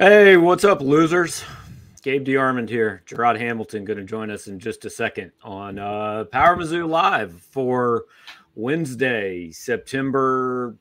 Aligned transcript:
Hey, 0.00 0.38
what's 0.38 0.64
up, 0.64 0.80
losers? 0.80 1.44
Gabe 2.02 2.26
DeArmond 2.26 2.70
here. 2.70 3.02
Gerard 3.04 3.36
Hamilton 3.36 3.84
going 3.84 3.98
to 3.98 4.04
join 4.04 4.30
us 4.30 4.46
in 4.46 4.58
just 4.58 4.86
a 4.86 4.88
second 4.88 5.30
on 5.42 5.78
uh, 5.78 6.24
Power 6.32 6.56
Mizzou 6.56 6.88
Live 6.88 7.34
for 7.34 8.06
Wednesday, 8.54 9.50
September 9.50 10.74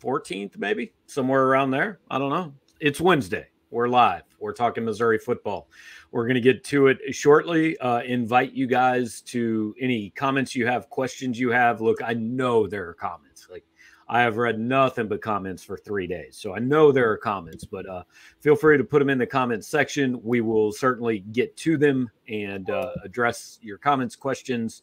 14th, 0.00 0.58
maybe 0.58 0.92
somewhere 1.06 1.42
around 1.42 1.72
there. 1.72 1.98
I 2.08 2.20
don't 2.20 2.30
know. 2.30 2.54
It's 2.78 3.00
Wednesday. 3.00 3.48
We're 3.72 3.88
live. 3.88 4.22
We're 4.38 4.52
talking 4.52 4.84
Missouri 4.84 5.18
football. 5.18 5.68
We're 6.12 6.26
going 6.26 6.36
to 6.36 6.40
get 6.40 6.62
to 6.66 6.86
it 6.86 7.00
shortly. 7.10 7.76
Uh, 7.78 8.02
invite 8.02 8.52
you 8.52 8.68
guys 8.68 9.22
to 9.22 9.74
any 9.80 10.10
comments 10.10 10.54
you 10.54 10.68
have, 10.68 10.88
questions 10.88 11.36
you 11.36 11.50
have. 11.50 11.80
Look, 11.80 12.00
I 12.00 12.14
know 12.14 12.68
there 12.68 12.88
are 12.88 12.94
comments. 12.94 13.48
Like 13.50 13.64
I 14.12 14.20
have 14.20 14.36
read 14.36 14.60
nothing 14.60 15.08
but 15.08 15.22
comments 15.22 15.64
for 15.64 15.78
three 15.78 16.06
days. 16.06 16.36
So 16.36 16.54
I 16.54 16.58
know 16.58 16.92
there 16.92 17.10
are 17.10 17.16
comments, 17.16 17.64
but 17.64 17.88
uh, 17.88 18.02
feel 18.40 18.54
free 18.54 18.76
to 18.76 18.84
put 18.84 18.98
them 18.98 19.08
in 19.08 19.16
the 19.16 19.26
comments 19.26 19.66
section. 19.66 20.20
We 20.22 20.42
will 20.42 20.70
certainly 20.70 21.20
get 21.32 21.56
to 21.56 21.78
them 21.78 22.10
and 22.28 22.68
uh, 22.68 22.90
address 23.02 23.58
your 23.62 23.78
comments, 23.78 24.14
questions, 24.14 24.82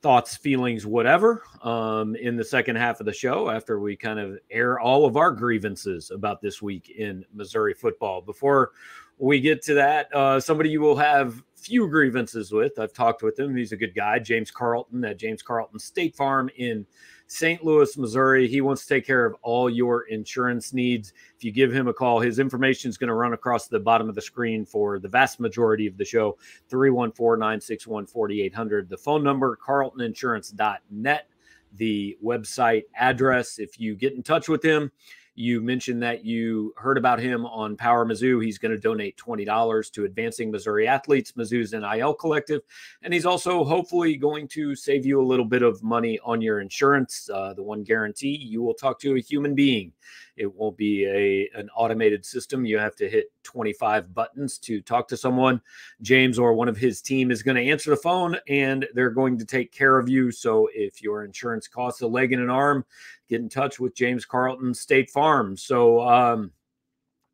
thoughts, 0.00 0.38
feelings, 0.38 0.86
whatever 0.86 1.42
um, 1.60 2.16
in 2.16 2.34
the 2.34 2.44
second 2.44 2.76
half 2.76 2.98
of 2.98 3.04
the 3.04 3.12
show 3.12 3.50
after 3.50 3.78
we 3.78 3.94
kind 3.94 4.18
of 4.18 4.38
air 4.50 4.80
all 4.80 5.04
of 5.04 5.18
our 5.18 5.32
grievances 5.32 6.10
about 6.10 6.40
this 6.40 6.62
week 6.62 6.88
in 6.88 7.26
Missouri 7.34 7.74
football. 7.74 8.22
Before 8.22 8.70
we 9.18 9.38
get 9.38 9.60
to 9.64 9.74
that, 9.74 10.08
uh, 10.14 10.40
somebody 10.40 10.70
you 10.70 10.80
will 10.80 10.96
have 10.96 11.42
few 11.56 11.88
grievances 11.88 12.52
with. 12.52 12.78
I've 12.78 12.94
talked 12.94 13.22
with 13.22 13.38
him. 13.38 13.54
He's 13.54 13.72
a 13.72 13.76
good 13.76 13.94
guy, 13.94 14.18
James 14.18 14.50
Carlton 14.50 15.04
at 15.04 15.18
James 15.18 15.42
Carlton 15.42 15.78
State 15.78 16.16
Farm 16.16 16.48
in 16.56 16.86
St. 17.26 17.64
Louis, 17.64 17.96
Missouri. 17.96 18.46
He 18.46 18.60
wants 18.60 18.82
to 18.82 18.94
take 18.94 19.06
care 19.06 19.26
of 19.26 19.34
all 19.42 19.68
your 19.68 20.02
insurance 20.02 20.72
needs. 20.72 21.12
If 21.36 21.44
you 21.44 21.52
give 21.52 21.72
him 21.72 21.88
a 21.88 21.92
call, 21.92 22.20
his 22.20 22.38
information 22.38 22.88
is 22.88 22.96
going 22.96 23.08
to 23.08 23.14
run 23.14 23.32
across 23.32 23.66
the 23.66 23.80
bottom 23.80 24.08
of 24.08 24.14
the 24.14 24.22
screen 24.22 24.64
for 24.64 24.98
the 24.98 25.08
vast 25.08 25.40
majority 25.40 25.86
of 25.86 25.96
the 25.96 26.04
show 26.04 26.38
314 26.68 27.38
961 27.38 28.06
4800. 28.06 28.88
The 28.88 28.96
phone 28.96 29.24
number, 29.24 29.58
carltoninsurance.net. 29.64 31.28
The 31.74 32.16
website 32.24 32.84
address. 32.94 33.58
If 33.58 33.78
you 33.80 33.96
get 33.96 34.14
in 34.14 34.22
touch 34.22 34.48
with 34.48 34.62
him, 34.62 34.92
you 35.36 35.60
mentioned 35.60 36.02
that 36.02 36.24
you 36.24 36.74
heard 36.76 36.96
about 36.96 37.20
him 37.20 37.44
on 37.46 37.76
Power 37.76 38.06
Mizzou. 38.06 38.42
He's 38.42 38.58
going 38.58 38.72
to 38.72 38.78
donate 38.78 39.16
$20 39.18 39.92
to 39.92 40.04
Advancing 40.04 40.50
Missouri 40.50 40.88
Athletes, 40.88 41.32
Mizzou's 41.32 41.72
NIL 41.72 42.14
Collective. 42.14 42.62
And 43.02 43.12
he's 43.12 43.26
also 43.26 43.62
hopefully 43.62 44.16
going 44.16 44.48
to 44.48 44.74
save 44.74 45.04
you 45.04 45.20
a 45.20 45.22
little 45.22 45.44
bit 45.44 45.62
of 45.62 45.82
money 45.82 46.18
on 46.24 46.40
your 46.40 46.60
insurance. 46.60 47.28
Uh, 47.32 47.52
the 47.52 47.62
one 47.62 47.82
guarantee 47.82 48.36
you 48.36 48.62
will 48.62 48.74
talk 48.74 48.98
to 49.00 49.16
a 49.16 49.20
human 49.20 49.54
being. 49.54 49.92
It 50.36 50.52
won't 50.54 50.76
be 50.76 51.06
a 51.06 51.58
an 51.58 51.68
automated 51.74 52.24
system. 52.24 52.64
You 52.64 52.78
have 52.78 52.94
to 52.96 53.08
hit 53.08 53.32
25 53.42 54.14
buttons 54.14 54.58
to 54.58 54.80
talk 54.80 55.08
to 55.08 55.16
someone. 55.16 55.60
James 56.02 56.38
or 56.38 56.52
one 56.54 56.68
of 56.68 56.76
his 56.76 57.00
team 57.00 57.30
is 57.30 57.42
going 57.42 57.56
to 57.56 57.70
answer 57.70 57.90
the 57.90 57.96
phone 57.96 58.36
and 58.48 58.86
they're 58.94 59.10
going 59.10 59.38
to 59.38 59.44
take 59.44 59.72
care 59.72 59.98
of 59.98 60.08
you. 60.08 60.30
So 60.30 60.68
if 60.74 61.02
your 61.02 61.24
insurance 61.24 61.68
costs 61.68 62.02
a 62.02 62.06
leg 62.06 62.32
and 62.32 62.42
an 62.42 62.50
arm, 62.50 62.84
get 63.28 63.40
in 63.40 63.48
touch 63.48 63.80
with 63.80 63.94
James 63.94 64.24
Carlton 64.24 64.74
State 64.74 65.10
Farm. 65.10 65.56
So, 65.56 66.00
um, 66.00 66.52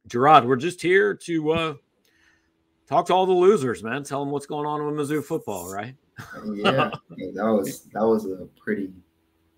Gerard, 0.07 0.45
we're 0.45 0.57
just 0.57 0.83
here 0.83 1.15
to 1.15 1.53
uh, 1.53 1.75
talk 2.89 3.07
to 3.07 3.15
all 3.15 3.27
the 3.27 3.33
losers, 3.33 3.83
man. 3.83 4.03
Tell 4.03 4.21
them 4.21 4.33
what's 4.33 4.47
going 4.47 4.67
on 4.67 4.85
with 4.85 4.95
Mizzou 4.95 5.25
football, 5.25 5.73
right? 5.73 5.95
yeah, 6.55 6.91
that 7.11 7.45
was 7.45 7.85
that 7.93 8.05
was 8.05 8.27
a 8.27 8.49
pretty 8.61 8.93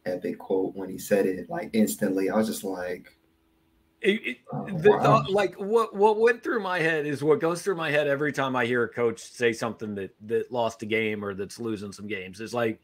epic 0.07 0.39
quote 0.39 0.75
when 0.75 0.89
he 0.89 0.99
said 0.99 1.27
it. 1.27 1.49
Like 1.49 1.71
instantly, 1.73 2.31
I 2.31 2.37
was 2.37 2.47
just 2.47 2.65
like, 2.65 3.17
it, 4.05 4.27
it, 4.27 4.39
oh, 4.53 4.67
the, 4.67 4.75
the, 4.81 5.25
like 5.31 5.55
what 5.55 5.95
what 5.97 6.19
went 6.19 6.43
through 6.43 6.61
my 6.61 6.79
head 6.79 7.07
is 7.07 7.25
what 7.25 7.41
goes 7.41 7.63
through 7.63 7.77
my 7.77 7.91
head 7.91 8.07
every 8.07 8.33
time 8.33 8.55
I 8.55 8.67
hear 8.67 8.85
a 8.85 8.89
coach 8.89 9.21
say 9.21 9.53
something 9.53 9.95
that 9.95 10.15
that 10.27 10.53
lost 10.53 10.83
a 10.83 10.87
game 10.87 11.25
or 11.25 11.33
that's 11.33 11.59
losing 11.59 11.91
some 11.91 12.07
games. 12.07 12.41
Is 12.41 12.53
like, 12.53 12.81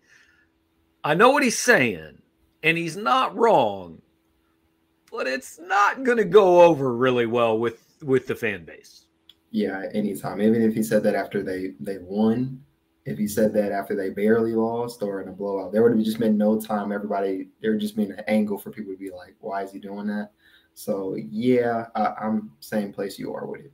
I 1.04 1.14
know 1.14 1.30
what 1.30 1.42
he's 1.42 1.58
saying, 1.58 2.22
and 2.62 2.78
he's 2.78 2.96
not 2.96 3.36
wrong, 3.36 4.00
but 5.12 5.26
it's 5.26 5.60
not 5.60 6.04
going 6.04 6.16
to 6.16 6.24
go 6.24 6.62
over 6.62 6.94
really 6.94 7.26
well 7.26 7.58
with 7.58 7.84
with 8.02 8.26
the 8.26 8.34
fan 8.34 8.64
base. 8.64 9.04
Yeah, 9.50 9.84
anytime. 9.92 10.40
Even 10.40 10.62
if 10.62 10.74
he 10.74 10.82
said 10.82 11.02
that 11.02 11.14
after 11.14 11.42
they 11.42 11.74
they 11.80 11.98
won, 11.98 12.64
if 13.04 13.18
he 13.18 13.28
said 13.28 13.52
that 13.52 13.72
after 13.72 13.94
they 13.94 14.08
barely 14.08 14.54
lost 14.54 15.02
or 15.02 15.20
in 15.20 15.28
a 15.28 15.32
blowout, 15.32 15.70
there 15.70 15.82
would 15.82 15.92
have 15.92 16.02
just 16.02 16.18
been 16.18 16.38
no 16.38 16.58
time. 16.58 16.92
Everybody, 16.92 17.48
there 17.60 17.72
would 17.72 17.80
just 17.80 17.96
been 17.96 18.12
an 18.12 18.24
angle 18.26 18.56
for 18.56 18.70
people 18.70 18.94
to 18.94 18.98
be 18.98 19.10
like, 19.10 19.34
"Why 19.40 19.62
is 19.62 19.70
he 19.70 19.78
doing 19.78 20.06
that?" 20.06 20.30
So 20.74 21.16
yeah, 21.16 21.86
I, 21.94 22.14
am 22.20 22.52
same 22.60 22.92
place 22.92 23.18
you 23.18 23.34
are 23.34 23.46
with 23.46 23.62
it. 23.62 23.72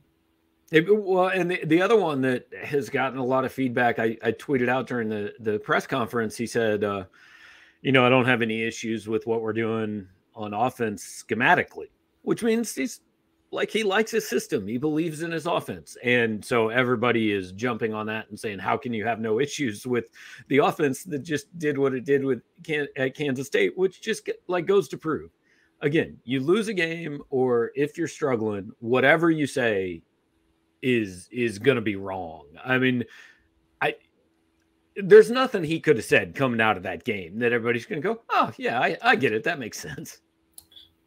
it 0.71 0.95
well, 0.95 1.27
and 1.27 1.49
the, 1.49 1.63
the 1.65 1.81
other 1.81 1.95
one 1.95 2.21
that 2.21 2.47
has 2.63 2.89
gotten 2.89 3.17
a 3.17 3.25
lot 3.25 3.45
of 3.45 3.51
feedback, 3.51 3.99
I, 3.99 4.17
I 4.23 4.31
tweeted 4.33 4.69
out 4.69 4.87
during 4.87 5.09
the 5.09 5.33
the 5.39 5.59
press 5.59 5.87
conference. 5.87 6.35
He 6.35 6.47
said, 6.47 6.83
uh, 6.83 7.05
you 7.81 7.91
know, 7.91 8.05
I 8.05 8.09
don't 8.09 8.25
have 8.25 8.41
any 8.41 8.63
issues 8.63 9.07
with 9.07 9.25
what 9.25 9.41
we're 9.41 9.53
doing 9.53 10.07
on 10.35 10.53
offense 10.53 11.23
schematically, 11.25 11.89
which 12.23 12.43
means 12.43 12.75
he's 12.75 13.01
like 13.51 13.71
he 13.71 13.83
likes 13.83 14.11
his 14.11 14.27
system. 14.27 14.67
He 14.67 14.77
believes 14.77 15.21
in 15.21 15.31
his 15.31 15.45
offense. 15.45 15.97
And 16.03 16.43
so 16.43 16.69
everybody 16.69 17.31
is 17.31 17.53
jumping 17.53 17.93
on 17.93 18.05
that 18.07 18.29
and 18.29 18.39
saying, 18.39 18.59
how 18.59 18.77
can 18.77 18.93
you 18.93 19.05
have 19.05 19.19
no 19.19 19.39
issues 19.39 19.87
with 19.87 20.09
the 20.49 20.57
offense 20.57 21.03
that 21.05 21.19
just 21.19 21.57
did 21.57 21.77
what 21.77 21.93
it 21.93 22.03
did 22.05 22.23
with 22.25 22.41
at 22.97 23.15
Kansas 23.15 23.47
State, 23.47 23.77
which 23.77 24.01
just 24.01 24.29
like 24.47 24.65
goes 24.65 24.87
to 24.89 24.97
prove 24.97 25.31
again, 25.81 26.17
you 26.23 26.39
lose 26.39 26.67
a 26.67 26.73
game 26.73 27.21
or 27.29 27.71
if 27.75 27.97
you're 27.97 28.07
struggling, 28.07 28.71
whatever 28.79 29.29
you 29.29 29.47
say 29.47 30.01
is 30.81 31.27
is 31.31 31.59
going 31.59 31.75
to 31.75 31.81
be 31.81 31.95
wrong. 31.95 32.45
I 32.63 32.77
mean, 32.77 33.03
I 33.81 33.95
there's 34.95 35.31
nothing 35.31 35.63
he 35.63 35.79
could 35.79 35.97
have 35.97 36.05
said 36.05 36.35
coming 36.35 36.61
out 36.61 36.77
of 36.77 36.83
that 36.83 37.03
game 37.03 37.39
that 37.39 37.51
everybody's 37.51 37.85
going 37.85 38.01
to 38.01 38.07
go, 38.07 38.21
oh 38.29 38.51
yeah, 38.57 38.79
I, 38.79 38.97
I 39.01 39.15
get 39.15 39.33
it. 39.33 39.43
That 39.43 39.59
makes 39.59 39.79
sense. 39.79 40.19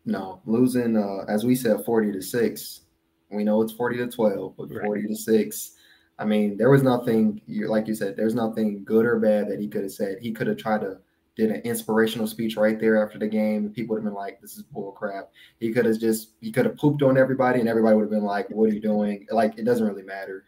No, 0.04 0.40
losing 0.46 0.96
uh, 0.96 1.24
as 1.28 1.44
we 1.44 1.54
said, 1.54 1.84
forty 1.84 2.12
to 2.12 2.22
six. 2.22 2.82
We 3.30 3.44
know 3.44 3.62
it's 3.62 3.72
forty 3.72 3.96
to 3.98 4.08
twelve, 4.08 4.56
but 4.56 4.70
right. 4.70 4.84
forty 4.84 5.06
to 5.06 5.16
six. 5.16 5.76
I 6.18 6.24
mean, 6.24 6.56
there 6.56 6.70
was 6.70 6.82
nothing 6.82 7.40
like 7.48 7.86
you 7.86 7.94
said. 7.94 8.16
There's 8.16 8.34
nothing 8.34 8.84
good 8.84 9.06
or 9.06 9.18
bad 9.18 9.48
that 9.48 9.58
he 9.58 9.68
could 9.68 9.82
have 9.82 9.92
said. 9.92 10.18
He 10.20 10.32
could 10.32 10.48
have 10.48 10.58
tried 10.58 10.82
to 10.82 10.98
did 11.40 11.50
an 11.50 11.62
inspirational 11.62 12.26
speech 12.26 12.56
right 12.56 12.78
there 12.78 13.02
after 13.02 13.18
the 13.18 13.26
game. 13.26 13.70
People 13.70 13.94
would 13.94 14.02
have 14.02 14.04
been 14.04 14.14
like, 14.14 14.40
"This 14.40 14.56
is 14.56 14.62
bull 14.62 14.92
crap." 14.92 15.30
He 15.58 15.72
could 15.72 15.86
have 15.86 15.98
just 15.98 16.32
he 16.40 16.52
could 16.52 16.66
have 16.66 16.76
pooped 16.76 17.02
on 17.02 17.16
everybody, 17.16 17.60
and 17.60 17.68
everybody 17.68 17.96
would 17.96 18.02
have 18.02 18.10
been 18.10 18.24
like, 18.24 18.48
"What 18.50 18.70
are 18.70 18.74
you 18.74 18.80
doing?" 18.80 19.26
Like 19.30 19.58
it 19.58 19.64
doesn't 19.64 19.86
really 19.86 20.02
matter. 20.02 20.44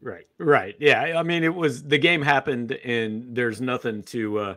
Right, 0.00 0.26
right, 0.38 0.74
yeah. 0.78 1.14
I 1.16 1.22
mean, 1.22 1.44
it 1.44 1.54
was 1.54 1.84
the 1.84 1.98
game 1.98 2.20
happened, 2.20 2.72
and 2.72 3.34
there's 3.34 3.60
nothing 3.60 4.02
to 4.04 4.38
uh, 4.38 4.54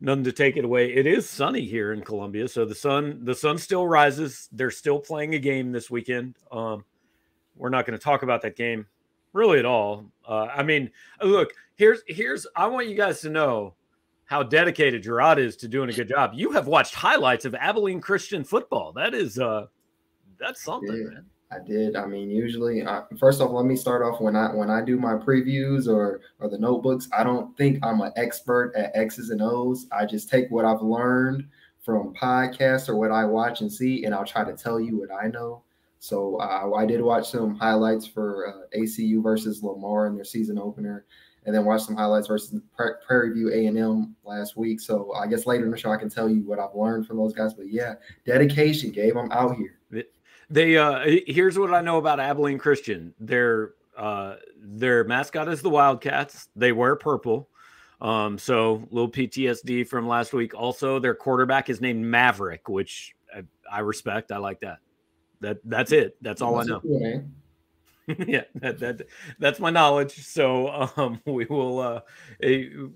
nothing 0.00 0.24
to 0.24 0.32
take 0.32 0.56
it 0.56 0.64
away. 0.64 0.94
It 0.94 1.06
is 1.06 1.28
sunny 1.28 1.66
here 1.66 1.92
in 1.92 2.02
Columbia, 2.02 2.48
so 2.48 2.64
the 2.64 2.74
sun 2.74 3.24
the 3.24 3.34
sun 3.34 3.58
still 3.58 3.86
rises. 3.86 4.48
They're 4.52 4.70
still 4.70 5.00
playing 5.00 5.34
a 5.34 5.38
game 5.40 5.72
this 5.72 5.90
weekend. 5.90 6.36
Um, 6.52 6.84
we're 7.56 7.70
not 7.70 7.86
going 7.86 7.98
to 7.98 8.02
talk 8.02 8.22
about 8.22 8.42
that 8.42 8.56
game 8.56 8.86
really 9.32 9.58
at 9.58 9.66
all. 9.66 10.06
Uh, 10.26 10.46
I 10.46 10.62
mean, 10.62 10.90
look, 11.22 11.50
here's 11.74 12.02
here's 12.06 12.46
I 12.54 12.68
want 12.68 12.86
you 12.86 12.94
guys 12.94 13.20
to 13.22 13.30
know 13.30 13.74
how 14.28 14.42
dedicated 14.42 15.02
Gerard 15.02 15.38
is 15.38 15.56
to 15.56 15.68
doing 15.68 15.88
a 15.88 15.92
good 15.92 16.08
job. 16.08 16.32
You 16.34 16.52
have 16.52 16.66
watched 16.66 16.94
highlights 16.94 17.46
of 17.46 17.54
Abilene 17.54 18.00
Christian 18.00 18.44
football. 18.44 18.92
That 18.92 19.14
is 19.14 19.38
uh 19.38 19.66
that's 20.38 20.62
something, 20.62 20.90
I 20.90 21.14
man. 21.14 21.24
I 21.50 21.66
did. 21.66 21.96
I 21.96 22.04
mean, 22.04 22.30
usually, 22.30 22.82
uh, 22.82 23.02
first 23.18 23.40
off, 23.40 23.50
let 23.50 23.64
me 23.64 23.74
start 23.74 24.02
off 24.02 24.20
when 24.20 24.36
I 24.36 24.54
when 24.54 24.68
I 24.68 24.84
do 24.84 24.98
my 24.98 25.14
previews 25.14 25.88
or 25.88 26.20
or 26.40 26.48
the 26.50 26.58
notebooks. 26.58 27.08
I 27.16 27.24
don't 27.24 27.56
think 27.56 27.78
I'm 27.82 28.02
an 28.02 28.12
expert 28.16 28.74
at 28.76 28.92
X's 28.94 29.30
and 29.30 29.40
O's. 29.40 29.86
I 29.90 30.04
just 30.04 30.28
take 30.28 30.50
what 30.50 30.66
I've 30.66 30.82
learned 30.82 31.48
from 31.80 32.12
podcasts 32.12 32.90
or 32.90 32.96
what 32.96 33.10
I 33.10 33.24
watch 33.24 33.62
and 33.62 33.72
see, 33.72 34.04
and 34.04 34.14
I'll 34.14 34.26
try 34.26 34.44
to 34.44 34.52
tell 34.52 34.78
you 34.78 34.98
what 34.98 35.08
I 35.10 35.28
know. 35.28 35.62
So 36.00 36.36
uh, 36.36 36.70
I 36.76 36.84
did 36.84 37.00
watch 37.00 37.30
some 37.30 37.56
highlights 37.56 38.06
for 38.06 38.46
uh, 38.46 38.78
ACU 38.78 39.22
versus 39.22 39.62
Lamar 39.62 40.06
in 40.06 40.14
their 40.14 40.24
season 40.24 40.58
opener 40.58 41.06
and 41.48 41.56
then 41.56 41.64
watch 41.64 41.80
some 41.80 41.96
highlights 41.96 42.26
versus 42.26 42.60
Prairie 42.76 43.32
View 43.32 43.48
A&M 43.50 44.14
last 44.22 44.54
week. 44.54 44.82
So 44.82 45.14
I 45.14 45.26
guess 45.26 45.46
later 45.46 45.64
in 45.64 45.70
the 45.70 45.78
show 45.78 45.90
I 45.90 45.96
can 45.96 46.10
tell 46.10 46.28
you 46.28 46.42
what 46.42 46.58
I've 46.58 46.74
learned 46.74 47.06
from 47.06 47.16
those 47.16 47.32
guys. 47.32 47.54
But 47.54 47.72
yeah, 47.72 47.94
dedication, 48.26 48.90
Gabe. 48.90 49.16
I'm 49.16 49.32
out 49.32 49.56
here. 49.56 50.04
They 50.50 50.76
uh 50.76 51.00
here's 51.26 51.58
what 51.58 51.72
I 51.72 51.80
know 51.80 51.96
about 51.96 52.20
Abilene 52.20 52.58
Christian. 52.58 53.14
Their 53.18 53.70
uh 53.96 54.36
their 54.60 55.04
mascot 55.04 55.48
is 55.48 55.62
the 55.62 55.70
Wildcats. 55.70 56.48
They 56.54 56.72
wear 56.72 56.96
purple. 56.96 57.48
Um, 58.02 58.36
so 58.36 58.86
little 58.90 59.10
PTSD 59.10 59.88
from 59.88 60.06
last 60.06 60.34
week. 60.34 60.54
Also, 60.54 60.98
their 60.98 61.14
quarterback 61.14 61.70
is 61.70 61.80
named 61.80 62.04
Maverick, 62.04 62.68
which 62.68 63.16
I, 63.34 63.42
I 63.72 63.80
respect. 63.80 64.32
I 64.32 64.36
like 64.36 64.60
that. 64.60 64.80
That 65.40 65.58
that's 65.64 65.92
it. 65.92 66.16
That's 66.20 66.42
all 66.42 66.56
that's 66.56 66.68
I 66.68 66.72
know. 66.72 67.24
yeah, 68.26 68.44
that, 68.54 68.78
that 68.78 69.02
that's 69.38 69.60
my 69.60 69.70
knowledge. 69.70 70.24
So 70.24 70.90
um, 70.96 71.20
we 71.26 71.44
will 71.44 71.78
uh, 71.78 72.00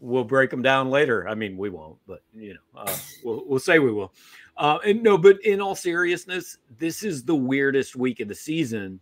we'll 0.00 0.24
break 0.24 0.50
them 0.50 0.62
down 0.62 0.90
later. 0.90 1.28
I 1.28 1.34
mean, 1.34 1.56
we 1.58 1.68
won't, 1.68 1.98
but 2.06 2.22
you 2.34 2.54
know, 2.54 2.80
uh, 2.80 2.96
we'll 3.22 3.44
we'll 3.46 3.58
say 3.58 3.78
we 3.78 3.92
will. 3.92 4.14
Uh, 4.56 4.78
and 4.86 5.02
no, 5.02 5.18
but 5.18 5.42
in 5.44 5.60
all 5.60 5.74
seriousness, 5.74 6.56
this 6.78 7.02
is 7.02 7.24
the 7.24 7.34
weirdest 7.34 7.94
week 7.94 8.20
of 8.20 8.28
the 8.28 8.34
season 8.34 9.00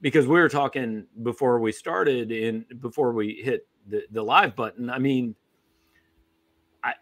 because 0.00 0.26
we 0.26 0.38
were 0.38 0.48
talking 0.48 1.06
before 1.22 1.58
we 1.58 1.72
started 1.72 2.30
and 2.30 2.64
before 2.80 3.12
we 3.12 3.40
hit 3.42 3.66
the, 3.88 4.04
the 4.12 4.22
live 4.22 4.54
button. 4.54 4.88
I 4.88 4.98
mean, 4.98 5.34
I 6.84 6.94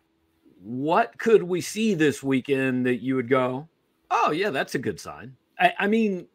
what 0.62 1.18
could 1.18 1.42
we 1.42 1.60
see 1.60 1.94
this 1.94 2.22
weekend 2.22 2.86
that 2.86 3.02
you 3.02 3.14
would 3.14 3.28
go, 3.28 3.68
oh 4.10 4.30
yeah, 4.30 4.50
that's 4.50 4.74
a 4.74 4.78
good 4.78 4.98
sign. 4.98 5.36
I, 5.58 5.74
I 5.80 5.86
mean, 5.86 6.28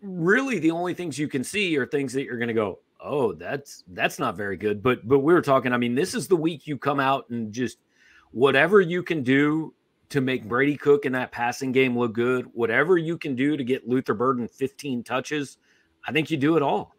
really 0.00 0.58
the 0.58 0.70
only 0.70 0.94
things 0.94 1.18
you 1.18 1.28
can 1.28 1.44
see 1.44 1.76
are 1.76 1.86
things 1.86 2.12
that 2.12 2.24
you're 2.24 2.38
going 2.38 2.48
to 2.48 2.54
go, 2.54 2.80
oh, 3.00 3.32
that's 3.32 3.84
that's 3.88 4.18
not 4.18 4.36
very 4.36 4.56
good. 4.56 4.82
But 4.82 5.06
but 5.06 5.20
we 5.20 5.32
were 5.32 5.42
talking. 5.42 5.72
I 5.72 5.76
mean, 5.76 5.94
this 5.94 6.14
is 6.14 6.28
the 6.28 6.36
week 6.36 6.66
you 6.66 6.78
come 6.78 7.00
out 7.00 7.28
and 7.30 7.52
just 7.52 7.78
whatever 8.30 8.80
you 8.80 9.02
can 9.02 9.22
do 9.22 9.74
to 10.08 10.20
make 10.20 10.46
Brady 10.46 10.76
Cook 10.76 11.06
in 11.06 11.12
that 11.12 11.32
passing 11.32 11.72
game 11.72 11.98
look 11.98 12.12
good, 12.12 12.46
whatever 12.52 12.98
you 12.98 13.16
can 13.16 13.34
do 13.34 13.56
to 13.56 13.64
get 13.64 13.88
Luther 13.88 14.14
Burden 14.14 14.46
15 14.46 15.02
touches, 15.02 15.56
I 16.06 16.12
think 16.12 16.30
you 16.30 16.36
do 16.36 16.56
it 16.56 16.62
all. 16.62 16.94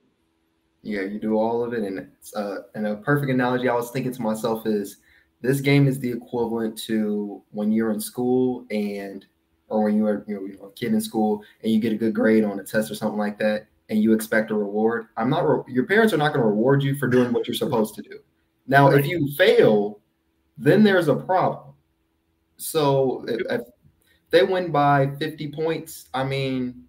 Yeah, 0.81 1.01
you 1.01 1.19
do 1.19 1.35
all 1.37 1.63
of 1.63 1.73
it. 1.73 1.83
And 1.83 2.07
uh, 2.35 2.55
and 2.75 2.87
a 2.87 2.95
perfect 2.97 3.31
analogy 3.31 3.69
I 3.69 3.75
was 3.75 3.91
thinking 3.91 4.13
to 4.13 4.21
myself 4.21 4.65
is 4.65 4.97
this 5.41 5.61
game 5.61 5.87
is 5.87 5.99
the 5.99 6.11
equivalent 6.11 6.77
to 6.83 7.43
when 7.51 7.71
you're 7.71 7.91
in 7.91 7.99
school 7.99 8.65
and 8.71 9.25
or 9.73 9.83
when 9.83 9.97
you're 9.97 10.23
you 10.27 10.57
know, 10.59 10.67
a 10.67 10.71
kid 10.71 10.93
in 10.93 11.01
school 11.01 11.43
and 11.61 11.71
you 11.71 11.79
get 11.79 11.91
a 11.91 11.97
good 11.97 12.13
grade 12.13 12.43
on 12.43 12.59
a 12.59 12.63
test 12.63 12.91
or 12.91 12.95
something 12.95 13.19
like 13.19 13.37
that 13.39 13.67
and 13.89 14.01
you 14.01 14.13
expect 14.13 14.51
a 14.51 14.55
reward. 14.55 15.07
I'm 15.17 15.29
not 15.29 15.41
re- 15.41 15.63
your 15.67 15.85
parents 15.85 16.13
are 16.13 16.17
not 16.17 16.29
going 16.29 16.41
to 16.41 16.47
reward 16.47 16.83
you 16.83 16.95
for 16.95 17.07
doing 17.07 17.33
what 17.33 17.47
you're 17.47 17.55
supposed 17.55 17.95
to 17.95 18.01
do. 18.01 18.19
Now, 18.67 18.91
if 18.91 19.05
you 19.05 19.29
fail, 19.35 19.99
then 20.57 20.83
there's 20.83 21.09
a 21.09 21.15
problem 21.15 21.73
so 22.57 23.25
if, 23.27 23.41
if 23.49 23.61
they 24.29 24.43
win 24.43 24.71
by 24.71 25.11
50 25.19 25.51
points, 25.51 26.09
I 26.13 26.23
mean, 26.23 26.82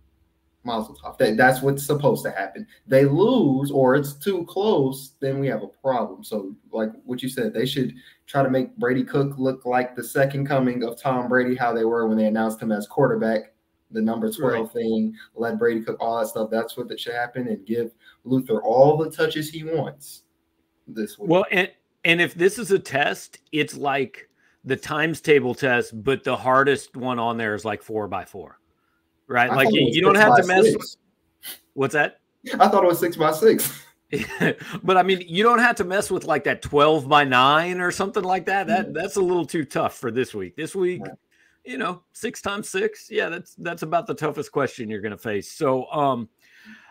Mazel 0.64 0.96
tov. 0.96 1.18
That, 1.18 1.36
that's 1.36 1.62
what's 1.62 1.84
supposed 1.84 2.24
to 2.24 2.30
happen. 2.30 2.66
They 2.86 3.04
lose 3.04 3.70
or 3.70 3.94
it's 3.94 4.14
too 4.14 4.44
close, 4.46 5.12
then 5.20 5.38
we 5.38 5.46
have 5.48 5.62
a 5.62 5.68
problem. 5.68 6.24
So, 6.24 6.54
like 6.72 6.90
what 7.04 7.22
you 7.22 7.28
said, 7.28 7.52
they 7.52 7.66
should 7.66 7.94
try 8.26 8.42
to 8.42 8.50
make 8.50 8.76
Brady 8.76 9.04
Cook 9.04 9.38
look 9.38 9.66
like 9.66 9.94
the 9.94 10.04
second 10.04 10.46
coming 10.46 10.82
of 10.82 11.00
Tom 11.00 11.28
Brady, 11.28 11.54
how 11.54 11.72
they 11.72 11.84
were 11.84 12.08
when 12.08 12.16
they 12.16 12.26
announced 12.26 12.60
him 12.60 12.72
as 12.72 12.86
quarterback. 12.86 13.52
The 13.90 14.02
number 14.02 14.32
12 14.32 14.52
right. 14.52 14.72
thing, 14.72 15.14
let 15.36 15.56
Brady 15.56 15.80
cook 15.82 15.98
all 16.00 16.18
that 16.18 16.26
stuff. 16.26 16.50
That's 16.50 16.76
what 16.76 16.88
that 16.88 16.98
should 16.98 17.14
happen 17.14 17.46
and 17.46 17.64
give 17.64 17.92
Luther 18.24 18.60
all 18.60 18.96
the 18.96 19.08
touches 19.08 19.48
he 19.50 19.62
wants 19.62 20.24
this 20.88 21.16
week. 21.16 21.30
Well, 21.30 21.46
and 21.52 21.70
and 22.04 22.20
if 22.20 22.34
this 22.34 22.58
is 22.58 22.70
a 22.70 22.78
test, 22.78 23.38
it's 23.52 23.76
like 23.76 24.28
the 24.64 24.76
times 24.76 25.20
table 25.20 25.54
test, 25.54 26.02
but 26.02 26.24
the 26.24 26.36
hardest 26.36 26.96
one 26.96 27.18
on 27.18 27.36
there 27.36 27.54
is 27.54 27.64
like 27.64 27.82
four 27.82 28.08
by 28.08 28.24
four, 28.24 28.58
right? 29.26 29.50
I 29.50 29.54
like 29.54 29.72
you, 29.72 29.88
you 29.90 30.00
don't 30.00 30.14
have 30.16 30.36
to 30.36 30.46
mess. 30.46 30.64
With, 30.64 30.96
what's 31.74 31.94
that? 31.94 32.20
I 32.54 32.68
thought 32.68 32.84
it 32.84 32.86
was 32.86 33.00
six 33.00 33.16
by 33.16 33.32
six. 33.32 33.84
but 34.82 34.96
I 34.96 35.02
mean, 35.02 35.24
you 35.26 35.42
don't 35.42 35.58
have 35.58 35.76
to 35.76 35.84
mess 35.84 36.10
with 36.10 36.24
like 36.24 36.44
that 36.44 36.62
twelve 36.62 37.08
by 37.08 37.24
nine 37.24 37.80
or 37.80 37.90
something 37.90 38.22
like 38.22 38.46
that. 38.46 38.66
That 38.66 38.86
mm-hmm. 38.86 38.92
that's 38.92 39.16
a 39.16 39.20
little 39.20 39.46
too 39.46 39.64
tough 39.64 39.96
for 39.96 40.10
this 40.10 40.34
week. 40.34 40.56
This 40.56 40.74
week, 40.74 41.02
yeah. 41.04 41.12
you 41.64 41.78
know, 41.78 42.02
six 42.12 42.40
times 42.40 42.68
six, 42.68 43.08
yeah, 43.10 43.28
that's 43.28 43.54
that's 43.56 43.82
about 43.82 44.06
the 44.06 44.14
toughest 44.14 44.52
question 44.52 44.88
you're 44.88 45.00
going 45.00 45.12
to 45.12 45.18
face. 45.18 45.50
So, 45.50 45.90
um, 45.90 46.28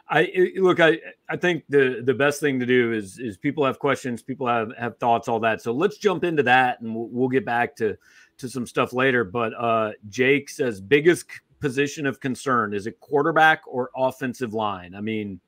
I 0.09 0.51
look, 0.57 0.79
I 0.79 0.99
I 1.29 1.37
think 1.37 1.63
the 1.69 2.01
the 2.03 2.13
best 2.13 2.39
thing 2.39 2.59
to 2.59 2.65
do 2.65 2.91
is 2.91 3.19
is 3.19 3.37
people 3.37 3.63
have 3.65 3.79
questions, 3.79 4.21
people 4.21 4.47
have 4.47 4.71
have 4.77 4.97
thoughts, 4.97 5.27
all 5.27 5.39
that. 5.41 5.61
So 5.61 5.71
let's 5.71 5.97
jump 5.97 6.23
into 6.23 6.43
that, 6.43 6.81
and 6.81 6.93
we'll, 6.93 7.07
we'll 7.07 7.29
get 7.29 7.45
back 7.45 7.75
to 7.77 7.97
to 8.39 8.49
some 8.49 8.67
stuff 8.67 8.91
later. 8.91 9.23
But 9.23 9.53
uh, 9.53 9.91
Jake 10.09 10.49
says 10.49 10.81
biggest 10.81 11.25
position 11.63 12.05
of 12.05 12.19
concern 12.19 12.73
is 12.73 12.87
it 12.87 12.99
quarterback 12.99 13.61
or 13.65 13.89
offensive 13.95 14.53
line? 14.53 14.93
I 14.93 14.99
mean, 14.99 15.39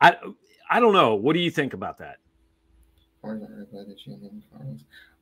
I 0.00 0.16
I 0.68 0.80
don't 0.80 0.92
know. 0.92 1.14
What 1.14 1.34
do 1.34 1.38
you 1.38 1.52
think 1.52 1.72
about 1.72 1.98
that? 1.98 2.16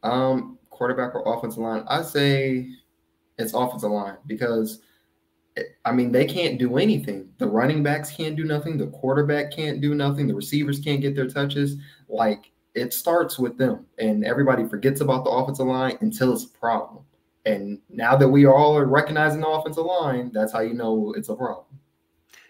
Um, 0.03 0.59
quarterback 0.71 1.15
or 1.15 1.37
offensive 1.37 1.59
line? 1.59 1.85
I 1.88 2.00
say 2.00 2.71
it's 3.38 3.53
offensive 3.53 3.91
line 3.91 4.17
because 4.26 4.81
I 5.85 5.93
mean, 5.93 6.11
they 6.11 6.25
can't 6.25 6.59
do 6.59 6.79
anything. 6.79 7.29
The 7.37 7.47
running 7.47 7.82
backs 7.82 8.11
can't 8.11 8.35
do 8.35 8.44
nothing. 8.44 8.79
The 8.79 8.87
quarterback 8.87 9.53
can't 9.53 9.82
do 9.82 9.94
nothing. 9.94 10.26
The 10.26 10.35
receivers 10.35 10.81
can't 10.81 11.03
get 11.03 11.15
their 11.15 11.29
touches. 11.29 11.76
Like 12.09 12.50
it 12.75 12.94
starts 12.94 13.38
with 13.38 13.59
them, 13.59 13.85
and 13.99 14.25
everybody 14.25 14.67
forgets 14.67 15.03
about 15.03 15.25
the 15.25 15.31
offensive 15.31 15.67
line 15.67 15.99
until 16.00 16.32
it's 16.32 16.44
a 16.44 16.49
problem. 16.49 17.05
And 17.46 17.79
now 17.91 18.17
that 18.17 18.29
we 18.29 18.46
all 18.46 18.76
are 18.76 18.87
recognizing 18.87 19.41
the 19.41 19.49
offensive 19.49 19.85
line, 19.85 20.31
that's 20.32 20.52
how 20.52 20.61
you 20.61 20.75
know 20.75 21.12
it's 21.17 21.29
a 21.29 21.35
problem. 21.35 21.67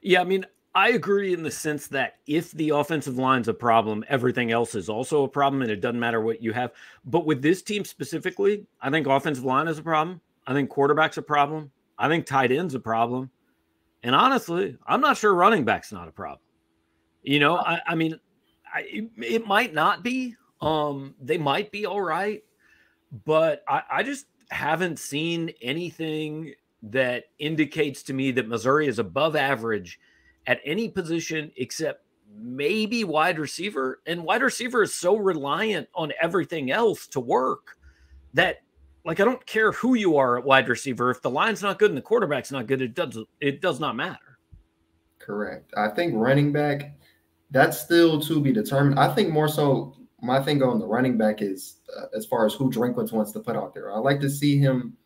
Yeah, 0.02 0.20
I 0.20 0.24
mean, 0.24 0.46
I 0.74 0.90
agree 0.90 1.32
in 1.32 1.42
the 1.42 1.50
sense 1.50 1.86
that 1.88 2.16
if 2.26 2.50
the 2.52 2.70
offensive 2.70 3.16
line's 3.16 3.48
a 3.48 3.54
problem, 3.54 4.04
everything 4.08 4.50
else 4.50 4.74
is 4.74 4.88
also 4.88 5.22
a 5.22 5.28
problem, 5.28 5.62
and 5.62 5.70
it 5.70 5.80
doesn't 5.80 6.00
matter 6.00 6.20
what 6.20 6.42
you 6.42 6.52
have. 6.52 6.72
But 7.04 7.26
with 7.26 7.42
this 7.42 7.62
team 7.62 7.84
specifically, 7.84 8.66
I 8.80 8.90
think 8.90 9.06
offensive 9.06 9.44
line 9.44 9.68
is 9.68 9.78
a 9.78 9.82
problem. 9.82 10.20
I 10.46 10.52
think 10.52 10.70
quarterback's 10.70 11.16
a 11.16 11.22
problem. 11.22 11.70
I 11.98 12.08
think 12.08 12.26
tight 12.26 12.50
end's 12.50 12.74
a 12.74 12.80
problem. 12.80 13.30
And 14.02 14.14
honestly, 14.14 14.76
I'm 14.86 15.00
not 15.00 15.16
sure 15.16 15.34
running 15.34 15.64
back's 15.64 15.92
not 15.92 16.08
a 16.08 16.12
problem. 16.12 16.40
You 17.22 17.38
know, 17.38 17.56
I, 17.56 17.80
I 17.86 17.94
mean, 17.94 18.18
I, 18.72 18.80
it, 18.80 19.10
it, 19.16 19.46
might 19.46 19.72
not 19.72 20.02
be. 20.02 20.34
Um, 20.60 21.14
they 21.22 21.38
might 21.38 21.70
be 21.70 21.86
all 21.86 22.02
right, 22.02 22.44
but 23.24 23.64
I, 23.68 23.82
I 23.90 24.02
just 24.02 24.26
haven't 24.50 24.98
seen 24.98 25.52
anything 25.62 26.54
that 26.82 27.24
indicates 27.38 28.02
to 28.04 28.12
me 28.12 28.30
that 28.32 28.48
Missouri 28.48 28.86
is 28.86 28.98
above 28.98 29.36
average 29.36 29.98
at 30.46 30.60
any 30.64 30.88
position 30.88 31.50
except 31.56 32.04
maybe 32.36 33.04
wide 33.04 33.38
receiver. 33.38 34.00
And 34.06 34.24
wide 34.24 34.42
receiver 34.42 34.82
is 34.82 34.94
so 34.94 35.16
reliant 35.16 35.88
on 35.94 36.12
everything 36.20 36.70
else 36.70 37.06
to 37.08 37.20
work 37.20 37.78
that 38.34 38.62
like 39.04 39.20
I 39.20 39.24
don't 39.24 39.44
care 39.46 39.72
who 39.72 39.94
you 39.94 40.16
are 40.16 40.38
at 40.38 40.44
wide 40.44 40.68
receiver. 40.68 41.10
If 41.10 41.22
the 41.22 41.30
line's 41.30 41.62
not 41.62 41.78
good 41.78 41.90
and 41.90 41.98
the 41.98 42.02
quarterback's 42.02 42.50
not 42.50 42.66
good, 42.66 42.82
it 42.82 42.94
does 42.94 43.18
it 43.40 43.60
does 43.60 43.80
not 43.80 43.96
matter. 43.96 44.38
Correct. 45.18 45.72
I 45.76 45.88
think 45.88 46.14
running 46.16 46.52
back 46.52 46.96
that's 47.50 47.80
still 47.80 48.20
to 48.20 48.40
be 48.40 48.52
determined. 48.52 48.98
I 48.98 49.14
think 49.14 49.30
more 49.30 49.48
so 49.48 49.94
my 50.24 50.42
thing 50.42 50.62
on 50.62 50.78
the 50.78 50.86
running 50.86 51.16
back 51.16 51.42
is 51.42 51.76
uh, 51.96 52.06
as 52.16 52.26
far 52.26 52.46
as 52.46 52.54
who 52.54 52.70
Drinkwitz 52.70 53.12
wants 53.12 53.32
to 53.32 53.40
put 53.40 53.56
out 53.56 53.74
there. 53.74 53.92
I 53.92 53.98
like 53.98 54.20
to 54.20 54.30
see 54.30 54.58
him 54.58 54.96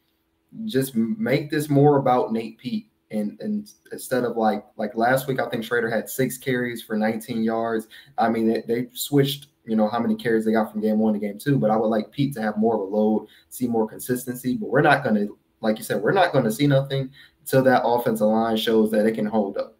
just 0.64 0.94
make 0.94 1.50
this 1.50 1.68
more 1.68 1.98
about 1.98 2.32
Nate 2.32 2.58
Peat. 2.58 2.90
and 3.10 3.38
and 3.40 3.70
instead 3.92 4.24
of 4.24 4.36
like 4.36 4.64
like 4.76 4.94
last 4.94 5.26
week, 5.26 5.40
I 5.40 5.48
think 5.48 5.64
Schrader 5.64 5.90
had 5.90 6.08
six 6.08 6.38
carries 6.38 6.82
for 6.82 6.96
19 6.96 7.42
yards. 7.42 7.88
I 8.16 8.28
mean, 8.28 8.48
they, 8.48 8.62
they 8.66 8.88
switched 8.92 9.48
you 9.68 9.76
know, 9.76 9.88
how 9.88 10.00
many 10.00 10.16
carries 10.16 10.44
they 10.44 10.52
got 10.52 10.72
from 10.72 10.80
game 10.80 10.98
one 10.98 11.12
to 11.12 11.20
game 11.20 11.38
two. 11.38 11.58
But 11.58 11.70
I 11.70 11.76
would 11.76 11.88
like 11.88 12.10
Peat 12.10 12.34
to 12.34 12.42
have 12.42 12.56
more 12.56 12.74
of 12.74 12.80
a 12.80 12.84
load, 12.84 13.28
see 13.50 13.66
more 13.66 13.86
consistency. 13.86 14.56
But 14.56 14.70
we're 14.70 14.80
not 14.80 15.04
going 15.04 15.16
to, 15.16 15.38
like 15.60 15.78
you 15.78 15.84
said, 15.84 16.02
we're 16.02 16.12
not 16.12 16.32
going 16.32 16.44
to 16.44 16.52
see 16.52 16.66
nothing 16.66 17.10
until 17.40 17.62
that 17.64 17.82
offensive 17.84 18.26
line 18.26 18.56
shows 18.56 18.90
that 18.92 19.06
it 19.06 19.12
can 19.12 19.26
hold 19.26 19.58
up. 19.58 19.77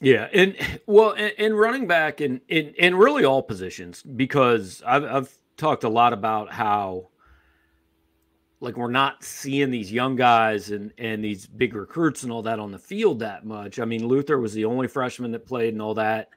Yeah, 0.00 0.28
and 0.32 0.56
well, 0.86 1.14
and, 1.16 1.58
running 1.58 1.86
back 1.86 2.20
and 2.20 2.40
in 2.48 2.74
in 2.74 2.94
really 2.94 3.24
all 3.24 3.42
positions 3.42 4.02
because 4.02 4.82
I've 4.86 5.04
I've 5.04 5.38
talked 5.56 5.84
a 5.84 5.88
lot 5.88 6.12
about 6.12 6.52
how 6.52 7.08
like 8.60 8.76
we're 8.76 8.90
not 8.90 9.24
seeing 9.24 9.70
these 9.70 9.90
young 9.90 10.14
guys 10.14 10.70
and 10.70 10.92
and 10.98 11.24
these 11.24 11.46
big 11.46 11.74
recruits 11.74 12.24
and 12.24 12.32
all 12.32 12.42
that 12.42 12.58
on 12.58 12.72
the 12.72 12.78
field 12.78 13.20
that 13.20 13.46
much. 13.46 13.78
I 13.78 13.86
mean, 13.86 14.06
Luther 14.06 14.38
was 14.38 14.52
the 14.52 14.66
only 14.66 14.86
freshman 14.86 15.32
that 15.32 15.46
played 15.46 15.72
and 15.72 15.80
all 15.80 15.94
that. 15.94 16.28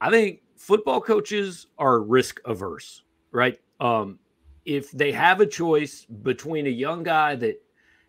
I 0.00 0.10
think 0.10 0.40
football 0.56 1.00
coaches 1.00 1.68
are 1.78 2.00
risk 2.00 2.40
averse, 2.44 3.04
right? 3.30 3.58
Um, 3.80 4.18
if 4.66 4.90
they 4.92 5.12
have 5.12 5.40
a 5.40 5.46
choice 5.46 6.04
between 6.04 6.66
a 6.66 6.70
young 6.70 7.04
guy 7.04 7.36
that 7.36 7.62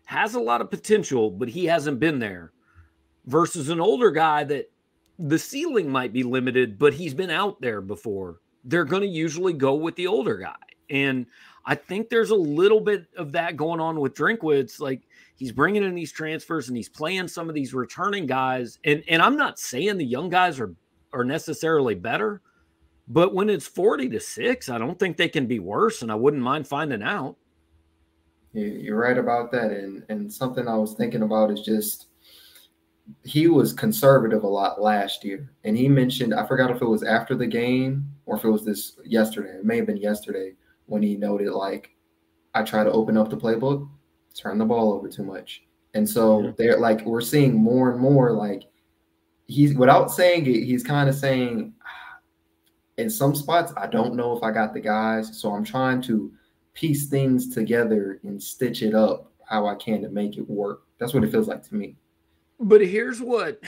has 0.04 0.34
a 0.34 0.40
lot 0.40 0.60
of 0.60 0.70
potential, 0.70 1.30
but 1.30 1.48
he 1.48 1.64
hasn't 1.64 1.98
been 1.98 2.18
there, 2.18 2.52
versus 3.26 3.70
an 3.70 3.80
older 3.80 4.10
guy 4.10 4.44
that 4.44 4.70
the 5.18 5.38
ceiling 5.38 5.90
might 5.90 6.12
be 6.12 6.22
limited, 6.22 6.78
but 6.78 6.94
he's 6.94 7.14
been 7.14 7.30
out 7.30 7.60
there 7.60 7.80
before, 7.80 8.40
they're 8.64 8.84
going 8.84 9.02
to 9.02 9.08
usually 9.08 9.52
go 9.52 9.74
with 9.74 9.96
the 9.96 10.06
older 10.06 10.36
guy. 10.36 10.54
And 10.90 11.26
I 11.66 11.74
think 11.74 12.08
there's 12.08 12.30
a 12.30 12.36
little 12.36 12.80
bit 12.80 13.06
of 13.16 13.32
that 13.32 13.56
going 13.56 13.80
on 13.80 14.00
with 14.00 14.14
Drinkwitz. 14.14 14.80
Like 14.80 15.02
he's 15.36 15.52
bringing 15.52 15.84
in 15.84 15.94
these 15.94 16.12
transfers 16.12 16.68
and 16.68 16.76
he's 16.76 16.88
playing 16.88 17.28
some 17.28 17.48
of 17.48 17.54
these 17.54 17.74
returning 17.74 18.26
guys. 18.26 18.78
And 18.84 19.02
and 19.08 19.22
I'm 19.22 19.36
not 19.36 19.58
saying 19.58 19.96
the 19.96 20.04
young 20.04 20.28
guys 20.28 20.60
are 20.60 20.74
are 21.12 21.24
necessarily 21.24 21.94
better. 21.94 22.42
But 23.06 23.34
when 23.34 23.50
it's 23.50 23.66
40 23.66 24.08
to 24.10 24.20
6, 24.20 24.68
I 24.68 24.78
don't 24.78 24.98
think 24.98 25.16
they 25.16 25.28
can 25.28 25.46
be 25.46 25.58
worse. 25.58 26.02
And 26.02 26.10
I 26.10 26.14
wouldn't 26.14 26.42
mind 26.42 26.66
finding 26.66 27.02
out. 27.02 27.36
You're 28.52 28.98
right 28.98 29.18
about 29.18 29.50
that. 29.52 29.72
And, 29.72 30.04
and 30.08 30.32
something 30.32 30.66
I 30.66 30.76
was 30.76 30.94
thinking 30.94 31.22
about 31.22 31.50
is 31.50 31.60
just 31.60 32.06
he 33.24 33.48
was 33.48 33.72
conservative 33.72 34.44
a 34.44 34.48
lot 34.48 34.80
last 34.80 35.24
year. 35.24 35.50
And 35.64 35.76
he 35.76 35.88
mentioned, 35.88 36.34
I 36.34 36.46
forgot 36.46 36.70
if 36.70 36.82
it 36.82 36.88
was 36.88 37.02
after 37.02 37.34
the 37.34 37.46
game 37.46 38.08
or 38.26 38.36
if 38.36 38.44
it 38.44 38.50
was 38.50 38.64
this 38.64 38.96
yesterday. 39.04 39.58
It 39.58 39.64
may 39.64 39.76
have 39.76 39.86
been 39.86 39.96
yesterday 39.96 40.54
when 40.86 41.02
he 41.02 41.16
noted, 41.16 41.50
like, 41.50 41.90
I 42.54 42.62
try 42.62 42.84
to 42.84 42.92
open 42.92 43.16
up 43.16 43.30
the 43.30 43.36
playbook, 43.36 43.88
turn 44.34 44.58
the 44.58 44.64
ball 44.64 44.92
over 44.92 45.08
too 45.08 45.24
much. 45.24 45.64
And 45.94 46.08
so 46.08 46.42
yeah. 46.42 46.50
they're 46.56 46.78
like, 46.78 47.04
we're 47.04 47.20
seeing 47.20 47.54
more 47.54 47.92
and 47.92 48.00
more 48.00 48.32
like 48.32 48.64
he's 49.46 49.74
without 49.74 50.10
saying 50.10 50.46
it, 50.46 50.64
he's 50.64 50.82
kind 50.82 51.08
of 51.08 51.14
saying 51.14 51.74
ah, 51.84 52.18
in 52.96 53.10
some 53.10 53.34
spots, 53.34 53.72
I 53.76 53.86
don't 53.86 54.14
know 54.14 54.36
if 54.36 54.42
I 54.42 54.50
got 54.50 54.72
the 54.72 54.80
guys. 54.80 55.40
So 55.40 55.52
I'm 55.52 55.64
trying 55.64 56.02
to 56.02 56.32
piece 56.72 57.06
things 57.06 57.54
together 57.54 58.20
and 58.24 58.42
stitch 58.42 58.82
it 58.82 58.94
up 58.94 59.32
how 59.48 59.66
I 59.66 59.74
can 59.74 60.02
to 60.02 60.08
make 60.08 60.36
it 60.36 60.48
work. 60.48 60.82
That's 60.98 61.14
what 61.14 61.24
it 61.24 61.30
feels 61.30 61.48
like 61.48 61.62
to 61.68 61.74
me. 61.74 61.96
But 62.64 62.80
here's 62.80 63.20
what 63.20 63.60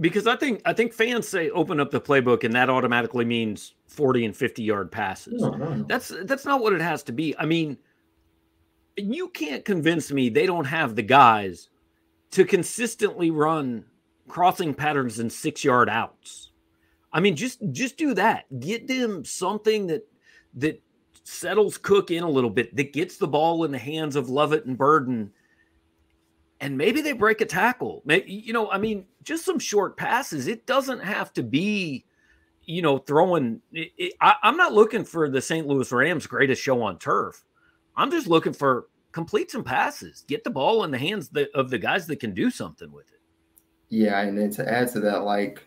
because 0.00 0.26
I 0.26 0.36
think 0.36 0.62
I 0.64 0.72
think 0.72 0.94
fans 0.94 1.28
say 1.28 1.50
open 1.50 1.78
up 1.78 1.90
the 1.90 2.00
playbook 2.00 2.44
and 2.44 2.54
that 2.54 2.70
automatically 2.70 3.26
means 3.26 3.74
40 3.88 4.24
and 4.24 4.36
50 4.36 4.62
yard 4.62 4.90
passes. 4.90 5.42
No, 5.42 5.50
no, 5.50 5.74
no. 5.74 5.84
That's 5.84 6.12
that's 6.24 6.46
not 6.46 6.62
what 6.62 6.72
it 6.72 6.80
has 6.80 7.02
to 7.04 7.12
be. 7.12 7.36
I 7.38 7.44
mean, 7.44 7.76
you 8.96 9.28
can't 9.28 9.64
convince 9.66 10.10
me 10.10 10.30
they 10.30 10.46
don't 10.46 10.64
have 10.64 10.96
the 10.96 11.02
guys 11.02 11.68
to 12.30 12.46
consistently 12.46 13.30
run 13.30 13.84
crossing 14.28 14.72
patterns 14.72 15.18
and 15.18 15.30
6-yard 15.30 15.90
outs. 15.90 16.52
I 17.12 17.20
mean, 17.20 17.36
just 17.36 17.60
just 17.70 17.98
do 17.98 18.14
that. 18.14 18.46
Get 18.60 18.88
them 18.88 19.26
something 19.26 19.88
that 19.88 20.08
that 20.54 20.82
settles 21.24 21.76
Cook 21.76 22.10
in 22.10 22.22
a 22.22 22.30
little 22.30 22.50
bit, 22.50 22.74
that 22.76 22.94
gets 22.94 23.18
the 23.18 23.28
ball 23.28 23.64
in 23.64 23.72
the 23.72 23.78
hands 23.78 24.16
of 24.16 24.30
Lovett 24.30 24.64
and 24.64 24.78
Burden 24.78 25.32
and 26.62 26.78
maybe 26.78 27.02
they 27.02 27.12
break 27.12 27.40
a 27.40 27.44
tackle. 27.44 28.02
Maybe, 28.04 28.32
you 28.32 28.52
know, 28.52 28.70
I 28.70 28.78
mean, 28.78 29.04
just 29.24 29.44
some 29.44 29.58
short 29.58 29.96
passes. 29.96 30.46
It 30.46 30.64
doesn't 30.64 31.00
have 31.00 31.32
to 31.32 31.42
be, 31.42 32.04
you 32.64 32.80
know, 32.80 32.98
throwing. 32.98 33.60
It, 33.72 33.90
it, 33.98 34.12
I, 34.20 34.36
I'm 34.44 34.56
not 34.56 34.72
looking 34.72 35.04
for 35.04 35.28
the 35.28 35.42
St. 35.42 35.66
Louis 35.66 35.90
Rams' 35.90 36.28
greatest 36.28 36.62
show 36.62 36.80
on 36.80 37.00
turf. 37.00 37.44
I'm 37.96 38.12
just 38.12 38.28
looking 38.28 38.52
for 38.52 38.86
complete 39.10 39.50
some 39.50 39.64
passes, 39.64 40.24
get 40.28 40.44
the 40.44 40.50
ball 40.50 40.84
in 40.84 40.92
the 40.92 40.98
hands 40.98 41.30
of 41.54 41.68
the 41.68 41.78
guys 41.78 42.06
that 42.06 42.20
can 42.20 42.32
do 42.32 42.48
something 42.48 42.92
with 42.92 43.10
it. 43.12 43.20
Yeah, 43.88 44.20
and 44.20 44.38
then 44.38 44.50
to 44.52 44.72
add 44.72 44.88
to 44.92 45.00
that, 45.00 45.24
like 45.24 45.66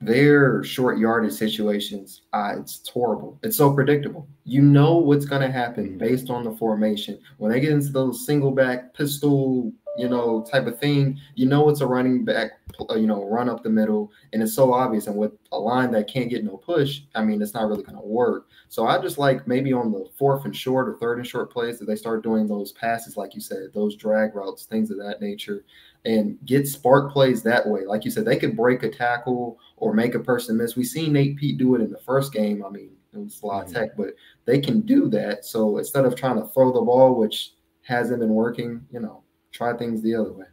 their 0.00 0.62
short 0.62 0.98
yardage 0.98 1.32
situations, 1.32 2.22
uh, 2.32 2.54
it's 2.60 2.88
horrible. 2.88 3.40
It's 3.42 3.56
so 3.56 3.74
predictable. 3.74 4.28
You 4.44 4.62
know 4.62 4.98
what's 4.98 5.26
going 5.26 5.42
to 5.42 5.50
happen 5.50 5.88
mm-hmm. 5.88 5.98
based 5.98 6.30
on 6.30 6.44
the 6.44 6.52
formation. 6.52 7.18
When 7.38 7.50
they 7.50 7.58
get 7.58 7.72
into 7.72 7.88
those 7.88 8.24
single 8.24 8.52
back 8.52 8.94
pistol 8.94 9.72
you 9.98 10.08
know, 10.08 10.46
type 10.50 10.66
of 10.66 10.78
thing, 10.78 11.18
you 11.34 11.46
know 11.46 11.68
it's 11.68 11.80
a 11.80 11.86
running 11.86 12.24
back, 12.24 12.52
uh, 12.88 12.94
you 12.94 13.06
know, 13.06 13.28
run 13.28 13.48
up 13.48 13.62
the 13.62 13.70
middle, 13.70 14.12
and 14.32 14.42
it's 14.42 14.54
so 14.54 14.72
obvious. 14.72 15.08
And 15.08 15.16
with 15.16 15.32
a 15.52 15.58
line 15.58 15.90
that 15.92 16.08
can't 16.08 16.30
get 16.30 16.44
no 16.44 16.56
push, 16.56 17.00
I 17.14 17.22
mean, 17.24 17.42
it's 17.42 17.54
not 17.54 17.68
really 17.68 17.82
going 17.82 17.98
to 17.98 18.06
work. 18.06 18.46
So 18.68 18.86
I 18.86 19.00
just 19.00 19.18
like 19.18 19.46
maybe 19.48 19.72
on 19.72 19.90
the 19.90 20.08
fourth 20.16 20.44
and 20.44 20.54
short 20.54 20.88
or 20.88 20.96
third 20.98 21.18
and 21.18 21.26
short 21.26 21.52
plays 21.52 21.78
that 21.78 21.86
they 21.86 21.96
start 21.96 22.22
doing 22.22 22.46
those 22.46 22.72
passes, 22.72 23.16
like 23.16 23.34
you 23.34 23.40
said, 23.40 23.70
those 23.74 23.96
drag 23.96 24.34
routes, 24.34 24.66
things 24.66 24.90
of 24.90 24.98
that 24.98 25.20
nature, 25.20 25.64
and 26.04 26.38
get 26.44 26.68
spark 26.68 27.12
plays 27.12 27.42
that 27.42 27.66
way. 27.66 27.84
Like 27.84 28.04
you 28.04 28.10
said, 28.10 28.24
they 28.24 28.38
could 28.38 28.56
break 28.56 28.84
a 28.84 28.88
tackle 28.88 29.58
or 29.76 29.92
make 29.92 30.14
a 30.14 30.20
person 30.20 30.56
miss. 30.56 30.76
We 30.76 30.84
seen 30.84 31.12
Nate 31.12 31.36
Peat 31.36 31.58
do 31.58 31.74
it 31.74 31.80
in 31.80 31.90
the 31.90 31.98
first 31.98 32.32
game. 32.32 32.64
I 32.64 32.70
mean, 32.70 32.90
it 33.12 33.18
was 33.18 33.42
a 33.42 33.46
lot 33.46 33.66
of 33.66 33.72
tech, 33.72 33.96
but 33.96 34.14
they 34.44 34.60
can 34.60 34.82
do 34.82 35.08
that. 35.10 35.44
So 35.44 35.78
instead 35.78 36.04
of 36.04 36.14
trying 36.14 36.36
to 36.40 36.46
throw 36.48 36.72
the 36.72 36.80
ball, 36.80 37.16
which 37.16 37.54
hasn't 37.82 38.20
been 38.20 38.34
working, 38.34 38.86
you 38.92 39.00
know, 39.00 39.22
try 39.52 39.76
things 39.76 40.02
the 40.02 40.14
other 40.14 40.32
way. 40.32 40.46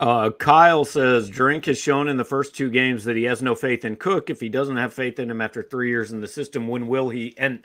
Uh, 0.00 0.30
Kyle 0.30 0.84
says 0.84 1.28
Drink 1.28 1.66
has 1.66 1.78
shown 1.78 2.08
in 2.08 2.16
the 2.16 2.24
first 2.24 2.54
two 2.54 2.68
games 2.68 3.04
that 3.04 3.16
he 3.16 3.24
has 3.24 3.42
no 3.42 3.54
faith 3.54 3.84
in 3.84 3.96
Cook. 3.96 4.28
If 4.28 4.40
he 4.40 4.48
doesn't 4.48 4.76
have 4.76 4.92
faith 4.92 5.18
in 5.18 5.30
him 5.30 5.40
after 5.40 5.62
three 5.62 5.88
years 5.88 6.12
in 6.12 6.20
the 6.20 6.26
system, 6.26 6.66
when 6.68 6.88
will 6.88 7.10
he? 7.10 7.34
And 7.38 7.64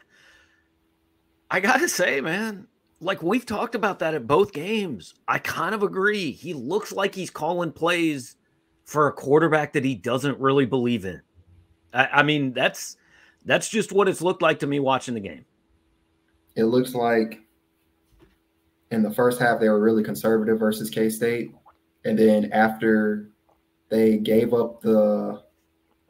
I 1.49 1.59
got 1.59 1.77
to 1.79 1.89
say, 1.89 2.21
man, 2.21 2.67
like 3.01 3.23
we've 3.23 3.45
talked 3.45 3.75
about 3.75 3.99
that 3.99 4.13
at 4.13 4.27
both 4.27 4.53
games. 4.53 5.15
I 5.27 5.39
kind 5.39 5.73
of 5.73 5.83
agree. 5.83 6.31
He 6.31 6.53
looks 6.53 6.91
like 6.91 7.15
he's 7.15 7.31
calling 7.31 7.71
plays 7.71 8.35
for 8.85 9.07
a 9.07 9.13
quarterback 9.13 9.73
that 9.73 9.85
he 9.85 9.95
doesn't 9.95 10.39
really 10.39 10.65
believe 10.65 11.05
in. 11.05 11.21
I, 11.93 12.05
I 12.07 12.23
mean, 12.23 12.53
that's 12.53 12.97
that's 13.45 13.69
just 13.69 13.91
what 13.91 14.07
it's 14.07 14.21
looked 14.21 14.41
like 14.41 14.59
to 14.59 14.67
me 14.67 14.79
watching 14.79 15.13
the 15.13 15.19
game. 15.19 15.45
It 16.55 16.65
looks 16.65 16.93
like 16.93 17.41
in 18.91 19.03
the 19.03 19.11
first 19.11 19.39
half 19.39 19.59
they 19.59 19.69
were 19.69 19.79
really 19.79 20.03
conservative 20.03 20.59
versus 20.59 20.89
K 20.89 21.09
State, 21.09 21.53
and 22.05 22.17
then 22.17 22.51
after 22.51 23.29
they 23.89 24.17
gave 24.17 24.53
up 24.53 24.81
the 24.81 25.41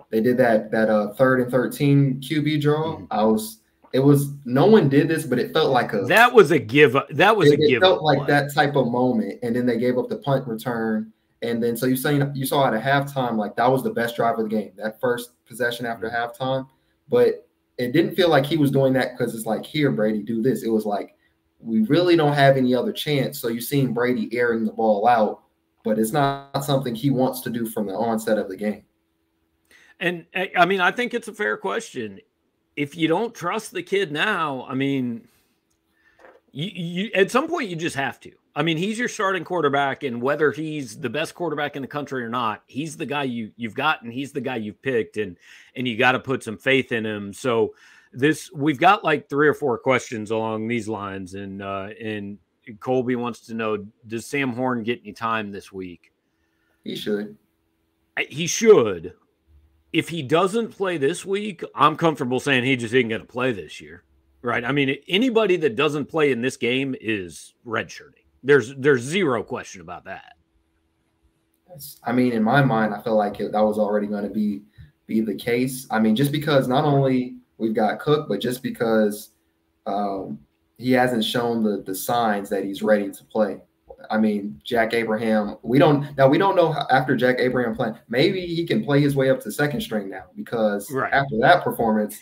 they 0.10 0.22
did 0.22 0.38
that 0.38 0.72
that 0.72 0.90
uh 0.90 1.14
third 1.14 1.42
and 1.42 1.52
13 1.52 2.22
QB 2.22 2.62
draw. 2.62 2.96
Mm-hmm. 2.96 3.06
I 3.12 3.24
was 3.24 3.60
it 3.92 4.00
was 4.00 4.34
no 4.46 4.68
one 4.68 4.88
did 4.88 5.08
this, 5.08 5.26
but 5.26 5.40
it 5.40 5.54
felt 5.54 5.72
like 5.72 5.94
a 5.94 6.02
that 6.04 6.34
was 6.34 6.52
a 6.52 6.60
give 6.60 6.96
up. 6.96 7.10
That 7.10 7.36
was 7.36 7.52
it, 7.52 7.56
a 7.56 7.58
give. 7.58 7.78
It 7.78 7.82
felt 7.82 8.04
like 8.04 8.28
that 8.28 8.54
type 8.54 8.76
of 8.76 8.88
moment, 8.88 9.40
and 9.42 9.56
then 9.56 9.66
they 9.66 9.78
gave 9.78 9.98
up 9.98 10.10
the 10.10 10.18
punt 10.18 10.48
return, 10.48 11.12
and 11.42 11.62
then 11.62 11.76
so 11.76 11.86
you 11.86 11.96
saying 11.96 12.32
you 12.36 12.46
saw 12.46 12.68
at 12.68 12.74
a 12.74 12.80
halftime 12.80 13.36
like 13.38 13.56
that 13.56 13.72
was 13.72 13.84
the 13.84 13.90
best 13.90 14.16
drive 14.16 14.38
of 14.38 14.50
the 14.50 14.56
game, 14.56 14.72
that 14.78 15.00
first 15.00 15.32
possession 15.46 15.86
after 15.86 16.08
mm-hmm. 16.08 16.44
halftime, 16.44 16.68
but 17.10 17.48
it 17.78 17.94
didn't 17.94 18.16
feel 18.16 18.30
like 18.30 18.46
he 18.46 18.58
was 18.58 18.72
doing 18.72 18.94
that 18.94 19.18
because 19.18 19.34
it's 19.34 19.46
like 19.46 19.66
here 19.66 19.92
Brady 19.92 20.22
do 20.22 20.42
this. 20.42 20.64
It 20.64 20.70
was 20.70 20.86
like 20.86 21.16
we 21.60 21.82
really 21.84 22.16
don't 22.16 22.34
have 22.34 22.58
any 22.58 22.74
other 22.74 22.92
chance. 22.92 23.40
So 23.40 23.48
you're 23.50 23.62
seeing 23.62 23.94
Brady 23.94 24.30
airing 24.36 24.66
the 24.66 24.72
ball 24.72 25.08
out, 25.08 25.44
but 25.84 26.00
it's 26.00 26.12
not 26.12 26.64
something 26.64 26.96
he 26.96 27.10
wants 27.10 27.42
to 27.42 27.50
do 27.50 27.66
from 27.66 27.88
the 27.88 27.94
onset 27.94 28.38
of 28.38 28.50
the 28.50 28.56
game. 28.56 28.84
And 30.00 30.26
eh, 30.34 30.48
I 30.56 30.66
mean, 30.66 30.82
I 30.82 30.92
think 30.92 31.14
it's 31.14 31.28
a 31.28 31.34
fair 31.34 31.58
question. 31.58 32.20
If 32.76 32.96
you 32.96 33.08
don't 33.08 33.36
trust 33.36 33.72
the 33.72 33.84
kid 33.84 34.12
now, 34.12 34.66
I 34.70 34.74
mean, 34.74 35.28
you, 36.52 36.70
you 36.74 37.12
at 37.14 37.30
some 37.30 37.48
point 37.48 37.70
you 37.70 37.76
just 37.76 37.96
have 37.96 38.20
to. 38.22 38.32
I 38.56 38.64
mean, 38.64 38.78
he's 38.78 38.98
your 38.98 39.08
starting 39.08 39.44
quarterback, 39.44 40.04
and 40.04 40.22
whether 40.22 40.52
he's 40.52 41.00
the 41.00 41.10
best 41.10 41.36
quarterback 41.36 41.76
in 41.76 41.82
the 41.82 41.88
country 41.88 42.24
or 42.24 42.30
not, 42.30 42.64
he's 42.68 42.98
the 42.98 43.06
guy 43.06 43.24
you 43.24 43.52
you've 43.58 43.76
got, 43.76 44.02
and 44.02 44.12
he's 44.12 44.32
the 44.32 44.42
guy 44.42 44.56
you've 44.56 44.82
picked, 44.82 45.18
and 45.18 45.38
and 45.76 45.88
you 45.88 45.98
got 45.98 46.14
to 46.14 46.20
put 46.20 46.44
some 46.44 46.58
faith 46.58 46.92
in 46.92 47.06
him. 47.06 47.34
So 47.34 47.74
this 48.12 48.52
we've 48.54 48.80
got 48.80 49.04
like 49.04 49.30
three 49.30 49.48
or 49.48 49.54
four 49.54 49.78
questions 49.78 50.32
along 50.32 50.68
these 50.68 50.88
lines, 50.88 51.34
and 51.36 51.62
uh, 51.62 51.90
and 52.02 52.38
Colby 52.80 53.16
wants 53.16 53.42
to 53.42 53.54
know: 53.54 53.86
Does 54.08 54.26
Sam 54.26 54.54
Horn 54.54 54.84
get 54.84 55.02
any 55.04 55.14
time 55.14 55.52
this 55.52 55.72
week? 55.72 56.12
He 56.84 56.96
should. 56.96 57.38
He 58.28 58.48
should. 58.48 59.14
If 59.92 60.10
he 60.10 60.22
doesn't 60.22 60.70
play 60.70 60.98
this 60.98 61.26
week, 61.26 61.64
I'm 61.74 61.96
comfortable 61.96 62.40
saying 62.40 62.64
he 62.64 62.76
just 62.76 62.94
isn't 62.94 63.10
going 63.10 63.22
to 63.22 63.28
play 63.28 63.52
this 63.52 63.82
year, 63.82 64.04
right? 64.42 64.64
I 64.64 64.72
mean, 64.72 64.96
anybody 65.08 65.58
that 65.58 65.76
doesn't 65.76 66.06
play 66.06 66.32
in 66.32 66.42
this 66.42 66.58
game 66.58 66.96
is 67.02 67.56
redshirting. 67.66 68.26
There's 68.44 68.76
there's 68.76 69.02
zero 69.02 69.44
question 69.44 69.82
about 69.82 70.06
that. 70.06 70.36
I 72.04 72.12
mean, 72.12 72.34
in 72.34 72.44
my 72.44 72.64
mind, 72.64 72.94
I 72.94 73.02
feel 73.02 73.16
like 73.16 73.40
it, 73.40 73.52
that 73.52 73.62
was 73.62 73.78
already 73.78 74.08
going 74.08 74.24
to 74.24 74.30
be 74.30 74.62
be 75.08 75.22
the 75.22 75.36
case. 75.36 75.88
I 75.92 76.00
mean, 76.00 76.16
just 76.16 76.32
because 76.32 76.68
not 76.68 76.86
only 76.86 77.39
we've 77.60 77.76
got 77.76 78.00
Cook, 78.00 78.28
but 78.28 78.42
just 78.42 78.64
because 78.64 79.32
um, 79.86 80.40
he 80.78 80.92
hasn't 80.92 81.24
shown 81.24 81.64
the 81.64 81.84
the 81.84 81.94
signs 81.94 82.50
that 82.50 82.64
he's 82.64 82.82
ready 82.82 83.12
to 83.12 83.24
play. 83.26 83.62
I 84.10 84.18
mean, 84.18 84.60
Jack 84.64 84.94
Abraham, 84.94 85.58
we 85.62 85.78
don't 85.78 86.18
now 86.18 86.28
we 86.28 86.38
don't 86.38 86.56
know 86.56 86.72
how, 86.72 86.88
after 86.90 87.16
Jack 87.16 87.36
Abraham 87.40 87.76
playing, 87.76 87.96
maybe 88.08 88.46
he 88.46 88.66
can 88.66 88.84
play 88.84 89.02
his 89.02 89.16
way 89.16 89.30
up 89.30 89.42
to 89.42 89.52
second 89.52 89.82
string 89.82 90.10
now 90.10 90.26
because 90.36 90.90
right. 90.92 91.14
after 91.14 91.38
that 91.42 91.64
performance, 91.64 92.20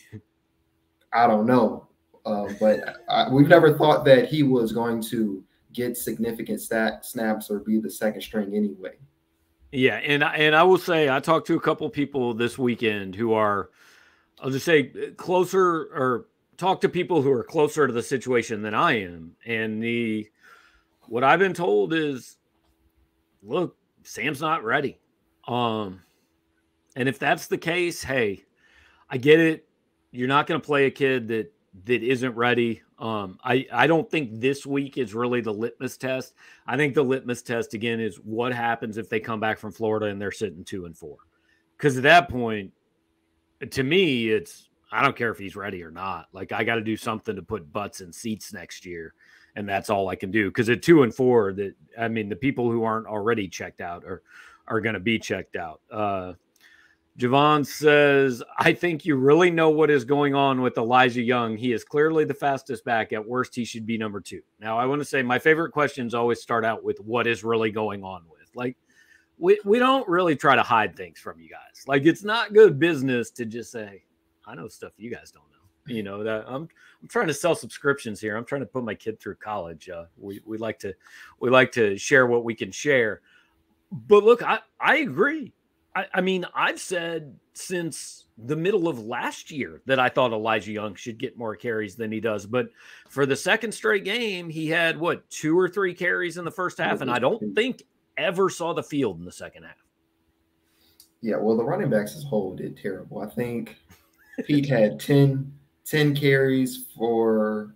I 1.13 1.27
don't 1.27 1.45
know. 1.45 1.87
Uh, 2.25 2.51
but 2.59 2.97
I, 3.07 3.29
we've 3.29 3.47
never 3.47 3.77
thought 3.77 4.03
that 4.05 4.27
he 4.27 4.43
was 4.43 4.73
going 4.73 5.01
to 5.03 5.43
get 5.71 5.95
significant 5.95 6.59
stat 6.59 7.05
snaps 7.05 7.49
or 7.49 7.59
be 7.59 7.79
the 7.79 7.89
second 7.89 8.21
string 8.21 8.53
anyway. 8.53 8.95
Yeah, 9.71 9.97
and 9.97 10.23
and 10.23 10.55
I 10.55 10.63
will 10.63 10.77
say 10.77 11.09
I 11.09 11.19
talked 11.19 11.47
to 11.47 11.55
a 11.55 11.59
couple 11.59 11.89
people 11.89 12.33
this 12.33 12.57
weekend 12.57 13.15
who 13.15 13.33
are 13.33 13.69
I'll 14.41 14.51
just 14.51 14.65
say 14.65 14.91
uh, 14.95 15.11
closer 15.15 15.89
or 15.93 16.27
talk 16.57 16.81
to 16.81 16.89
people 16.89 17.21
who 17.21 17.31
are 17.31 17.43
closer 17.43 17.87
to 17.87 17.93
the 17.93 18.03
situation 18.03 18.61
than 18.61 18.73
I 18.73 19.01
am. 19.01 19.35
And 19.45 19.81
the 19.81 20.27
what 21.07 21.23
I've 21.23 21.39
been 21.39 21.53
told 21.53 21.93
is 21.93 22.37
look, 23.43 23.77
Sam's 24.03 24.41
not 24.41 24.63
ready. 24.63 24.99
Um 25.47 26.01
and 26.95 27.07
if 27.07 27.19
that's 27.19 27.47
the 27.47 27.57
case, 27.57 28.03
hey, 28.03 28.43
I 29.09 29.17
get 29.17 29.39
it. 29.39 29.67
You're 30.11 30.27
not 30.27 30.47
going 30.47 30.59
to 30.59 30.65
play 30.65 30.85
a 30.85 30.91
kid 30.91 31.27
that 31.27 31.53
that 31.85 32.01
isn't 32.01 32.35
ready. 32.35 32.81
Um, 32.97 33.37
I 33.43 33.67
I 33.71 33.85
don't 33.85 34.09
think 34.09 34.39
this 34.39 34.65
week 34.65 34.97
is 34.97 35.13
really 35.13 35.41
the 35.41 35.53
litmus 35.53 35.97
test. 35.97 36.33
I 36.65 36.75
think 36.75 36.95
the 36.95 37.03
litmus 37.03 37.43
test 37.43 37.75
again 37.75 37.99
is 37.99 38.17
what 38.17 38.53
happens 38.53 38.97
if 38.97 39.09
they 39.09 39.19
come 39.19 39.39
back 39.39 39.59
from 39.59 39.71
Florida 39.71 40.07
and 40.07 40.19
they're 40.19 40.31
sitting 40.31 40.63
two 40.63 40.85
and 40.85 40.97
four, 40.97 41.17
because 41.77 41.97
at 41.97 42.03
that 42.03 42.29
point 42.29 42.71
to 43.71 43.83
me, 43.83 44.29
it's 44.29 44.69
I 44.91 45.01
don't 45.01 45.15
care 45.15 45.31
if 45.31 45.37
he's 45.37 45.55
ready 45.55 45.83
or 45.83 45.91
not. 45.91 46.27
Like 46.31 46.51
I 46.51 46.63
got 46.63 46.75
to 46.75 46.81
do 46.81 46.97
something 46.97 47.35
to 47.35 47.41
put 47.41 47.71
butts 47.71 48.01
in 48.01 48.11
seats 48.11 48.53
next 48.53 48.85
year, 48.85 49.13
and 49.55 49.67
that's 49.67 49.89
all 49.89 50.09
I 50.09 50.15
can 50.15 50.31
do. 50.31 50.49
Because 50.49 50.69
at 50.69 50.81
two 50.81 51.03
and 51.03 51.13
four, 51.13 51.53
that 51.53 51.75
I 51.99 52.07
mean, 52.07 52.29
the 52.29 52.35
people 52.35 52.71
who 52.71 52.83
aren't 52.83 53.07
already 53.07 53.47
checked 53.47 53.81
out 53.81 54.03
are 54.05 54.21
are 54.67 54.81
going 54.81 54.93
to 54.95 54.99
be 54.99 55.19
checked 55.19 55.55
out. 55.55 55.81
Uh, 55.91 56.33
Javon 57.17 57.65
says, 57.65 58.43
I 58.59 58.73
think 58.73 59.03
you 59.03 59.15
really 59.15 59.49
know 59.49 59.71
what 59.71 59.89
is 59.89 60.05
going 60.05 60.35
on 60.35 60.61
with 60.61 60.77
Elijah 60.77 61.23
Young. 61.23 61.57
He 61.57 61.73
is 61.73 61.83
clearly 61.83 62.25
the 62.25 62.33
fastest 62.33 62.85
back. 62.85 63.11
At 63.11 63.27
worst, 63.27 63.55
he 63.55 63.65
should 63.65 63.87
be 63.87 63.97
number 63.97 64.21
two. 64.21 64.41
Now, 64.59 64.77
I 64.77 64.85
want 64.85 65.01
to 65.01 65.05
say 65.05 65.23
my 65.23 65.39
favorite 65.39 65.71
questions 65.71 66.13
always 66.13 66.41
start 66.41 66.63
out 66.63 66.83
with 66.83 66.99
what 66.99 67.25
is 67.25 67.43
really 67.43 67.71
going 67.71 68.03
on 68.03 68.21
with. 68.29 68.47
Like, 68.53 68.77
we, 69.37 69.59
we 69.63 69.79
don't 69.79 70.07
really 70.07 70.35
try 70.35 70.55
to 70.55 70.63
hide 70.63 70.95
things 70.95 71.19
from 71.19 71.39
you 71.39 71.49
guys. 71.49 71.83
Like 71.87 72.05
it's 72.05 72.23
not 72.23 72.53
good 72.53 72.79
business 72.79 73.29
to 73.31 73.45
just 73.45 73.71
say, 73.71 74.03
I 74.45 74.55
know 74.55 74.67
stuff 74.67 74.93
you 74.97 75.11
guys 75.11 75.31
don't 75.31 75.43
know. 75.51 75.93
You 75.93 76.03
know 76.03 76.23
that 76.23 76.43
I'm 76.47 76.67
I'm 77.01 77.07
trying 77.07 77.27
to 77.27 77.33
sell 77.33 77.55
subscriptions 77.55 78.19
here. 78.19 78.35
I'm 78.35 78.43
trying 78.43 78.61
to 78.61 78.67
put 78.67 78.83
my 78.83 78.95
kid 78.95 79.19
through 79.19 79.35
college. 79.35 79.89
Uh, 79.89 80.05
we 80.17 80.41
we 80.45 80.57
like 80.57 80.79
to 80.79 80.93
we 81.39 81.49
like 81.49 81.71
to 81.73 81.97
share 81.97 82.27
what 82.27 82.43
we 82.43 82.55
can 82.55 82.71
share. 82.71 83.21
But 83.91 84.23
look, 84.25 84.43
I 84.43 84.59
I 84.81 84.97
agree. 84.97 85.53
I, 85.95 86.05
I 86.13 86.21
mean, 86.21 86.45
I've 86.53 86.79
said 86.79 87.35
since 87.53 88.25
the 88.37 88.55
middle 88.55 88.87
of 88.87 88.99
last 88.99 89.49
year 89.49 89.81
that 89.85 89.99
I 89.99 90.09
thought 90.09 90.33
Elijah 90.33 90.71
Young 90.71 90.93
should 90.93 91.17
get 91.17 91.37
more 91.37 91.55
carries 91.55 91.95
than 91.95 92.11
he 92.11 92.19
does. 92.19 92.45
But 92.45 92.69
for 93.09 93.25
the 93.25 93.35
second 93.35 93.71
straight 93.71 94.03
game, 94.03 94.49
he 94.49 94.67
had 94.67 94.99
what 94.99 95.27
two 95.29 95.57
or 95.57 95.69
three 95.69 95.93
carries 95.93 96.37
in 96.37 96.45
the 96.45 96.51
first 96.51 96.77
half, 96.77 97.01
and 97.01 97.09
I 97.09 97.19
don't 97.19 97.55
think 97.55 97.83
ever 98.17 98.49
saw 98.49 98.73
the 98.73 98.83
field 98.83 99.19
in 99.19 99.25
the 99.25 99.31
second 99.31 99.63
half. 99.63 99.75
Yeah, 101.21 101.37
well, 101.37 101.57
the 101.57 101.63
running 101.63 101.89
backs 101.89 102.15
as 102.15 102.23
a 102.23 102.27
whole 102.27 102.55
did 102.55 102.77
terrible. 102.77 103.19
I 103.19 103.27
think 103.27 103.75
Peat 104.45 104.67
had 104.67 104.99
10, 104.99 105.51
10 105.85 106.15
carries 106.15 106.85
for 106.95 107.73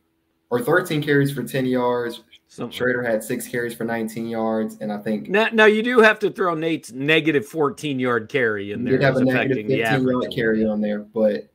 or 0.51 0.59
13 0.61 1.01
carries 1.01 1.31
for 1.31 1.43
10 1.43 1.65
yards. 1.65 2.23
Something. 2.49 2.75
Schrader 2.75 3.01
had 3.01 3.23
six 3.23 3.47
carries 3.47 3.73
for 3.73 3.85
19 3.85 4.27
yards, 4.27 4.77
and 4.81 4.91
I 4.91 4.97
think 4.97 5.29
now, 5.29 5.47
now 5.53 5.65
you 5.65 5.81
do 5.81 6.01
have 6.01 6.19
to 6.19 6.29
throw 6.29 6.53
Nate's 6.53 6.91
negative 6.91 7.47
14 7.47 7.97
yard 7.97 8.27
carry 8.27 8.73
in 8.73 8.83
there. 8.83 8.97
Did 8.97 9.03
have 9.03 9.15
a 9.15 9.23
negative 9.23 9.67
15 9.67 10.05
yard 10.05 10.33
carry 10.35 10.65
on 10.65 10.81
there, 10.81 10.99
but 10.99 11.49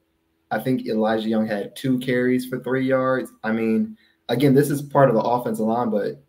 I 0.51 0.59
think 0.59 0.87
Elijah 0.87 1.29
Young 1.29 1.47
had 1.47 1.77
two 1.77 1.99
carries 1.99 2.47
for 2.47 2.61
three 2.61 2.87
yards. 2.87 3.31
I 3.45 3.53
mean, 3.53 3.99
again, 4.31 4.55
this 4.55 4.71
is 4.71 4.81
part 4.81 5.11
of 5.11 5.15
the 5.15 5.21
offensive 5.21 5.67
line, 5.67 5.91
but 5.91 6.23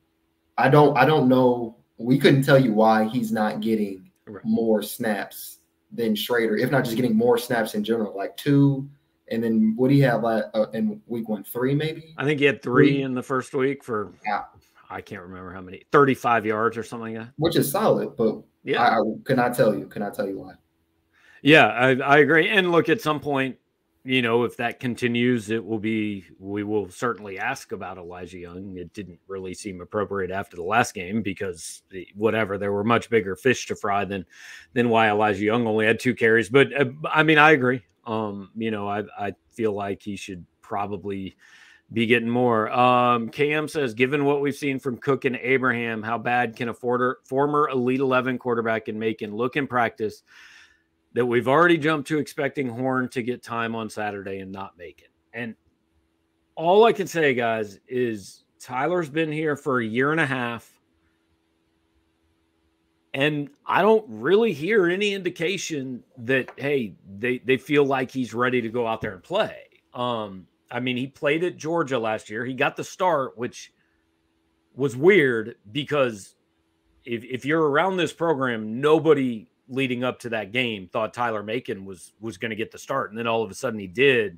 I 0.58 0.68
don't 0.68 0.98
I 0.98 1.06
don't 1.06 1.30
know. 1.30 1.77
We 1.98 2.18
couldn't 2.20 2.44
tell 2.44 2.60
you 2.60 2.74
why 2.74 3.06
he's 3.06 3.32
not 3.32 3.60
getting 3.60 4.12
right. 4.28 4.44
more 4.46 4.82
snaps 4.82 5.60
than 5.92 6.16
Schrader, 6.16 6.56
if 6.58 6.72
not 6.72 6.84
just 6.84 6.96
getting 6.96 7.16
more 7.16 7.38
snaps 7.38 7.74
in 7.74 7.84
general, 7.84 8.16
like 8.16 8.36
two. 8.38 8.88
And 9.30 9.44
then 9.44 9.74
what 9.76 9.90
do 9.90 9.96
you 9.96 10.04
have 10.04 10.24
uh, 10.24 10.44
in 10.74 11.02
week 11.08 11.28
one? 11.28 11.44
Three, 11.44 11.76
maybe? 11.76 12.14
I 12.18 12.24
think 12.24 12.40
he 12.40 12.46
had 12.46 12.62
three, 12.62 12.94
three. 12.94 13.02
in 13.02 13.14
the 13.14 13.24
first 13.24 13.54
week 13.54 13.84
for 13.84 14.14
yeah. 14.26 14.44
I 14.90 15.02
can't 15.02 15.22
remember 15.22 15.52
how 15.52 15.62
many, 15.62 15.84
35 15.92 16.46
yards 16.46 16.78
or 16.78 16.84
something 16.84 17.16
like 17.16 17.26
that. 17.26 17.34
Which 17.38 17.58
is 17.58 17.70
solid, 17.70 18.16
but 18.16 18.42
yeah, 18.64 18.82
I, 18.82 19.00
I 19.00 19.02
cannot 19.26 19.56
tell 19.56 19.76
you. 19.76 19.86
Can 19.88 20.02
I 20.02 20.10
tell 20.10 20.28
you 20.28 20.40
why? 20.40 20.54
Yeah, 21.42 21.68
I, 21.68 21.90
I 21.96 22.18
agree. 22.20 22.50
And 22.50 22.72
look, 22.72 22.90
at 22.90 23.02
some 23.02 23.20
point, 23.20 23.58
you 24.08 24.22
know, 24.22 24.46
if 24.46 24.56
that 24.56 24.80
continues, 24.80 25.50
it 25.50 25.64
will 25.64 25.80
be, 25.80 26.24
we 26.40 26.64
will 26.64 26.90
certainly 26.90 27.38
ask 27.38 27.74
about 27.74 27.98
Elijah 27.98 28.38
Young. 28.38 28.78
It 28.78 28.94
didn't 28.94 29.20
really 29.28 29.54
seem 29.54 29.82
appropriate 29.82 30.32
after 30.32 30.56
the 30.56 30.64
last 30.64 30.94
game 30.94 31.22
because 31.22 31.82
whatever, 32.16 32.58
there 32.58 32.72
were 32.72 32.86
much 32.86 33.10
bigger 33.10 33.36
fish 33.36 33.66
to 33.66 33.76
fry 33.76 34.06
than, 34.06 34.26
than 34.72 34.88
why 34.88 35.10
Elijah 35.10 35.44
Young 35.44 35.68
only 35.68 35.86
had 35.86 36.00
two 36.00 36.16
carries. 36.16 36.48
But 36.48 36.68
uh, 36.74 36.86
I 37.12 37.24
mean, 37.24 37.38
I 37.38 37.52
agree. 37.52 37.84
Um, 38.06 38.50
you 38.56 38.72
know, 38.72 38.88
I, 38.88 39.04
I 39.20 39.34
feel 39.52 39.74
like 39.74 40.02
he 40.02 40.16
should 40.16 40.46
probably, 40.62 41.36
be 41.92 42.06
getting 42.06 42.30
more. 42.30 42.70
Um, 42.70 43.30
Cam 43.30 43.70
says, 43.70 43.94
given 43.94 44.26
what 44.26 44.42
we've 44.42 44.54
seen 44.54 44.78
from 44.78 44.98
Cook 44.98 45.24
and 45.24 45.38
Abraham, 45.38 46.04
how 46.04 46.18
bad 46.18 46.58
can 46.58 46.68
a 46.68 46.74
former 46.74 47.70
Elite 47.70 48.02
11 48.02 48.40
quarterback 48.40 48.90
in 48.90 49.00
Macon 49.00 49.34
look 49.34 49.56
in 49.56 49.68
practice 49.68 50.24
that 51.18 51.26
we've 51.26 51.48
already 51.48 51.80
jumped 51.80 52.08
to 52.08 52.20
expecting 52.20 52.70
Horn 52.70 53.10
to 53.10 53.24
get 53.24 53.42
time 53.42 53.74
on 53.74 53.90
Saturday 53.90 54.38
and 54.38 54.52
not 54.52 54.78
make 54.78 55.02
it? 55.02 55.10
And 55.34 55.56
all 56.54 56.86
I 56.86 56.94
can 56.94 57.08
say, 57.08 57.34
guys, 57.34 57.80
is 57.88 58.44
Tyler's 58.60 59.10
been 59.10 59.32
here 59.32 59.56
for 59.56 59.80
a 59.80 59.84
year 59.84 60.12
and 60.12 60.22
a 60.22 60.28
half. 60.28 60.72
And 63.16 63.50
I 63.66 63.82
don't 63.82 64.06
really 64.08 64.54
hear 64.54 64.86
any 64.86 65.16
indication 65.16 66.04
that, 66.20 66.52
hey, 66.56 66.94
they, 67.18 67.40
they 67.40 67.58
feel 67.58 67.84
like 67.84 68.12
he's 68.12 68.36
ready 68.36 68.62
to 68.62 68.70
go 68.70 68.86
out 68.86 69.02
there 69.02 69.14
and 69.14 69.24
play. 69.24 69.64
Um, 69.96 70.46
I 70.70 70.82
mean, 70.82 70.98
he 70.98 71.08
played 71.08 71.44
at 71.44 71.58
Georgia 71.58 71.98
last 71.98 72.30
year. 72.30 72.46
He 72.46 72.54
got 72.54 72.76
the 72.76 72.84
start, 72.84 73.36
which 73.36 73.74
was 74.76 74.96
weird 74.96 75.56
because 75.72 76.36
if, 77.06 77.24
if 77.24 77.44
you're 77.44 77.68
around 77.68 77.98
this 77.98 78.14
program, 78.14 78.80
nobody 78.82 79.48
leading 79.70 80.04
up 80.04 80.20
to 80.20 80.30
that 80.30 80.52
game 80.52 80.88
thought 80.88 81.14
Tyler 81.14 81.44
Macon 81.44 81.86
was 81.86 82.14
was 82.20 82.38
going 82.38 82.50
to 82.50 82.56
get 82.56 82.72
the 82.72 82.78
start, 82.78 83.10
and 83.10 83.18
then 83.18 83.28
all 83.28 83.44
of 83.44 83.52
a 83.52 83.56
sudden 83.56 83.80
he 83.80 83.88
did. 83.88 84.38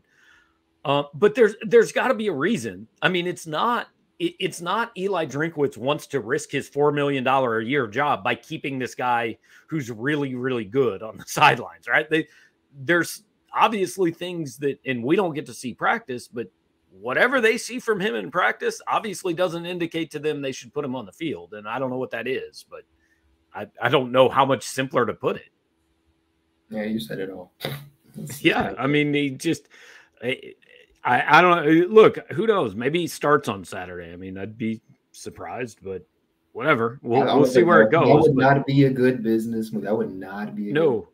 Uh, 0.85 1.03
but 1.13 1.35
there's 1.35 1.55
there's 1.61 1.91
got 1.91 2.07
to 2.07 2.13
be 2.13 2.27
a 2.27 2.33
reason. 2.33 2.87
I 3.01 3.09
mean, 3.09 3.27
it's 3.27 3.47
not 3.47 3.87
it, 4.19 4.35
it's 4.39 4.61
not 4.61 4.91
Eli 4.97 5.25
Drinkwitz 5.25 5.77
wants 5.77 6.07
to 6.07 6.19
risk 6.19 6.51
his 6.51 6.69
four 6.69 6.91
million 6.91 7.23
dollar 7.23 7.59
a 7.59 7.65
year 7.65 7.87
job 7.87 8.23
by 8.23 8.35
keeping 8.35 8.79
this 8.79 8.95
guy 8.95 9.37
who's 9.67 9.91
really 9.91 10.35
really 10.35 10.65
good 10.65 11.03
on 11.03 11.17
the 11.17 11.23
sidelines, 11.27 11.87
right? 11.87 12.09
They, 12.09 12.27
there's 12.73 13.23
obviously 13.53 14.11
things 14.11 14.57
that, 14.57 14.79
and 14.85 15.03
we 15.03 15.15
don't 15.15 15.33
get 15.33 15.45
to 15.47 15.53
see 15.53 15.73
practice, 15.73 16.27
but 16.27 16.47
whatever 16.91 17.39
they 17.39 17.57
see 17.57 17.79
from 17.79 17.99
him 17.99 18.15
in 18.15 18.31
practice 18.31 18.81
obviously 18.87 19.33
doesn't 19.33 19.65
indicate 19.65 20.11
to 20.11 20.19
them 20.19 20.41
they 20.41 20.51
should 20.51 20.73
put 20.73 20.85
him 20.85 20.95
on 20.95 21.05
the 21.05 21.11
field. 21.11 21.53
And 21.53 21.67
I 21.67 21.79
don't 21.79 21.89
know 21.89 21.97
what 21.97 22.11
that 22.11 22.27
is, 22.27 22.65
but 22.69 22.81
I, 23.53 23.67
I 23.81 23.89
don't 23.89 24.11
know 24.11 24.29
how 24.29 24.45
much 24.45 24.63
simpler 24.63 25.05
to 25.05 25.13
put 25.13 25.37
it. 25.37 25.49
Yeah, 26.69 26.83
you 26.83 26.99
said 26.99 27.19
it 27.19 27.29
all. 27.29 27.53
yeah, 28.39 28.73
I 28.77 28.87
mean, 28.87 29.13
he 29.13 29.31
just, 29.31 29.67
eh, 30.21 30.35
I, 31.03 31.39
I 31.39 31.41
don't 31.41 31.67
eh, 31.67 31.85
look. 31.89 32.19
Who 32.31 32.45
knows? 32.45 32.75
Maybe 32.75 32.99
he 32.99 33.07
starts 33.07 33.49
on 33.49 33.65
Saturday. 33.65 34.13
I 34.13 34.15
mean, 34.15 34.37
I'd 34.37 34.57
be 34.57 34.81
surprised, 35.11 35.79
but 35.81 36.05
whatever. 36.51 36.99
We'll, 37.01 37.25
we'll 37.25 37.45
see 37.45 37.63
where 37.63 37.81
it 37.81 37.91
goes. 37.91 38.07
That 38.07 38.21
would 38.21 38.35
not 38.35 38.65
be 38.65 38.85
a 38.85 38.89
good 38.89 39.23
business 39.23 39.71
move. 39.71 39.83
That 39.83 39.97
would 39.97 40.13
not 40.13 40.55
be. 40.55 40.71
no, 40.71 41.09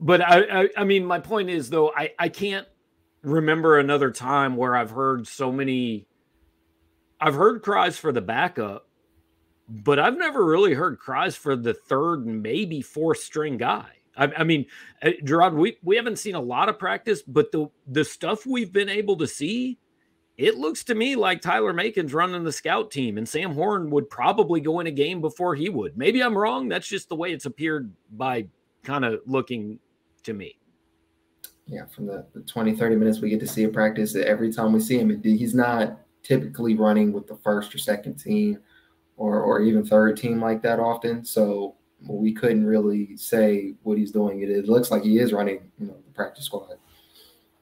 but 0.00 0.20
I, 0.20 0.62
I, 0.62 0.68
I 0.76 0.84
mean, 0.84 1.04
my 1.04 1.18
point 1.18 1.50
is 1.50 1.70
though, 1.70 1.92
I, 1.94 2.12
I 2.18 2.28
can't 2.28 2.66
remember 3.22 3.78
another 3.78 4.10
time 4.10 4.56
where 4.56 4.76
I've 4.76 4.90
heard 4.90 5.26
so 5.26 5.50
many. 5.50 6.06
I've 7.20 7.34
heard 7.34 7.62
cries 7.62 7.96
for 7.96 8.12
the 8.12 8.20
backup, 8.20 8.85
but 9.68 9.98
I've 9.98 10.16
never 10.16 10.44
really 10.44 10.74
heard 10.74 10.98
cries 10.98 11.36
for 11.36 11.56
the 11.56 11.74
third, 11.74 12.26
maybe 12.26 12.82
fourth 12.82 13.18
string 13.18 13.56
guy. 13.56 13.86
I, 14.16 14.32
I 14.38 14.44
mean, 14.44 14.66
uh, 15.02 15.10
Gerard, 15.24 15.54
we, 15.54 15.76
we 15.82 15.96
haven't 15.96 16.18
seen 16.18 16.34
a 16.34 16.40
lot 16.40 16.68
of 16.68 16.78
practice, 16.78 17.22
but 17.22 17.52
the 17.52 17.68
the 17.86 18.04
stuff 18.04 18.46
we've 18.46 18.72
been 18.72 18.88
able 18.88 19.16
to 19.18 19.26
see, 19.26 19.78
it 20.36 20.56
looks 20.56 20.84
to 20.84 20.94
me 20.94 21.16
like 21.16 21.40
Tyler 21.40 21.72
Macon's 21.72 22.14
running 22.14 22.44
the 22.44 22.52
scout 22.52 22.90
team, 22.90 23.18
and 23.18 23.28
Sam 23.28 23.52
Horn 23.52 23.90
would 23.90 24.08
probably 24.08 24.60
go 24.60 24.80
in 24.80 24.86
a 24.86 24.92
game 24.92 25.20
before 25.20 25.54
he 25.54 25.68
would. 25.68 25.98
Maybe 25.98 26.22
I'm 26.22 26.36
wrong. 26.36 26.68
That's 26.68 26.88
just 26.88 27.08
the 27.08 27.16
way 27.16 27.32
it's 27.32 27.46
appeared 27.46 27.92
by 28.12 28.46
kind 28.84 29.04
of 29.04 29.20
looking 29.26 29.78
to 30.22 30.32
me. 30.32 30.58
Yeah, 31.66 31.86
from 31.86 32.06
the, 32.06 32.24
the 32.32 32.42
20, 32.42 32.76
30 32.76 32.94
minutes 32.94 33.20
we 33.20 33.28
get 33.28 33.40
to 33.40 33.46
see 33.46 33.64
a 33.64 33.68
practice, 33.68 34.14
every 34.14 34.52
time 34.52 34.72
we 34.72 34.78
see 34.78 34.98
him, 34.98 35.20
he's 35.22 35.52
not 35.52 35.98
typically 36.22 36.76
running 36.76 37.12
with 37.12 37.26
the 37.26 37.36
first 37.36 37.74
or 37.74 37.78
second 37.78 38.14
team 38.14 38.58
or, 39.16 39.40
or 39.40 39.60
even 39.60 39.84
third 39.84 40.16
team 40.16 40.40
like 40.40 40.62
that 40.62 40.78
often. 40.78 41.24
So 41.24 41.76
we 42.06 42.32
couldn't 42.32 42.66
really 42.66 43.16
say 43.16 43.74
what 43.82 43.98
he's 43.98 44.12
doing. 44.12 44.40
It, 44.40 44.50
it 44.50 44.68
looks 44.68 44.90
like 44.90 45.02
he 45.02 45.18
is 45.18 45.32
running, 45.32 45.70
you 45.78 45.86
know, 45.86 45.96
the 46.06 46.12
practice 46.12 46.44
squad. 46.44 46.76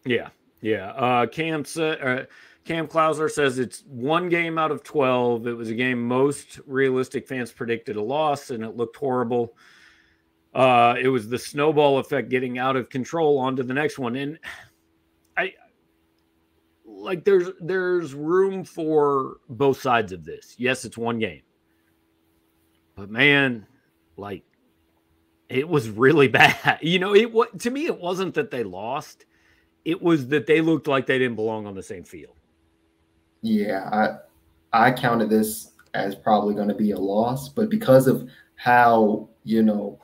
Yeah, 0.04 0.28
yeah. 0.60 0.90
Uh, 0.92 1.26
Cam 1.26 1.64
uh, 1.78 2.24
Cam 2.64 2.86
Klauser 2.86 3.30
says 3.30 3.58
it's 3.58 3.84
one 3.86 4.28
game 4.28 4.58
out 4.58 4.70
of 4.70 4.82
12. 4.82 5.46
It 5.46 5.52
was 5.54 5.70
a 5.70 5.74
game 5.74 6.06
most 6.06 6.60
realistic 6.66 7.26
fans 7.28 7.52
predicted 7.52 7.96
a 7.96 8.02
loss, 8.02 8.50
and 8.50 8.62
it 8.62 8.76
looked 8.76 8.96
horrible 8.96 9.54
uh, 10.54 10.94
it 11.00 11.08
was 11.08 11.28
the 11.28 11.38
snowball 11.38 11.98
effect 11.98 12.28
getting 12.28 12.58
out 12.58 12.76
of 12.76 12.88
control 12.88 13.38
onto 13.38 13.62
the 13.62 13.74
next 13.74 13.98
one. 13.98 14.14
And 14.16 14.38
like 17.04 17.24
there's 17.24 17.48
there's 17.60 18.14
room 18.14 18.64
for 18.64 19.36
both 19.48 19.80
sides 19.80 20.12
of 20.12 20.24
this. 20.24 20.54
Yes, 20.58 20.84
it's 20.84 20.98
one 20.98 21.18
game. 21.18 21.42
But 22.96 23.10
man, 23.10 23.66
like 24.16 24.42
it 25.48 25.68
was 25.68 25.88
really 25.88 26.28
bad. 26.40 26.78
You 26.82 26.98
know, 26.98 27.14
it 27.14 27.32
what 27.32 27.58
to 27.60 27.70
me 27.70 27.86
it 27.86 27.98
wasn't 27.98 28.34
that 28.34 28.50
they 28.50 28.64
lost. 28.64 29.26
It 29.84 30.00
was 30.00 30.28
that 30.28 30.46
they 30.46 30.60
looked 30.60 30.88
like 30.88 31.06
they 31.06 31.18
didn't 31.18 31.36
belong 31.36 31.66
on 31.66 31.74
the 31.74 31.82
same 31.82 32.04
field. 32.04 32.36
Yeah, 33.42 33.88
I 34.72 34.86
I 34.86 34.92
counted 34.92 35.30
this 35.30 35.72
as 35.94 36.14
probably 36.14 36.54
going 36.54 36.68
to 36.68 36.74
be 36.74 36.90
a 36.90 36.98
loss, 36.98 37.48
but 37.48 37.70
because 37.70 38.06
of 38.06 38.28
how, 38.56 39.28
you 39.44 39.62
know, 39.62 39.98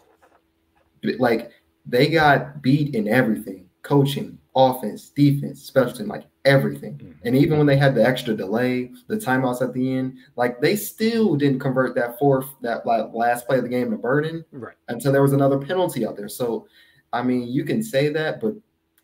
like 1.19 1.51
they 1.87 2.09
got 2.09 2.63
beat 2.63 2.95
in 2.95 3.09
everything 3.09 3.69
coaching, 3.83 4.39
offense, 4.57 5.11
defense, 5.11 5.63
special 5.63 5.97
team, 5.97 6.09
like 6.09 6.25
everything. 6.45 6.95
Mm-hmm. 6.95 7.27
And 7.27 7.37
even 7.37 7.59
when 7.59 7.67
they 7.67 7.77
had 7.77 7.95
the 7.95 8.05
extra 8.05 8.35
delay, 8.35 8.91
the 9.07 9.17
timeouts 9.17 9.63
at 9.63 9.73
the 9.73 9.97
end, 9.97 10.19
like 10.37 10.61
they 10.61 10.77
still 10.77 11.37
didn't 11.37 11.61
convert 11.61 11.95
that 11.95 12.19
fourth, 12.19 12.47
that 12.63 12.85
like 12.87 13.13
last 13.13 13.47
play 13.47 13.59
of 13.59 13.63
the 13.63 13.69
game 13.69 13.91
to 13.91 13.97
Burden 13.97 14.45
right. 14.53 14.77
until 14.89 15.13
there 15.13 15.23
was 15.23 15.33
another 15.33 15.59
penalty 15.59 16.07
out 16.07 16.17
there. 16.17 16.29
So, 16.29 16.67
I 17.13 17.23
mean, 17.23 17.49
you 17.49 17.65
can 17.65 17.83
say 17.83 18.09
that, 18.11 18.41
but 18.41 18.55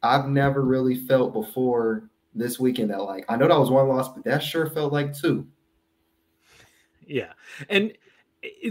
I've 0.02 0.28
never 0.28 0.62
really 0.62 0.96
felt 0.96 1.32
before 1.32 2.08
this 2.34 2.60
weekend 2.60 2.90
that 2.90 3.02
like 3.02 3.24
I 3.28 3.36
know 3.36 3.48
that 3.48 3.58
was 3.58 3.70
one 3.70 3.88
loss, 3.88 4.12
but 4.12 4.24
that 4.24 4.42
sure 4.42 4.68
felt 4.70 4.92
like 4.92 5.16
two. 5.16 5.46
Yeah. 7.06 7.32
And 7.68 7.92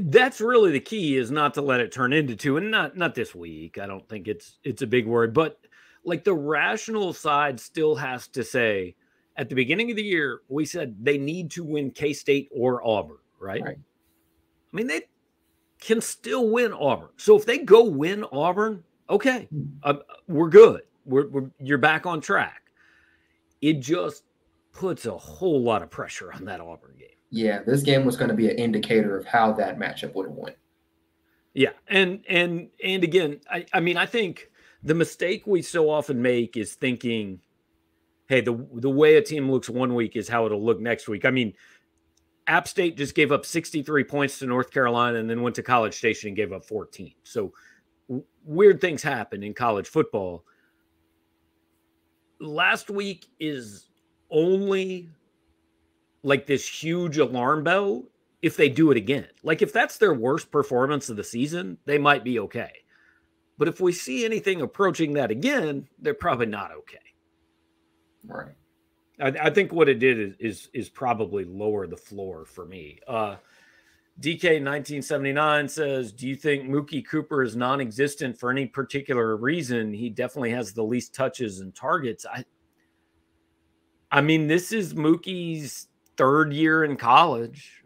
that's 0.01 0.41
really 0.41 0.71
the 0.71 0.79
key 0.79 1.17
is 1.17 1.31
not 1.31 1.53
to 1.53 1.61
let 1.61 1.79
it 1.79 1.91
turn 1.91 2.13
into 2.13 2.35
two 2.35 2.57
and 2.57 2.71
not 2.71 2.95
not 2.95 3.13
this 3.13 3.35
week 3.35 3.77
i 3.77 3.85
don't 3.85 4.07
think 4.07 4.27
it's 4.27 4.57
it's 4.63 4.81
a 4.81 4.87
big 4.87 5.05
word 5.05 5.33
but 5.33 5.59
like 6.05 6.23
the 6.23 6.33
rational 6.33 7.13
side 7.13 7.59
still 7.59 7.95
has 7.95 8.27
to 8.29 8.43
say 8.43 8.95
at 9.37 9.49
the 9.49 9.55
beginning 9.55 9.89
of 9.89 9.97
the 9.97 10.03
year 10.03 10.41
we 10.47 10.65
said 10.65 10.95
they 11.01 11.17
need 11.17 11.51
to 11.51 11.63
win 11.63 11.91
k-state 11.91 12.49
or 12.51 12.85
auburn 12.87 13.17
right, 13.39 13.61
right. 13.63 13.77
i 13.77 14.75
mean 14.75 14.87
they 14.87 15.01
can 15.79 15.99
still 15.99 16.49
win 16.49 16.71
auburn. 16.73 17.09
So 17.17 17.35
if 17.37 17.45
they 17.45 17.59
go 17.59 17.83
win 17.83 18.23
auburn 18.31 18.83
okay 19.09 19.47
uh, 19.83 19.95
we're 20.27 20.49
good. 20.49 20.81
We're, 21.05 21.27
we're 21.27 21.51
you're 21.59 21.77
back 21.77 22.05
on 22.05 22.21
track. 22.21 22.63
It 23.61 23.79
just 23.79 24.23
puts 24.71 25.05
a 25.05 25.17
whole 25.17 25.61
lot 25.61 25.81
of 25.81 25.89
pressure 25.89 26.33
on 26.33 26.45
that 26.45 26.59
auburn 26.59 26.95
game. 26.97 27.09
Yeah, 27.29 27.61
this 27.63 27.81
game 27.81 28.05
was 28.05 28.15
going 28.15 28.29
to 28.29 28.35
be 28.35 28.49
an 28.49 28.57
indicator 28.57 29.17
of 29.17 29.25
how 29.25 29.51
that 29.53 29.77
matchup 29.77 30.13
would 30.15 30.27
have 30.27 30.35
went. 30.35 30.55
Yeah, 31.53 31.71
and 31.87 32.23
and 32.27 32.69
and 32.83 33.03
again, 33.03 33.39
I, 33.49 33.65
I 33.73 33.79
mean, 33.79 33.97
I 33.97 34.05
think 34.05 34.49
the 34.85 34.93
mistake 34.95 35.45
we 35.47 35.63
so 35.63 35.89
often 35.89 36.21
make 36.21 36.55
is 36.55 36.75
thinking, 36.75 37.41
hey, 38.27 38.39
the 38.39 38.53
the 38.75 38.89
way 38.89 39.15
a 39.15 39.21
team 39.21 39.51
looks 39.51 39.67
one 39.67 39.95
week 39.95 40.15
is 40.15 40.29
how 40.29 40.45
it'll 40.45 40.63
look 40.63 40.79
next 40.79 41.09
week. 41.09 41.25
I 41.25 41.31
mean, 41.31 41.53
App 42.47 42.67
State 42.67 42.95
just 42.95 43.15
gave 43.15 43.31
up 43.31 43.45
63 43.45 44.03
points 44.03 44.39
to 44.39 44.45
North 44.45 44.69
Carolina 44.71 45.17
and 45.17 45.27
then 45.29 45.41
went 45.41 45.55
to 45.55 45.63
College 45.63 45.95
Station 45.95 46.29
and 46.29 46.37
gave 46.37 46.53
up 46.53 46.63
14. 46.63 47.13
So 47.23 47.51
w- 48.07 48.25
weird 48.45 48.79
things 48.79 49.01
happen 49.01 49.41
in 49.41 49.55
college 49.55 49.87
football. 49.87 50.45
Last 52.39 52.91
week 52.91 53.25
is 53.39 53.87
only 54.29 55.09
like 56.21 56.45
this 56.45 56.67
huge 56.67 57.17
alarm 57.17 57.63
bell 57.63 58.03
if 58.43 58.55
they 58.55 58.69
do 58.69 58.91
it 58.91 58.97
again. 58.97 59.27
Like 59.41 59.63
if 59.63 59.73
that's 59.73 59.97
their 59.97 60.13
worst 60.13 60.51
performance 60.51 61.09
of 61.09 61.15
the 61.15 61.23
season, 61.23 61.79
they 61.85 61.97
might 61.97 62.23
be 62.23 62.37
okay. 62.39 62.71
But 63.57 63.67
if 63.67 63.79
we 63.79 63.91
see 63.91 64.25
anything 64.25 64.61
approaching 64.61 65.13
that 65.13 65.31
again, 65.31 65.87
they're 65.99 66.13
probably 66.13 66.47
not 66.47 66.71
okay. 66.71 66.97
Right. 68.25 68.55
I, 69.19 69.27
I 69.27 69.49
think 69.49 69.71
what 69.71 69.87
it 69.87 69.99
did 69.99 70.19
is, 70.19 70.35
is, 70.39 70.69
is 70.73 70.89
probably 70.89 71.45
lower 71.45 71.87
the 71.87 71.97
floor 71.97 72.45
for 72.45 72.65
me. 72.65 72.99
Uh, 73.07 73.37
DK 74.19 74.61
1979 74.63 75.67
says, 75.67 76.11
"Do 76.13 76.27
you 76.27 76.35
think 76.35 76.69
Mookie 76.69 77.05
Cooper 77.05 77.43
is 77.43 77.55
non-existent 77.55 78.37
for 78.37 78.49
any 78.49 78.65
particular 78.65 79.35
reason? 79.35 79.93
He 79.93 80.09
definitely 80.09 80.51
has 80.51 80.71
the 80.71 80.83
least 80.83 81.13
touches 81.13 81.59
and 81.59 81.75
targets." 81.75 82.25
I, 82.25 82.45
I 84.11 84.21
mean, 84.21 84.47
this 84.47 84.71
is 84.71 84.93
Mookie's 84.93 85.87
third 86.15 86.53
year 86.53 86.85
in 86.85 86.95
college 86.95 87.83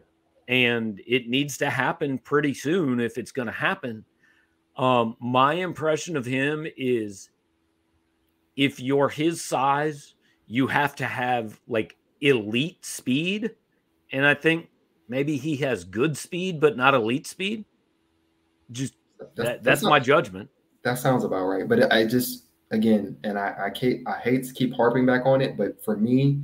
and 0.50 1.00
it 1.06 1.28
needs 1.28 1.56
to 1.58 1.70
happen 1.70 2.18
pretty 2.18 2.52
soon 2.52 2.98
if 2.98 3.18
it's 3.18 3.30
going 3.30 3.46
to 3.46 3.52
happen. 3.52 4.04
Um, 4.76 5.16
my 5.20 5.54
impression 5.54 6.16
of 6.16 6.24
him 6.24 6.66
is 6.76 7.30
if 8.56 8.80
you're 8.80 9.08
his 9.08 9.42
size, 9.44 10.14
you 10.46 10.66
have 10.66 10.94
to 10.96 11.06
have 11.06 11.60
like 11.68 11.96
elite 12.20 12.84
speed. 12.84 13.52
And 14.12 14.26
I 14.26 14.34
think 14.34 14.68
maybe 15.08 15.36
he 15.36 15.56
has 15.56 15.84
good 15.84 16.16
speed, 16.16 16.60
but 16.60 16.76
not 16.76 16.94
elite 16.94 17.26
speed. 17.26 17.64
Just 18.72 18.94
that's, 19.18 19.30
that, 19.36 19.44
that's, 19.44 19.64
that's 19.64 19.82
my 19.82 20.00
judgment. 20.00 20.48
That 20.82 20.98
sounds 20.98 21.24
about 21.24 21.44
right. 21.44 21.68
But 21.68 21.92
I 21.92 22.06
just, 22.06 22.46
again, 22.70 23.16
and 23.24 23.38
I, 23.38 23.70
I, 23.72 24.00
I 24.06 24.18
hate 24.18 24.44
to 24.44 24.52
keep 24.52 24.74
harping 24.74 25.06
back 25.06 25.26
on 25.26 25.40
it, 25.40 25.56
but 25.56 25.82
for 25.84 25.96
me, 25.96 26.42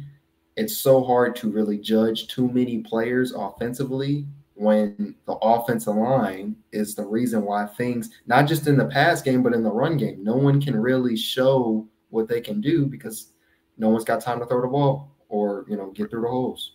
it's 0.56 0.76
so 0.76 1.02
hard 1.04 1.36
to 1.36 1.50
really 1.50 1.78
judge 1.78 2.28
too 2.28 2.48
many 2.48 2.78
players 2.78 3.32
offensively 3.32 4.26
when 4.56 5.14
the 5.26 5.34
offensive 5.34 5.94
line 5.94 6.56
is 6.72 6.94
the 6.94 7.04
reason 7.04 7.44
why 7.44 7.66
things, 7.66 8.10
not 8.26 8.46
just 8.46 8.66
in 8.66 8.76
the 8.76 8.86
pass 8.86 9.22
game, 9.22 9.42
but 9.42 9.52
in 9.52 9.62
the 9.62 9.70
run 9.70 9.96
game, 9.96 10.24
no 10.24 10.34
one 10.34 10.60
can 10.60 10.74
really 10.74 11.16
show 11.16 11.86
what 12.10 12.26
they 12.26 12.40
can 12.40 12.60
do 12.60 12.86
because 12.86 13.32
no 13.76 13.90
one's 13.90 14.04
got 14.04 14.20
time 14.20 14.40
to 14.40 14.46
throw 14.46 14.62
the 14.62 14.66
ball 14.66 15.14
or, 15.28 15.66
you 15.68 15.76
know, 15.76 15.90
get 15.90 16.10
through 16.10 16.22
the 16.22 16.28
holes. 16.28 16.72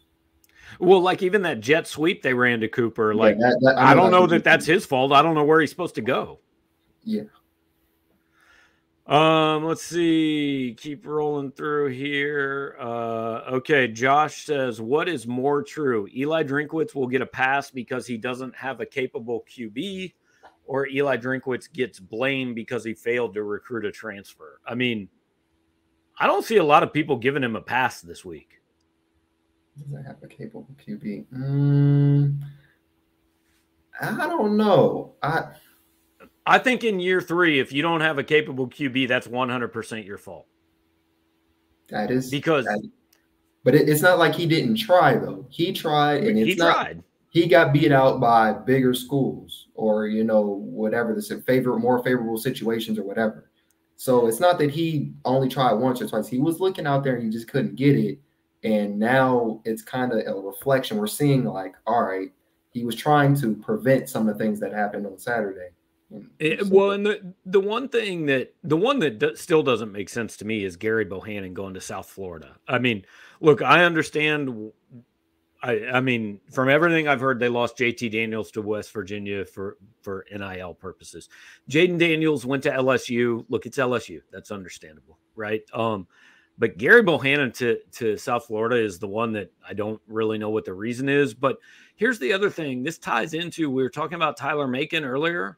Well, 0.79 1.01
like 1.01 1.23
even 1.23 1.41
that 1.41 1.59
jet 1.59 1.87
sweep 1.87 2.21
they 2.21 2.33
ran 2.33 2.61
to 2.61 2.67
Cooper, 2.67 3.13
like 3.15 3.35
yeah, 3.39 3.49
that, 3.49 3.59
that, 3.61 3.77
I, 3.77 3.91
I, 3.91 3.93
don't 3.93 4.11
know 4.11 4.27
that 4.27 4.43
that's 4.43 4.65
his 4.65 4.85
fault. 4.85 5.11
I 5.11 5.21
don't 5.21 5.35
know 5.35 5.43
where 5.43 5.59
he's 5.59 5.69
supposed 5.69 5.95
to 5.95 6.01
go. 6.01 6.39
Yeah. 7.03 7.23
Um, 9.11 9.65
let's 9.65 9.83
see. 9.83 10.73
Keep 10.79 11.05
rolling 11.05 11.51
through 11.51 11.89
here. 11.89 12.77
Uh, 12.79 13.41
okay. 13.55 13.89
Josh 13.89 14.45
says, 14.45 14.79
"What 14.79 15.09
is 15.09 15.27
more 15.27 15.63
true? 15.63 16.07
Eli 16.15 16.43
Drinkwitz 16.43 16.95
will 16.95 17.07
get 17.07 17.21
a 17.21 17.25
pass 17.25 17.69
because 17.69 18.07
he 18.07 18.15
doesn't 18.15 18.55
have 18.55 18.79
a 18.79 18.85
capable 18.85 19.43
QB, 19.49 20.13
or 20.65 20.87
Eli 20.87 21.17
Drinkwitz 21.17 21.69
gets 21.73 21.99
blamed 21.99 22.55
because 22.55 22.85
he 22.85 22.93
failed 22.93 23.33
to 23.33 23.43
recruit 23.43 23.83
a 23.83 23.91
transfer." 23.91 24.61
I 24.65 24.75
mean, 24.75 25.09
I 26.17 26.25
don't 26.25 26.45
see 26.45 26.57
a 26.57 26.63
lot 26.63 26.81
of 26.81 26.93
people 26.93 27.17
giving 27.17 27.43
him 27.43 27.57
a 27.57 27.61
pass 27.61 27.99
this 27.99 28.23
week. 28.23 28.61
Does 29.77 30.05
have 30.05 30.23
a 30.23 30.27
capable 30.27 30.73
QB? 30.87 31.25
Mm, 31.33 32.39
I 33.99 34.27
don't 34.27 34.55
know. 34.55 35.15
I 35.21 35.49
I 36.51 36.59
think 36.59 36.83
in 36.83 36.99
year 36.99 37.21
three, 37.21 37.59
if 37.59 37.71
you 37.71 37.81
don't 37.81 38.01
have 38.01 38.17
a 38.17 38.23
capable 38.23 38.67
QB, 38.67 39.07
that's 39.07 39.25
100% 39.25 40.05
your 40.05 40.17
fault. 40.17 40.47
That 41.89 42.11
is 42.11 42.29
because, 42.29 42.65
that, 42.65 42.89
but 43.63 43.73
it, 43.73 43.87
it's 43.87 44.01
not 44.01 44.19
like 44.19 44.35
he 44.35 44.45
didn't 44.45 44.75
try 44.75 45.15
though. 45.15 45.45
He 45.49 45.71
tried, 45.71 46.23
and 46.25 46.37
he 46.37 46.55
not, 46.55 46.73
tried. 46.73 47.03
He 47.29 47.47
got 47.47 47.71
beat 47.71 47.93
out 47.93 48.19
by 48.19 48.51
bigger 48.51 48.93
schools, 48.93 49.67
or 49.75 50.07
you 50.07 50.25
know 50.25 50.41
whatever 50.41 51.13
the 51.13 51.43
favorite, 51.45 51.79
more 51.79 52.03
favorable 52.03 52.37
situations, 52.37 52.99
or 52.99 53.03
whatever. 53.03 53.49
So 53.95 54.27
it's 54.27 54.39
not 54.39 54.57
that 54.59 54.71
he 54.71 55.13
only 55.23 55.47
tried 55.47 55.73
once 55.73 56.01
or 56.01 56.07
twice. 56.07 56.27
He 56.27 56.39
was 56.39 56.59
looking 56.59 56.87
out 56.87 57.03
there 57.03 57.15
and 57.15 57.23
he 57.23 57.29
just 57.29 57.47
couldn't 57.47 57.75
get 57.75 57.95
it. 57.95 58.19
And 58.63 58.97
now 58.97 59.61
it's 59.63 59.83
kind 59.83 60.11
of 60.11 60.19
a 60.25 60.39
reflection. 60.39 60.97
We're 60.97 61.07
seeing 61.07 61.45
like, 61.45 61.75
all 61.85 62.03
right, 62.03 62.29
he 62.71 62.83
was 62.83 62.95
trying 62.95 63.35
to 63.41 63.55
prevent 63.55 64.09
some 64.09 64.27
of 64.27 64.37
the 64.37 64.43
things 64.43 64.59
that 64.59 64.73
happened 64.73 65.05
on 65.05 65.19
Saturday 65.19 65.69
it, 66.39 66.67
well, 66.67 66.91
and 66.91 67.05
the 67.05 67.33
the 67.45 67.59
one 67.59 67.87
thing 67.87 68.25
that 68.25 68.53
the 68.63 68.77
one 68.77 68.99
that 68.99 69.37
still 69.37 69.63
doesn't 69.63 69.91
make 69.91 70.09
sense 70.09 70.37
to 70.37 70.45
me 70.45 70.63
is 70.63 70.75
Gerry 70.75 71.05
Bohanon 71.05 71.53
going 71.53 71.73
to 71.73 71.81
South 71.81 72.09
Florida. 72.09 72.57
I 72.67 72.79
mean, 72.79 73.05
look, 73.39 73.61
I 73.61 73.83
understand. 73.85 74.71
I 75.63 75.85
I 75.85 76.01
mean, 76.01 76.41
from 76.51 76.69
everything 76.69 77.07
I've 77.07 77.21
heard, 77.21 77.39
they 77.39 77.49
lost 77.49 77.77
JT 77.77 78.11
Daniels 78.11 78.51
to 78.51 78.61
West 78.61 78.91
Virginia 78.91 79.45
for 79.45 79.77
for 80.01 80.25
NIL 80.31 80.73
purposes. 80.73 81.29
Jayden 81.69 81.97
Daniels 81.97 82.45
went 82.45 82.63
to 82.63 82.71
LSU. 82.71 83.45
Look, 83.47 83.65
it's 83.65 83.77
LSU. 83.77 84.21
That's 84.31 84.51
understandable, 84.51 85.17
right? 85.35 85.61
Um, 85.73 86.07
but 86.57 86.77
Gerry 86.77 87.03
Bohanon 87.03 87.53
to 87.53 87.79
to 87.93 88.17
South 88.17 88.47
Florida 88.47 88.75
is 88.75 88.99
the 88.99 89.07
one 89.07 89.31
that 89.33 89.51
I 89.65 89.73
don't 89.73 90.01
really 90.07 90.37
know 90.37 90.49
what 90.49 90.65
the 90.65 90.73
reason 90.73 91.07
is. 91.07 91.33
But 91.33 91.57
here's 91.95 92.19
the 92.19 92.33
other 92.33 92.49
thing. 92.49 92.83
This 92.83 92.97
ties 92.97 93.33
into 93.33 93.69
we 93.69 93.81
were 93.81 93.89
talking 93.89 94.15
about 94.15 94.35
Tyler 94.35 94.67
Macon 94.67 95.05
earlier 95.05 95.57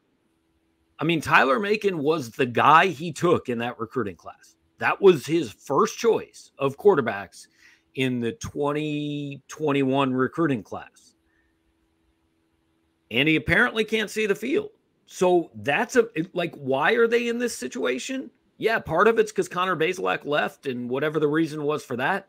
I 0.98 1.04
mean, 1.04 1.20
Tyler 1.20 1.58
Macon 1.58 1.98
was 1.98 2.30
the 2.30 2.46
guy 2.46 2.86
he 2.86 3.12
took 3.12 3.48
in 3.48 3.58
that 3.58 3.78
recruiting 3.78 4.16
class. 4.16 4.56
That 4.78 5.00
was 5.00 5.26
his 5.26 5.50
first 5.50 5.98
choice 5.98 6.50
of 6.58 6.76
quarterbacks 6.76 7.46
in 7.94 8.20
the 8.20 8.32
2021 8.32 10.12
recruiting 10.12 10.62
class. 10.62 11.14
And 13.10 13.28
he 13.28 13.36
apparently 13.36 13.84
can't 13.84 14.10
see 14.10 14.26
the 14.26 14.34
field. 14.34 14.70
So 15.06 15.50
that's 15.56 15.96
a 15.96 16.08
like, 16.32 16.54
why 16.54 16.92
are 16.92 17.06
they 17.06 17.28
in 17.28 17.38
this 17.38 17.56
situation? 17.56 18.30
Yeah, 18.56 18.78
part 18.78 19.08
of 19.08 19.18
it's 19.18 19.32
because 19.32 19.48
Connor 19.48 19.76
Bazelak 19.76 20.24
left 20.24 20.66
and 20.66 20.88
whatever 20.88 21.20
the 21.20 21.28
reason 21.28 21.62
was 21.62 21.84
for 21.84 21.96
that. 21.96 22.28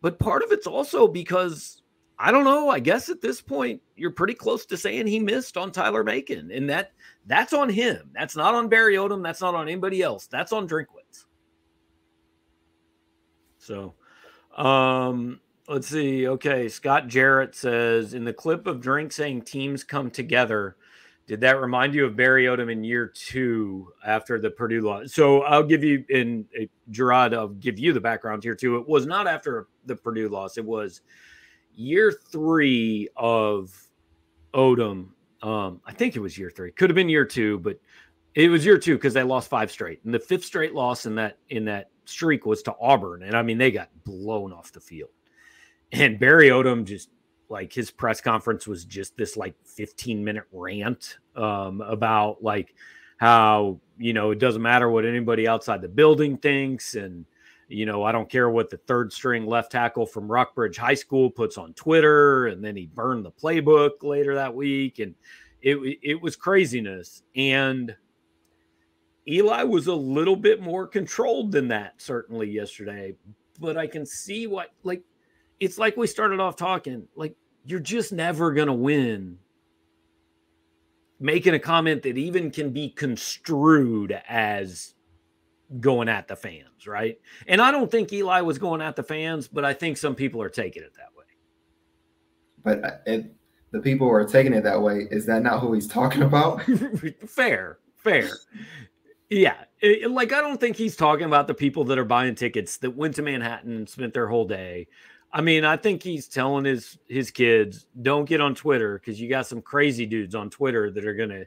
But 0.00 0.18
part 0.18 0.42
of 0.42 0.52
it's 0.52 0.66
also 0.66 1.08
because 1.08 1.81
I 2.22 2.30
don't 2.30 2.44
know. 2.44 2.70
I 2.70 2.78
guess 2.78 3.08
at 3.08 3.20
this 3.20 3.40
point, 3.40 3.82
you're 3.96 4.12
pretty 4.12 4.34
close 4.34 4.64
to 4.66 4.76
saying 4.76 5.08
he 5.08 5.18
missed 5.18 5.56
on 5.56 5.72
Tyler 5.72 6.04
Macon, 6.04 6.52
and 6.52 6.70
that 6.70 6.92
that's 7.26 7.52
on 7.52 7.68
him. 7.68 8.10
That's 8.14 8.36
not 8.36 8.54
on 8.54 8.68
Barry 8.68 8.94
Odom. 8.94 9.24
That's 9.24 9.40
not 9.40 9.56
on 9.56 9.66
anybody 9.66 10.02
else. 10.02 10.28
That's 10.28 10.52
on 10.52 10.68
Drinkwitz. 10.68 11.24
So, 13.58 13.94
um, 14.56 15.40
let's 15.66 15.88
see. 15.88 16.28
Okay, 16.28 16.68
Scott 16.68 17.08
Jarrett 17.08 17.56
says 17.56 18.14
in 18.14 18.22
the 18.22 18.32
clip 18.32 18.68
of 18.68 18.80
Drink 18.80 19.10
saying 19.10 19.42
teams 19.42 19.82
come 19.82 20.08
together. 20.08 20.76
Did 21.26 21.40
that 21.40 21.60
remind 21.60 21.92
you 21.92 22.04
of 22.06 22.14
Barry 22.14 22.44
Odom 22.44 22.70
in 22.70 22.84
year 22.84 23.08
two 23.08 23.92
after 24.06 24.38
the 24.38 24.50
Purdue 24.50 24.82
loss? 24.82 25.12
So 25.12 25.42
I'll 25.42 25.64
give 25.64 25.82
you 25.82 26.04
in 26.08 26.46
uh, 26.60 26.66
Gerard. 26.92 27.34
I'll 27.34 27.48
give 27.48 27.80
you 27.80 27.92
the 27.92 28.00
background 28.00 28.44
here 28.44 28.54
too. 28.54 28.76
It 28.76 28.88
was 28.88 29.06
not 29.06 29.26
after 29.26 29.66
the 29.86 29.96
Purdue 29.96 30.28
loss. 30.28 30.56
It 30.56 30.64
was 30.64 31.00
year 31.74 32.12
three 32.12 33.08
of 33.16 33.76
Odom. 34.54 35.08
Um, 35.42 35.80
I 35.84 35.92
think 35.92 36.16
it 36.16 36.20
was 36.20 36.38
year 36.38 36.50
three. 36.50 36.72
Could 36.72 36.90
have 36.90 36.94
been 36.94 37.08
year 37.08 37.24
two, 37.24 37.58
but 37.58 37.78
it 38.34 38.48
was 38.48 38.64
year 38.64 38.78
two 38.78 38.96
because 38.96 39.14
they 39.14 39.22
lost 39.22 39.50
five 39.50 39.70
straight. 39.70 40.00
And 40.04 40.14
the 40.14 40.18
fifth 40.18 40.44
straight 40.44 40.74
loss 40.74 41.06
in 41.06 41.14
that 41.16 41.38
in 41.50 41.64
that 41.66 41.90
streak 42.04 42.46
was 42.46 42.62
to 42.62 42.74
Auburn. 42.80 43.22
And 43.22 43.36
I 43.36 43.42
mean, 43.42 43.58
they 43.58 43.70
got 43.70 43.90
blown 44.04 44.52
off 44.52 44.72
the 44.72 44.80
field. 44.80 45.10
And 45.92 46.18
Barry 46.18 46.48
Odom 46.48 46.84
just 46.84 47.10
like 47.48 47.72
his 47.72 47.90
press 47.90 48.20
conference 48.20 48.66
was 48.66 48.84
just 48.84 49.16
this 49.16 49.36
like 49.36 49.54
15 49.64 50.24
minute 50.24 50.44
rant 50.52 51.18
um, 51.36 51.82
about 51.82 52.42
like 52.42 52.74
how 53.18 53.78
you 53.98 54.12
know 54.12 54.30
it 54.30 54.38
doesn't 54.38 54.62
matter 54.62 54.90
what 54.90 55.04
anybody 55.04 55.46
outside 55.46 55.82
the 55.82 55.88
building 55.88 56.38
thinks 56.38 56.94
and 56.94 57.26
you 57.72 57.86
know 57.86 58.02
i 58.02 58.12
don't 58.12 58.28
care 58.28 58.50
what 58.50 58.70
the 58.70 58.76
third 58.76 59.12
string 59.12 59.46
left 59.46 59.72
tackle 59.72 60.06
from 60.06 60.30
rockbridge 60.30 60.76
high 60.76 60.94
school 60.94 61.30
puts 61.30 61.56
on 61.56 61.72
twitter 61.74 62.46
and 62.46 62.62
then 62.62 62.76
he 62.76 62.86
burned 62.86 63.24
the 63.24 63.30
playbook 63.30 64.02
later 64.02 64.34
that 64.34 64.54
week 64.54 64.98
and 64.98 65.14
it, 65.62 65.98
it 66.02 66.20
was 66.20 66.36
craziness. 66.36 67.22
And 67.36 67.94
eli 69.28 69.62
was 69.62 69.86
a 69.86 69.94
little 69.94 70.36
bit 70.36 70.60
more 70.60 70.86
controlled 70.86 71.52
than 71.52 71.68
that 71.68 71.94
certainly 72.02 72.50
yesterday. 72.50 73.14
But 73.60 73.76
i 73.76 73.86
can 73.86 74.04
see 74.04 74.46
what 74.46 74.70
like 74.82 75.02
it's 75.60 75.78
like 75.78 75.96
we 75.96 76.08
started 76.08 76.40
off 76.40 76.56
talking 76.56 77.06
like 77.14 77.36
you're 77.64 77.80
just 77.80 78.12
never 78.12 78.52
to 78.66 78.72
win. 78.72 79.38
Making 81.20 81.54
a 81.54 81.60
comment 81.60 82.02
that 82.02 82.18
even 82.18 82.50
can 82.50 82.70
be 82.70 82.88
construed 82.88 84.20
as 84.28 84.94
going 85.80 86.08
at 86.08 86.28
the 86.28 86.36
fans, 86.36 86.86
right? 86.86 87.18
And 87.46 87.60
I 87.60 87.70
don't 87.70 87.90
think 87.90 88.12
Eli 88.12 88.40
was 88.40 88.58
going 88.58 88.80
at 88.80 88.96
the 88.96 89.02
fans, 89.02 89.48
but 89.48 89.64
I 89.64 89.72
think 89.72 89.96
some 89.96 90.14
people 90.14 90.42
are 90.42 90.48
taking 90.48 90.82
it 90.82 90.92
that 90.96 91.08
way. 91.16 91.24
But 92.62 92.84
uh, 92.84 92.96
it, 93.06 93.34
the 93.70 93.80
people 93.80 94.06
who 94.06 94.12
are 94.12 94.24
taking 94.24 94.52
it 94.52 94.64
that 94.64 94.80
way, 94.80 95.06
is 95.10 95.26
that 95.26 95.42
not 95.42 95.60
who 95.60 95.72
he's 95.72 95.86
talking 95.86 96.22
about? 96.22 96.62
fair, 97.26 97.78
fair. 97.96 98.30
Yeah. 99.30 99.64
It, 99.80 100.10
like, 100.10 100.32
I 100.32 100.40
don't 100.40 100.60
think 100.60 100.76
he's 100.76 100.96
talking 100.96 101.26
about 101.26 101.48
the 101.48 101.54
people 101.54 101.84
that 101.84 101.98
are 101.98 102.04
buying 102.04 102.34
tickets 102.34 102.76
that 102.78 102.90
went 102.90 103.16
to 103.16 103.22
Manhattan 103.22 103.72
and 103.76 103.88
spent 103.88 104.14
their 104.14 104.28
whole 104.28 104.46
day 104.46 104.86
I 105.32 105.40
mean, 105.40 105.64
I 105.64 105.76
think 105.76 106.02
he's 106.02 106.28
telling 106.28 106.64
his 106.64 106.98
his 107.08 107.30
kids, 107.30 107.86
don't 108.02 108.28
get 108.28 108.40
on 108.40 108.54
Twitter 108.54 108.98
because 108.98 109.20
you 109.20 109.28
got 109.28 109.46
some 109.46 109.62
crazy 109.62 110.04
dudes 110.04 110.34
on 110.34 110.50
Twitter 110.50 110.90
that 110.90 111.06
are 111.06 111.14
gonna 111.14 111.44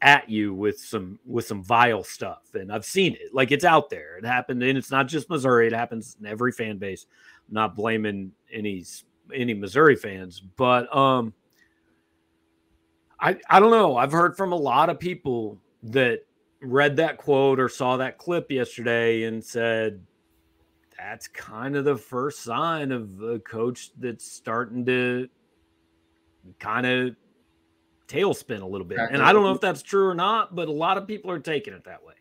at 0.00 0.28
you 0.28 0.54
with 0.54 0.78
some 0.78 1.18
with 1.26 1.46
some 1.46 1.62
vile 1.62 2.04
stuff. 2.04 2.42
And 2.54 2.72
I've 2.72 2.84
seen 2.84 3.14
it. 3.14 3.34
Like 3.34 3.50
it's 3.50 3.64
out 3.64 3.90
there. 3.90 4.16
It 4.18 4.24
happened, 4.24 4.62
and 4.62 4.78
it's 4.78 4.90
not 4.90 5.08
just 5.08 5.28
Missouri, 5.28 5.66
it 5.66 5.72
happens 5.72 6.16
in 6.20 6.26
every 6.26 6.52
fan 6.52 6.78
base. 6.78 7.06
I'm 7.48 7.54
not 7.54 7.76
blaming 7.76 8.32
any 8.52 8.84
any 9.34 9.54
Missouri 9.54 9.96
fans, 9.96 10.40
but 10.40 10.94
um 10.94 11.34
I 13.20 13.38
I 13.50 13.60
don't 13.60 13.70
know. 13.70 13.96
I've 13.96 14.12
heard 14.12 14.36
from 14.36 14.52
a 14.52 14.56
lot 14.56 14.90
of 14.90 15.00
people 15.00 15.58
that 15.84 16.20
read 16.60 16.96
that 16.96 17.18
quote 17.18 17.60
or 17.60 17.68
saw 17.68 17.96
that 17.96 18.18
clip 18.18 18.50
yesterday 18.50 19.24
and 19.24 19.44
said 19.44 20.00
that's 20.98 21.28
kind 21.28 21.76
of 21.76 21.84
the 21.84 21.96
first 21.96 22.40
sign 22.40 22.90
of 22.90 23.22
a 23.22 23.38
coach 23.38 23.90
that's 23.98 24.30
starting 24.30 24.84
to 24.84 25.28
kind 26.58 26.86
of 26.86 27.16
tailspin 28.08 28.62
a 28.62 28.66
little 28.66 28.86
bit. 28.86 28.98
And 28.98 29.22
I 29.22 29.32
don't 29.32 29.42
know 29.42 29.52
if 29.52 29.60
that's 29.60 29.82
true 29.82 30.08
or 30.08 30.14
not, 30.14 30.54
but 30.54 30.68
a 30.68 30.72
lot 30.72 30.98
of 30.98 31.06
people 31.06 31.30
are 31.30 31.38
taking 31.38 31.74
it 31.74 31.84
that 31.84 32.04
way. 32.04 32.14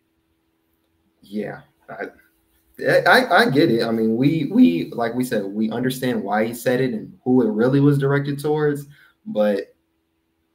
Yeah. 1.21 1.61
I, 1.89 2.05
I, 3.07 3.37
I 3.37 3.49
get 3.49 3.71
it. 3.71 3.83
I 3.83 3.91
mean, 3.91 4.15
we 4.17 4.49
we 4.51 4.91
like 4.91 5.15
we 5.15 5.23
said, 5.23 5.45
we 5.45 5.71
understand 5.71 6.21
why 6.21 6.45
he 6.45 6.53
said 6.53 6.79
it 6.79 6.93
and 6.93 7.17
who 7.23 7.41
it 7.41 7.51
really 7.51 7.79
was 7.79 7.97
directed 7.97 8.39
towards, 8.39 8.85
but 9.25 9.75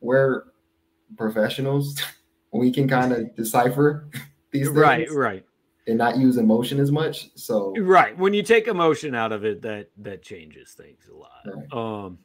we're 0.00 0.44
professionals. 1.16 2.00
we 2.52 2.70
can 2.70 2.86
kind 2.86 3.12
of 3.12 3.34
decipher 3.34 4.08
these 4.52 4.68
things. 4.68 4.78
Right, 4.78 5.10
right 5.10 5.44
and 5.86 5.98
not 5.98 6.16
use 6.16 6.36
emotion 6.36 6.78
as 6.78 6.92
much. 6.92 7.30
So 7.34 7.74
right 7.78 8.16
when 8.16 8.34
you 8.34 8.42
take 8.42 8.68
emotion 8.68 9.14
out 9.14 9.32
of 9.32 9.44
it, 9.44 9.62
that 9.62 9.88
that 9.98 10.22
changes 10.22 10.72
things 10.72 11.08
a 11.10 11.16
lot. 11.16 11.30
Right. 11.44 11.72
Um, 11.72 12.18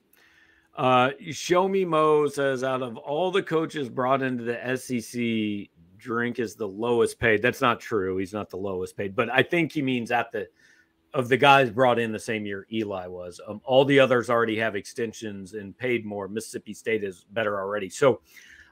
uh, 0.78 1.12
show 1.32 1.68
me 1.68 1.84
Mo 1.84 2.28
says 2.28 2.64
out 2.64 2.84
of 2.84 2.98
all 2.98 3.32
the 3.32 3.42
coaches 3.42 3.90
brought 3.90 4.22
into 4.22 4.44
the 4.44 4.78
SEC, 4.78 5.70
Drink 5.98 6.38
is 6.40 6.56
the 6.56 6.68
lowest 6.68 7.20
paid. 7.20 7.42
That's 7.42 7.62
not 7.62 7.80
true. 7.80 8.18
He's 8.18 8.34
not 8.34 8.52
the 8.52 8.58
lowest 8.58 8.96
paid, 8.96 9.16
but 9.16 9.30
I 9.30 9.42
think 9.42 9.72
he 9.72 9.82
means 9.82 10.12
at 10.12 10.32
the 10.32 10.48
of 11.14 11.30
the 11.30 11.38
guys 11.38 11.72
brought 11.72 11.98
in 11.98 12.12
the 12.12 12.20
same 12.20 12.46
year 12.46 12.68
Eli 12.72 13.08
was. 13.08 13.42
Um, 13.48 13.60
all 13.64 13.86
the 13.86 14.00
others 14.00 14.30
already 14.30 14.58
have 14.60 14.76
extensions 14.76 15.54
and 15.54 15.76
paid 15.76 16.06
more. 16.06 16.28
Mississippi 16.28 16.74
State 16.74 17.04
is 17.04 17.26
better 17.32 17.60
already. 17.60 17.90
So 17.90 18.22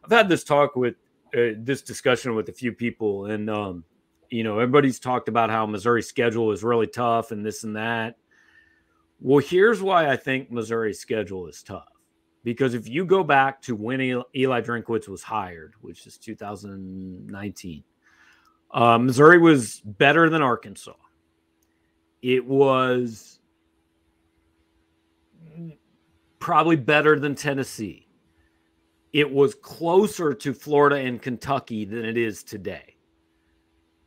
I've 0.04 0.12
had 0.12 0.30
this 0.30 0.44
talk 0.44 0.76
with 0.76 0.96
uh, 1.36 1.58
this 1.58 1.82
discussion 1.82 2.36
with 2.36 2.50
a 2.50 2.54
few 2.54 2.72
people, 2.72 3.26
and 3.26 3.50
um, 3.50 3.84
you 4.30 4.44
know, 4.44 4.60
everybody's 4.60 5.00
talked 5.00 5.28
about 5.28 5.50
how 5.50 5.66
Missouri's 5.66 6.08
schedule 6.08 6.52
is 6.52 6.64
really 6.64 6.88
tough 6.88 7.32
and 7.32 7.44
this 7.44 7.64
and 7.64 7.76
that. 7.76 8.18
Well, 9.20 9.40
here's 9.40 9.82
why 9.82 10.10
I 10.10 10.18
think 10.18 10.52
Missouri's 10.52 11.00
schedule 11.00 11.48
is 11.48 11.64
tough. 11.64 11.95
Because 12.46 12.74
if 12.74 12.88
you 12.88 13.04
go 13.04 13.24
back 13.24 13.62
to 13.64 13.76
when 13.76 14.00
Eli 14.00 14.62
Drinkwitz 14.62 15.10
was 15.10 15.22
hired, 15.22 15.74
which 15.82 16.08
is 16.08 16.18
2019, 16.18 17.84
uh, 18.72 18.98
Missouri 18.98 19.38
was 19.38 19.82
better 19.82 20.30
than 20.30 20.42
Arkansas. 20.42 20.94
It 22.22 22.46
was 22.46 23.40
probably 26.40 26.78
better 26.78 27.20
than 27.20 27.36
Tennessee. 27.36 28.08
It 29.12 29.30
was 29.30 29.56
closer 29.56 30.34
to 30.34 30.54
Florida 30.54 30.98
and 30.98 31.22
Kentucky 31.22 31.84
than 31.84 32.06
it 32.06 32.16
is 32.16 32.44
today 32.44 32.96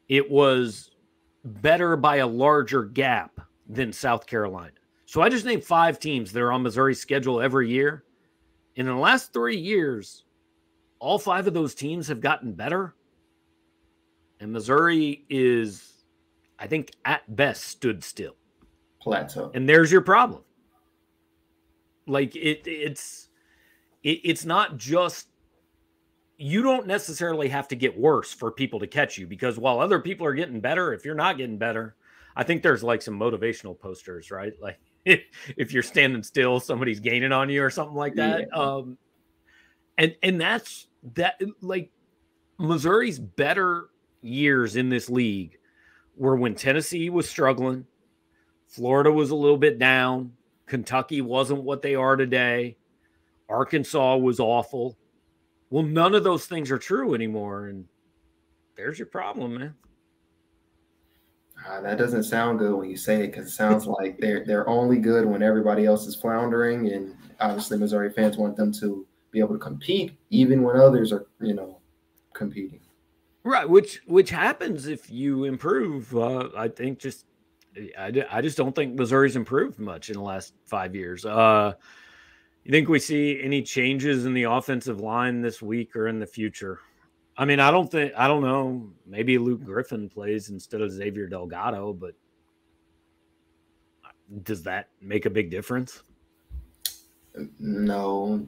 it 0.09 0.31
was 0.31 0.91
better 1.45 1.97
by 1.97 2.17
a 2.17 2.27
larger 2.27 2.85
gap 2.85 3.41
than 3.69 3.93
South 3.93 4.27
Carolina. 4.27 4.73
So 5.07 5.23
I 5.23 5.29
just 5.29 5.45
named 5.45 5.65
five 5.65 5.99
teams 5.99 6.33
that 6.33 6.41
are 6.41 6.53
on 6.53 6.63
Missouri's 6.63 7.01
schedule 7.01 7.41
every 7.41 7.71
year. 7.71 8.05
In 8.79 8.87
the 8.87 8.95
last 8.95 9.33
three 9.33 9.59
years, 9.59 10.23
all 11.01 11.19
five 11.19 11.49
of 11.49 11.53
those 11.53 11.75
teams 11.75 12.07
have 12.07 12.21
gotten 12.21 12.53
better. 12.53 12.95
And 14.39 14.53
Missouri 14.53 15.25
is, 15.29 16.05
I 16.61 16.69
think, 16.69 16.93
at 17.05 17.35
best 17.35 17.65
stood 17.65 18.05
still. 18.05 18.37
Plateau. 19.01 19.51
And 19.53 19.69
there's 19.69 19.91
your 19.91 20.01
problem. 20.01 20.43
Like 22.07 22.37
it 22.37 22.63
it's 22.67 23.29
it, 24.05 24.21
it's 24.23 24.45
not 24.45 24.77
just 24.77 25.27
you 26.37 26.63
don't 26.63 26.87
necessarily 26.87 27.49
have 27.49 27.67
to 27.69 27.75
get 27.75 27.99
worse 27.99 28.33
for 28.33 28.53
people 28.53 28.79
to 28.79 28.87
catch 28.87 29.19
you 29.19 29.27
because 29.27 29.59
while 29.59 29.81
other 29.81 29.99
people 29.99 30.25
are 30.25 30.35
getting 30.35 30.61
better, 30.61 30.93
if 30.93 31.05
you're 31.05 31.17
not 31.17 31.37
getting 31.37 31.59
better, 31.59 31.97
I 32.37 32.45
think 32.45 32.63
there's 32.63 32.85
like 32.85 33.03
some 33.03 33.19
motivational 33.19 33.77
posters, 33.77 34.31
right? 34.31 34.53
Like 34.63 34.79
if 35.57 35.73
you're 35.73 35.83
standing 35.83 36.23
still, 36.23 36.61
somebody's 36.61 37.01
gaining 37.01 37.33
on 37.33 37.51
you 37.51 37.63
or 37.63 37.71
something 37.71 37.97
like 37.97 38.15
that. 38.17 38.49
Yeah. 38.53 38.59
Um, 38.59 38.99
and 39.97 40.15
and 40.23 40.41
that's 40.41 40.87
that 41.15 41.41
like 41.61 41.91
Missouri's 42.59 43.19
better 43.19 43.89
years 44.23 44.77
in 44.77 44.89
this 44.89 45.09
league 45.09 45.59
were 46.17 46.37
when 46.37 46.55
Tennessee 46.55 47.11
was 47.11 47.29
struggling, 47.29 47.87
Florida 48.67 49.13
was 49.13 49.31
a 49.31 49.37
little 49.37 49.59
bit 49.59 49.79
down, 49.79 50.33
Kentucky 50.67 51.21
wasn't 51.21 51.63
what 51.63 51.83
they 51.83 51.95
are 51.95 52.17
today, 52.17 52.77
Arkansas 53.49 54.17
was 54.17 54.41
awful 54.41 54.97
well, 55.71 55.85
none 55.85 56.15
of 56.15 56.25
those 56.25 56.47
things 56.47 56.71
are 56.71 56.79
true 56.79 57.15
anymore. 57.15 57.67
And 57.67 57.87
there's 58.77 58.99
your 58.99 59.07
problem, 59.07 59.59
man. 59.59 59.75
Uh, 61.67 61.81
that 61.81 61.99
doesn't 61.99 62.25
sound 62.25 62.59
good 62.59 62.75
when 62.75 62.89
you 62.89 62.97
say 62.97 63.25
it 63.25 63.29
because 63.29 63.47
it 63.47 63.51
sounds 63.51 63.87
like 63.87 64.19
they're 64.19 64.45
they're 64.45 64.69
only 64.69 64.99
good 64.99 65.27
when 65.27 65.43
everybody 65.43 65.87
else 65.87 66.07
is 66.07 66.15
floundering, 66.15 66.93
and 66.93 67.15
obviously 67.41 67.79
Missouri 67.79 68.11
fans 68.11 68.37
want 68.37 68.57
them 68.57 68.73
to 68.75 69.07
be 69.31 69.39
able 69.41 69.55
to 69.55 69.59
compete 69.59 70.17
even 70.31 70.63
when 70.63 70.77
others 70.77 71.13
are, 71.13 71.27
you 71.41 71.55
know, 71.55 71.79
competing. 72.33 72.81
Right, 73.45 73.69
which 73.69 74.01
which 74.07 74.31
happens 74.31 74.87
if 74.87 75.11
you 75.11 75.45
improve. 75.45 76.17
Uh, 76.17 76.49
I 76.57 76.69
think 76.69 76.99
just 76.99 77.27
I, 77.99 78.25
I 78.31 78.41
just 78.41 78.57
don't 78.57 78.75
think 78.75 78.95
Missouri's 78.95 79.37
improved 79.37 79.79
much 79.79 80.11
in 80.11 80.17
the 80.17 80.23
last 80.23 80.55
five 80.65 80.95
years. 80.95 81.25
Uh, 81.25 81.75
you 82.65 82.73
think 82.73 82.89
we 82.89 82.99
see 82.99 83.41
any 83.43 83.63
changes 83.63 84.27
in 84.27 84.35
the 84.35 84.45
offensive 84.45 85.01
line 85.01 85.41
this 85.41 85.63
week 85.63 85.97
or 85.97 86.09
in 86.09 86.19
the 86.19 86.27
future? 86.27 86.81
I 87.39 87.45
mean, 87.45 87.61
I 87.61 87.71
don't 87.71 87.89
think 87.89 88.13
I 88.17 88.27
don't 88.27 88.43
know. 88.43 88.91
Maybe 89.07 89.39
Luke 89.39 89.63
Griffin 89.65 90.09
plays 90.09 90.51
instead 90.51 90.81
of 90.81 90.91
Xavier 90.91 91.29
Delgado, 91.29 91.93
but 91.93 92.15
does 94.43 94.65
that 94.65 94.89
make 95.01 95.25
a 95.25 95.31
big 95.31 95.49
difference? 95.49 96.03
No. 97.61 98.47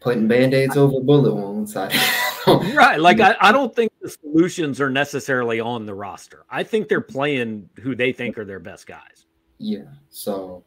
Putting 0.00 0.28
band-aids 0.28 0.76
over 0.76 1.00
bullet 1.00 1.34
wounds. 1.34 1.74
right. 2.46 3.00
Like 3.00 3.20
I, 3.20 3.34
I 3.40 3.50
don't 3.50 3.74
think 3.74 3.90
the 4.02 4.10
solutions 4.10 4.78
are 4.78 4.90
necessarily 4.90 5.60
on 5.60 5.86
the 5.86 5.94
roster. 5.94 6.44
I 6.50 6.62
think 6.62 6.88
they're 6.88 7.00
playing 7.00 7.70
who 7.80 7.96
they 7.96 8.12
think 8.12 8.36
are 8.36 8.44
their 8.44 8.60
best 8.60 8.86
guys. 8.86 9.24
Yeah. 9.56 9.84
So 10.10 10.62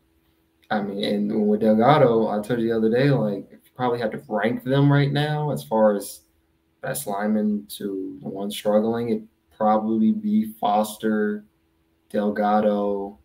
I 0.71 0.81
mean, 0.81 1.03
and 1.03 1.47
with 1.47 1.61
Delgado, 1.61 2.27
I 2.27 2.41
told 2.41 2.59
you 2.59 2.69
the 2.69 2.75
other 2.75 2.89
day, 2.89 3.11
like 3.11 3.47
probably 3.77 3.99
have 3.99 4.11
to 4.11 4.21
rank 4.27 4.63
them 4.63 4.91
right 4.91 5.11
now 5.11 5.51
as 5.51 5.63
far 5.63 5.95
as 5.95 6.21
best 6.81 7.07
lineman 7.07 7.65
to 7.77 8.17
the 8.21 8.27
one 8.27 8.51
struggling, 8.51 9.09
it'd 9.09 9.27
probably 9.55 10.11
be 10.11 10.51
Foster, 10.59 11.45
Delgado, 12.09 13.19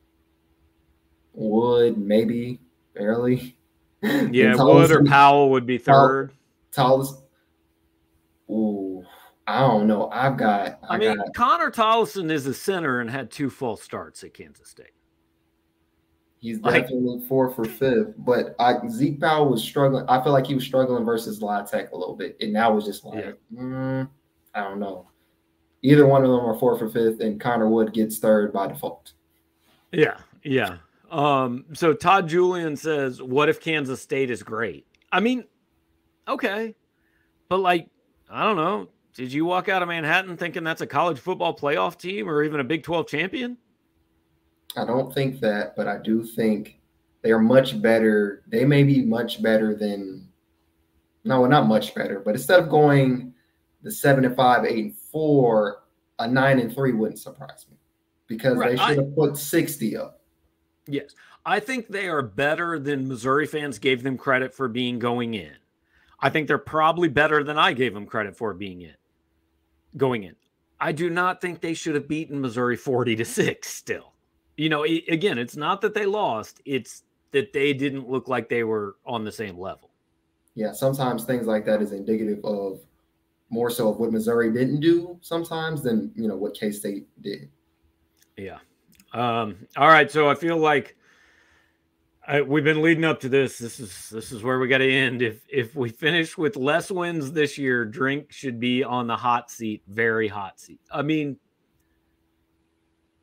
Wood, 1.32 1.98
maybe 1.98 2.60
barely. 2.94 3.56
Yeah, 4.04 4.56
Wood 4.56 4.90
or 4.90 5.04
Powell 5.04 5.50
would 5.50 5.64
be 5.64 5.78
third. 5.78 6.32
Tallest. 6.72 7.22
Ooh, 8.50 9.04
I 9.46 9.60
don't 9.60 9.86
know. 9.86 10.10
I've 10.10 10.36
got. 10.36 10.80
I, 10.88 10.96
I 10.96 10.98
mean, 10.98 11.16
got, 11.16 11.34
Connor 11.34 11.70
Tollison 11.70 12.28
is 12.28 12.48
a 12.48 12.52
center 12.52 12.98
and 12.98 13.08
had 13.08 13.30
two 13.30 13.48
false 13.48 13.80
starts 13.80 14.24
at 14.24 14.34
Kansas 14.34 14.68
State. 14.68 14.90
He's 16.42 16.58
definitely 16.58 17.18
like, 17.18 17.28
fourth 17.28 17.56
or 17.56 17.64
fifth, 17.64 18.14
but 18.18 18.56
I, 18.58 18.74
Zeke 18.88 19.20
Powell 19.20 19.48
was 19.48 19.62
struggling. 19.62 20.04
I 20.08 20.20
feel 20.24 20.32
like 20.32 20.44
he 20.44 20.56
was 20.56 20.64
struggling 20.64 21.04
versus 21.04 21.40
La 21.40 21.62
Tech 21.62 21.92
a 21.92 21.96
little 21.96 22.16
bit, 22.16 22.36
and 22.40 22.52
now 22.52 22.72
was 22.72 22.84
just 22.84 23.04
like, 23.04 23.38
yeah. 23.52 23.62
mm, 23.62 24.08
I 24.52 24.64
don't 24.64 24.80
know. 24.80 25.06
Either 25.82 26.04
one 26.04 26.24
of 26.24 26.30
them 26.32 26.40
are 26.40 26.58
fourth 26.58 26.82
or 26.82 26.88
fifth, 26.88 27.20
and 27.20 27.40
Connor 27.40 27.68
Wood 27.68 27.92
gets 27.92 28.18
third 28.18 28.52
by 28.52 28.66
default. 28.66 29.12
Yeah, 29.92 30.16
yeah. 30.42 30.78
Um, 31.12 31.64
so 31.74 31.94
Todd 31.94 32.28
Julian 32.28 32.76
says, 32.76 33.22
"What 33.22 33.48
if 33.48 33.60
Kansas 33.60 34.02
State 34.02 34.28
is 34.28 34.42
great?" 34.42 34.84
I 35.12 35.20
mean, 35.20 35.44
okay, 36.26 36.74
but 37.48 37.58
like, 37.58 37.88
I 38.28 38.42
don't 38.42 38.56
know. 38.56 38.88
Did 39.14 39.32
you 39.32 39.44
walk 39.44 39.68
out 39.68 39.80
of 39.80 39.86
Manhattan 39.86 40.36
thinking 40.36 40.64
that's 40.64 40.80
a 40.80 40.88
college 40.88 41.20
football 41.20 41.56
playoff 41.56 41.98
team 41.98 42.28
or 42.28 42.42
even 42.42 42.58
a 42.58 42.64
Big 42.64 42.82
Twelve 42.82 43.06
champion? 43.06 43.58
I 44.76 44.84
don't 44.84 45.12
think 45.12 45.40
that, 45.40 45.76
but 45.76 45.86
I 45.86 45.98
do 45.98 46.24
think 46.24 46.80
they 47.22 47.30
are 47.30 47.38
much 47.38 47.80
better. 47.80 48.42
They 48.48 48.64
may 48.64 48.82
be 48.82 49.02
much 49.02 49.42
better 49.42 49.74
than 49.74 50.28
no, 51.24 51.46
not 51.46 51.68
much 51.68 51.94
better, 51.94 52.20
but 52.20 52.34
instead 52.34 52.60
of 52.60 52.68
going 52.68 53.32
the 53.82 53.90
seven 53.90 54.24
and 54.24 54.34
five, 54.34 54.64
eight 54.64 54.84
and 54.84 54.96
four, 54.96 55.84
a 56.18 56.26
nine 56.26 56.58
and 56.58 56.74
three 56.74 56.92
wouldn't 56.92 57.18
surprise 57.18 57.66
me 57.70 57.76
because 58.26 58.56
right. 58.56 58.76
they 58.76 58.76
should 58.76 58.98
have 58.98 59.14
put 59.14 59.36
60 59.36 59.96
up. 59.96 60.20
Yes. 60.86 61.14
I 61.44 61.60
think 61.60 61.88
they 61.88 62.08
are 62.08 62.22
better 62.22 62.78
than 62.78 63.08
Missouri 63.08 63.46
fans 63.46 63.78
gave 63.78 64.02
them 64.02 64.16
credit 64.16 64.54
for 64.54 64.68
being 64.68 64.98
going 64.98 65.34
in. 65.34 65.52
I 66.20 66.30
think 66.30 66.46
they're 66.46 66.58
probably 66.58 67.08
better 67.08 67.42
than 67.44 67.58
I 67.58 67.72
gave 67.72 67.94
them 67.94 68.06
credit 68.06 68.36
for 68.36 68.54
being 68.54 68.82
in 68.82 68.94
going 69.96 70.24
in. 70.24 70.34
I 70.80 70.92
do 70.92 71.10
not 71.10 71.40
think 71.40 71.60
they 71.60 71.74
should 71.74 71.94
have 71.94 72.08
beaten 72.08 72.40
Missouri 72.40 72.76
40 72.76 73.16
to 73.16 73.24
6 73.24 73.68
still 73.68 74.11
you 74.62 74.68
know, 74.68 74.84
it, 74.84 75.02
again, 75.08 75.38
it's 75.38 75.56
not 75.56 75.80
that 75.80 75.92
they 75.92 76.06
lost, 76.06 76.60
it's 76.64 77.02
that 77.32 77.52
they 77.52 77.72
didn't 77.72 78.08
look 78.08 78.28
like 78.28 78.48
they 78.48 78.62
were 78.62 78.96
on 79.04 79.24
the 79.24 79.32
same 79.32 79.58
level. 79.58 79.90
Yeah, 80.54 80.72
sometimes 80.72 81.24
things 81.24 81.46
like 81.46 81.64
that 81.66 81.82
is 81.82 81.92
indicative 81.92 82.44
of 82.44 82.80
more 83.50 83.70
so 83.70 83.88
of 83.88 83.98
what 83.98 84.12
Missouri 84.12 84.52
didn't 84.52 84.80
do 84.80 85.18
sometimes 85.20 85.82
than, 85.82 86.12
you 86.14 86.28
know, 86.28 86.36
what 86.36 86.54
K 86.54 86.70
State 86.70 87.08
did. 87.22 87.50
Yeah. 88.36 88.58
Um, 89.12 89.56
all 89.76 89.88
right. 89.88 90.10
So 90.10 90.30
I 90.30 90.34
feel 90.34 90.58
like 90.58 90.96
I, 92.26 92.40
we've 92.40 92.64
been 92.64 92.82
leading 92.82 93.04
up 93.04 93.18
to 93.20 93.28
this. 93.28 93.58
This 93.58 93.80
is 93.80 94.10
this 94.10 94.30
is 94.30 94.42
where 94.42 94.58
we 94.58 94.68
got 94.68 94.78
to 94.78 94.90
end. 94.90 95.22
If 95.22 95.42
if 95.48 95.74
we 95.74 95.88
finish 95.90 96.38
with 96.38 96.56
less 96.56 96.90
wins 96.90 97.32
this 97.32 97.58
year, 97.58 97.84
Drink 97.84 98.30
should 98.30 98.60
be 98.60 98.84
on 98.84 99.06
the 99.06 99.16
hot 99.16 99.50
seat, 99.50 99.82
very 99.88 100.28
hot 100.28 100.60
seat. 100.60 100.80
I 100.90 101.02
mean, 101.02 101.36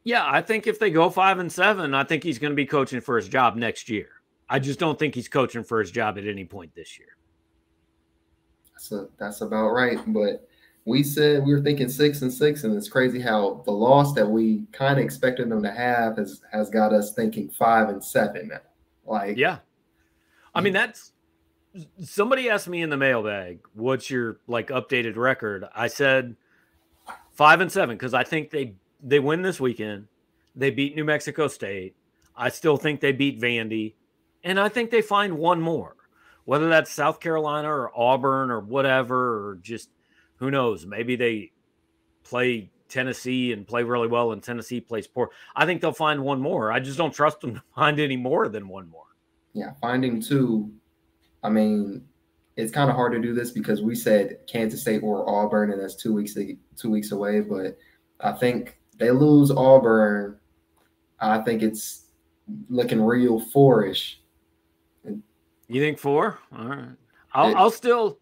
yeah, 0.09 0.25
I 0.27 0.41
think 0.41 0.65
if 0.65 0.79
they 0.79 0.89
go 0.89 1.11
five 1.11 1.37
and 1.37 1.51
seven, 1.51 1.93
I 1.93 2.03
think 2.03 2.23
he's 2.23 2.39
going 2.39 2.49
to 2.49 2.55
be 2.55 2.65
coaching 2.65 2.99
for 2.99 3.15
his 3.15 3.27
job 3.27 3.55
next 3.55 3.89
year. 3.89 4.09
I 4.49 4.57
just 4.57 4.79
don't 4.79 4.97
think 4.97 5.13
he's 5.13 5.27
coaching 5.27 5.63
for 5.63 5.79
his 5.79 5.91
job 5.91 6.17
at 6.17 6.25
any 6.25 6.45
point 6.45 6.73
this 6.73 6.97
year. 6.97 7.09
That's 8.73 8.91
a, 8.91 9.07
that's 9.19 9.41
about 9.41 9.69
right. 9.69 9.99
But 10.07 10.49
we 10.85 11.03
said 11.03 11.45
we 11.45 11.53
were 11.53 11.61
thinking 11.61 11.89
six 11.89 12.23
and 12.23 12.33
six, 12.33 12.63
and 12.63 12.75
it's 12.75 12.89
crazy 12.89 13.19
how 13.19 13.61
the 13.65 13.71
loss 13.71 14.15
that 14.15 14.27
we 14.27 14.63
kind 14.71 14.97
of 14.97 15.05
expected 15.05 15.47
them 15.47 15.61
to 15.61 15.71
have 15.71 16.17
has 16.17 16.41
has 16.51 16.71
got 16.71 16.91
us 16.91 17.13
thinking 17.13 17.47
five 17.47 17.89
and 17.89 18.03
seven 18.03 18.47
now. 18.47 18.61
Like, 19.05 19.37
yeah, 19.37 19.59
I 20.55 20.61
mean 20.61 20.73
that's 20.73 21.11
somebody 22.03 22.49
asked 22.49 22.67
me 22.67 22.81
in 22.81 22.89
the 22.89 22.97
mailbag, 22.97 23.59
"What's 23.75 24.09
your 24.09 24.39
like 24.47 24.69
updated 24.69 25.17
record?" 25.17 25.65
I 25.75 25.85
said 25.85 26.35
five 27.33 27.61
and 27.61 27.71
seven 27.71 27.95
because 27.95 28.15
I 28.15 28.23
think 28.23 28.49
they 28.49 28.73
they 29.01 29.19
win 29.19 29.41
this 29.41 29.59
weekend. 29.59 30.07
They 30.55 30.71
beat 30.71 30.95
New 30.95 31.05
Mexico 31.05 31.47
State. 31.47 31.95
I 32.35 32.49
still 32.49 32.77
think 32.77 32.99
they 32.99 33.11
beat 33.11 33.39
Vandy. 33.39 33.93
And 34.43 34.59
I 34.59 34.69
think 34.69 34.89
they 34.89 35.01
find 35.01 35.37
one 35.37 35.61
more, 35.61 35.95
whether 36.45 36.69
that's 36.69 36.91
South 36.91 37.19
Carolina 37.19 37.69
or 37.69 37.91
Auburn 37.95 38.49
or 38.49 38.61
whatever, 38.61 39.49
or 39.49 39.55
just 39.61 39.89
who 40.37 40.49
knows. 40.49 40.85
Maybe 40.85 41.15
they 41.15 41.51
play 42.23 42.71
Tennessee 42.87 43.51
and 43.51 43.67
play 43.67 43.83
really 43.83 44.07
well, 44.07 44.31
and 44.31 44.41
Tennessee 44.41 44.79
plays 44.79 45.07
poor. 45.07 45.29
I 45.55 45.65
think 45.65 45.81
they'll 45.81 45.91
find 45.91 46.23
one 46.23 46.41
more. 46.41 46.71
I 46.71 46.79
just 46.79 46.97
don't 46.97 47.13
trust 47.13 47.41
them 47.41 47.55
to 47.55 47.63
find 47.75 47.99
any 47.99 48.17
more 48.17 48.47
than 48.47 48.67
one 48.67 48.89
more. 48.89 49.03
Yeah, 49.53 49.73
finding 49.81 50.21
two. 50.21 50.71
I 51.43 51.49
mean, 51.49 52.05
it's 52.55 52.71
kind 52.71 52.89
of 52.89 52.95
hard 52.95 53.13
to 53.13 53.19
do 53.19 53.33
this 53.33 53.51
because 53.51 53.81
we 53.81 53.95
said 53.95 54.39
Kansas 54.47 54.81
State 54.81 55.01
or 55.03 55.29
Auburn, 55.29 55.71
and 55.71 55.81
that's 55.81 55.95
two 55.95 56.13
weeks 56.13 56.35
two 56.75 56.89
weeks 56.89 57.11
away. 57.11 57.41
But 57.41 57.77
I 58.19 58.31
think 58.33 58.78
they 58.99 59.11
lose 59.11 59.49
Auburn, 59.49 60.37
I 61.19 61.39
think 61.39 61.63
it's 61.63 62.05
looking 62.69 63.01
real 63.01 63.39
fourish. 63.39 64.21
You 65.67 65.81
think 65.81 65.99
four? 65.99 66.39
All 66.57 66.67
right. 66.67 66.89
I'll, 67.33 67.49
it, 67.49 67.55
I'll 67.55 67.71
still. 67.71 68.19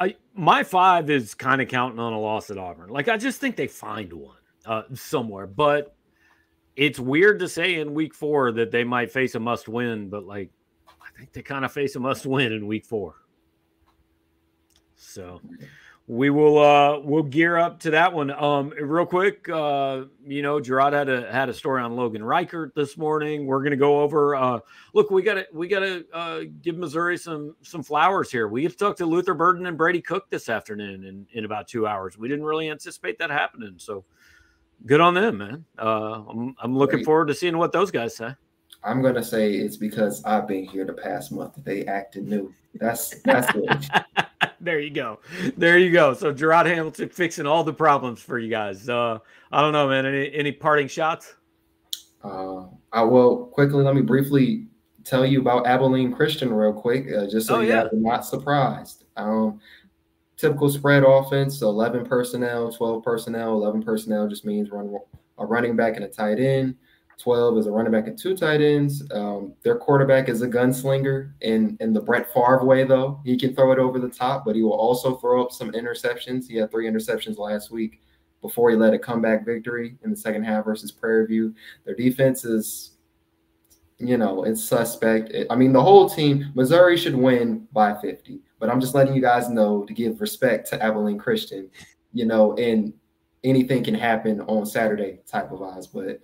I 0.00 0.16
my 0.34 0.64
five 0.64 1.08
is 1.08 1.34
kind 1.34 1.62
of 1.62 1.68
counting 1.68 2.00
on 2.00 2.12
a 2.12 2.18
loss 2.18 2.50
at 2.50 2.58
Auburn. 2.58 2.90
Like 2.90 3.08
I 3.08 3.16
just 3.16 3.40
think 3.40 3.56
they 3.56 3.68
find 3.68 4.12
one 4.12 4.36
uh, 4.66 4.82
somewhere, 4.92 5.46
but 5.46 5.94
it's 6.76 6.98
weird 6.98 7.38
to 7.38 7.48
say 7.48 7.76
in 7.76 7.94
week 7.94 8.14
four 8.14 8.50
that 8.52 8.72
they 8.72 8.82
might 8.82 9.12
face 9.12 9.36
a 9.36 9.40
must 9.40 9.68
win, 9.68 10.08
but 10.08 10.24
like 10.24 10.50
I 10.88 11.16
think 11.16 11.32
they 11.32 11.42
kind 11.42 11.64
of 11.64 11.72
face 11.72 11.94
a 11.94 12.00
must 12.00 12.26
win 12.26 12.52
in 12.52 12.66
week 12.66 12.84
four. 12.84 13.14
So 14.96 15.40
we 16.06 16.28
will 16.28 16.58
uh 16.58 16.98
we'll 16.98 17.22
gear 17.22 17.56
up 17.56 17.80
to 17.80 17.90
that 17.90 18.12
one. 18.12 18.30
Um 18.30 18.70
real 18.70 19.06
quick 19.06 19.48
uh 19.48 20.04
you 20.22 20.42
know 20.42 20.60
gerard 20.60 20.92
had 20.92 21.08
a 21.08 21.32
had 21.32 21.48
a 21.48 21.54
story 21.54 21.80
on 21.82 21.96
logan 21.96 22.22
reichert 22.22 22.74
this 22.74 22.98
morning. 22.98 23.46
We're 23.46 23.62
gonna 23.62 23.76
go 23.76 24.00
over 24.02 24.34
uh 24.34 24.60
look 24.92 25.10
we 25.10 25.22
gotta 25.22 25.46
we 25.52 25.66
gotta 25.66 26.04
uh 26.12 26.40
give 26.60 26.76
missouri 26.76 27.16
some 27.16 27.56
some 27.62 27.82
flowers 27.82 28.30
here. 28.30 28.48
We 28.48 28.62
get 28.62 28.72
to 28.72 28.76
talk 28.76 28.96
to 28.98 29.06
luther 29.06 29.32
burden 29.32 29.64
and 29.64 29.78
brady 29.78 30.02
cook 30.02 30.28
this 30.28 30.50
afternoon 30.50 31.04
in 31.04 31.26
in 31.32 31.46
about 31.46 31.68
two 31.68 31.86
hours. 31.86 32.18
We 32.18 32.28
didn't 32.28 32.44
really 32.44 32.68
anticipate 32.68 33.18
that 33.18 33.30
happening 33.30 33.74
so 33.78 34.04
good 34.84 35.00
on 35.00 35.14
them 35.14 35.38
man. 35.38 35.64
Uh 35.78 36.22
i'm, 36.28 36.54
I'm 36.62 36.76
looking 36.76 36.96
Great. 36.96 37.06
forward 37.06 37.28
to 37.28 37.34
seeing 37.34 37.56
what 37.56 37.72
those 37.72 37.90
guys 37.90 38.14
say. 38.14 38.34
I'm 38.82 39.00
gonna 39.00 39.24
say 39.24 39.54
it's 39.54 39.78
because 39.78 40.22
i've 40.24 40.46
been 40.46 40.66
here 40.66 40.84
the 40.84 40.92
past 40.92 41.32
month. 41.32 41.54
They 41.64 41.86
acted 41.86 42.28
new. 42.28 42.52
That's 42.74 43.22
that's 43.22 43.50
it 43.54 44.04
there 44.64 44.80
you 44.80 44.90
go. 44.90 45.20
There 45.56 45.78
you 45.78 45.92
go. 45.92 46.14
So 46.14 46.32
Gerard 46.32 46.66
Hamilton 46.66 47.08
fixing 47.08 47.46
all 47.46 47.62
the 47.62 47.72
problems 47.72 48.20
for 48.20 48.38
you 48.38 48.48
guys. 48.48 48.88
Uh, 48.88 49.18
I 49.52 49.60
don't 49.60 49.72
know, 49.72 49.88
man. 49.88 50.06
Any 50.06 50.32
any 50.34 50.52
parting 50.52 50.88
shots? 50.88 51.34
Uh, 52.22 52.64
I 52.92 53.02
will 53.02 53.46
quickly. 53.46 53.84
Let 53.84 53.94
me 53.94 54.02
briefly 54.02 54.66
tell 55.04 55.24
you 55.26 55.40
about 55.40 55.66
Abilene 55.66 56.12
Christian 56.12 56.52
real 56.52 56.72
quick, 56.72 57.06
uh, 57.12 57.26
just 57.28 57.46
so 57.46 57.56
oh, 57.56 57.60
you 57.60 57.68
yeah. 57.68 57.84
guys 57.84 57.92
are 57.92 57.96
not 57.96 58.24
surprised. 58.24 59.04
Um, 59.16 59.60
typical 60.36 60.70
spread 60.70 61.04
offense: 61.04 61.60
11 61.60 62.06
personnel, 62.06 62.72
12 62.72 63.04
personnel. 63.04 63.52
11 63.52 63.82
personnel 63.82 64.26
just 64.26 64.44
means 64.44 64.70
run 64.70 64.96
a 65.38 65.46
running 65.46 65.76
back 65.76 65.96
and 65.96 66.04
a 66.04 66.08
tight 66.08 66.38
end. 66.38 66.76
12 67.18 67.58
is 67.58 67.66
a 67.66 67.70
running 67.70 67.92
back 67.92 68.06
and 68.06 68.18
two 68.18 68.36
tight 68.36 68.60
ends. 68.60 69.02
Um, 69.12 69.54
their 69.62 69.76
quarterback 69.76 70.28
is 70.28 70.42
a 70.42 70.48
gunslinger 70.48 71.32
in, 71.40 71.76
in 71.80 71.92
the 71.92 72.00
Brett 72.00 72.32
Favre 72.32 72.64
way, 72.64 72.84
though. 72.84 73.20
He 73.24 73.36
can 73.36 73.54
throw 73.54 73.72
it 73.72 73.78
over 73.78 73.98
the 73.98 74.08
top, 74.08 74.44
but 74.44 74.56
he 74.56 74.62
will 74.62 74.72
also 74.72 75.16
throw 75.16 75.42
up 75.42 75.52
some 75.52 75.72
interceptions. 75.72 76.46
He 76.48 76.56
had 76.56 76.70
three 76.70 76.86
interceptions 76.86 77.38
last 77.38 77.70
week 77.70 78.00
before 78.42 78.70
he 78.70 78.76
led 78.76 78.92
a 78.92 78.98
comeback 78.98 79.46
victory 79.46 79.96
in 80.04 80.10
the 80.10 80.16
second 80.16 80.44
half 80.44 80.64
versus 80.64 80.92
Prairie 80.92 81.26
View. 81.26 81.54
Their 81.84 81.94
defense 81.94 82.44
is, 82.44 82.92
you 83.98 84.18
know, 84.18 84.44
it's 84.44 84.62
suspect. 84.62 85.32
I 85.48 85.56
mean, 85.56 85.72
the 85.72 85.82
whole 85.82 86.08
team, 86.10 86.52
Missouri 86.54 86.98
should 86.98 87.16
win 87.16 87.66
by 87.72 87.94
50, 87.94 88.40
but 88.58 88.68
I'm 88.68 88.80
just 88.80 88.94
letting 88.94 89.14
you 89.14 89.22
guys 89.22 89.48
know 89.48 89.84
to 89.84 89.94
give 89.94 90.20
respect 90.20 90.68
to 90.70 90.82
Abilene 90.82 91.18
Christian, 91.18 91.70
you 92.12 92.26
know, 92.26 92.54
and 92.56 92.92
anything 93.44 93.84
can 93.84 93.94
happen 93.94 94.40
on 94.42 94.66
Saturday 94.66 95.20
type 95.26 95.52
of 95.52 95.62
eyes. 95.62 95.86
But 95.86 96.20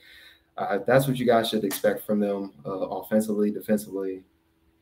that's 0.86 1.06
what 1.06 1.18
you 1.18 1.26
guys 1.26 1.48
should 1.48 1.64
expect 1.64 2.04
from 2.04 2.20
them 2.20 2.52
uh, 2.66 2.70
offensively, 2.70 3.50
defensively. 3.50 4.22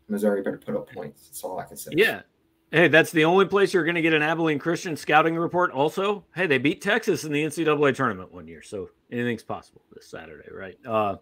Missouri 0.09 0.43
better 0.43 0.59
put 0.59 0.75
up 0.75 0.91
points. 0.91 1.29
That's 1.29 1.45
all 1.45 1.59
I 1.59 1.65
can 1.65 1.77
say. 1.77 1.91
Yeah. 1.95 2.23
Hey, 2.71 2.89
that's 2.89 3.13
the 3.13 3.25
only 3.25 3.47
place 3.47 3.73
you're 3.73 3.85
going 3.85 3.95
to 3.95 4.03
get 4.03 4.13
an 4.13 4.23
Abilene 4.23 4.59
Christian 4.59 4.97
scouting 4.97 5.37
report. 5.37 5.71
Also, 5.71 6.25
hey, 6.35 6.47
they 6.47 6.59
beat 6.59 6.83
Texas 6.83 7.25
in 7.25 7.33
the 7.33 7.43
NCAA 7.43 7.95
tournament 7.95 8.33
one 8.33 8.47
year, 8.47 8.63
so 8.63 8.91
anything's 9.11 9.43
possible 9.43 9.83
this 9.95 10.07
Saturday, 10.07 10.49
right? 10.53 10.77
Uh, 10.87 11.17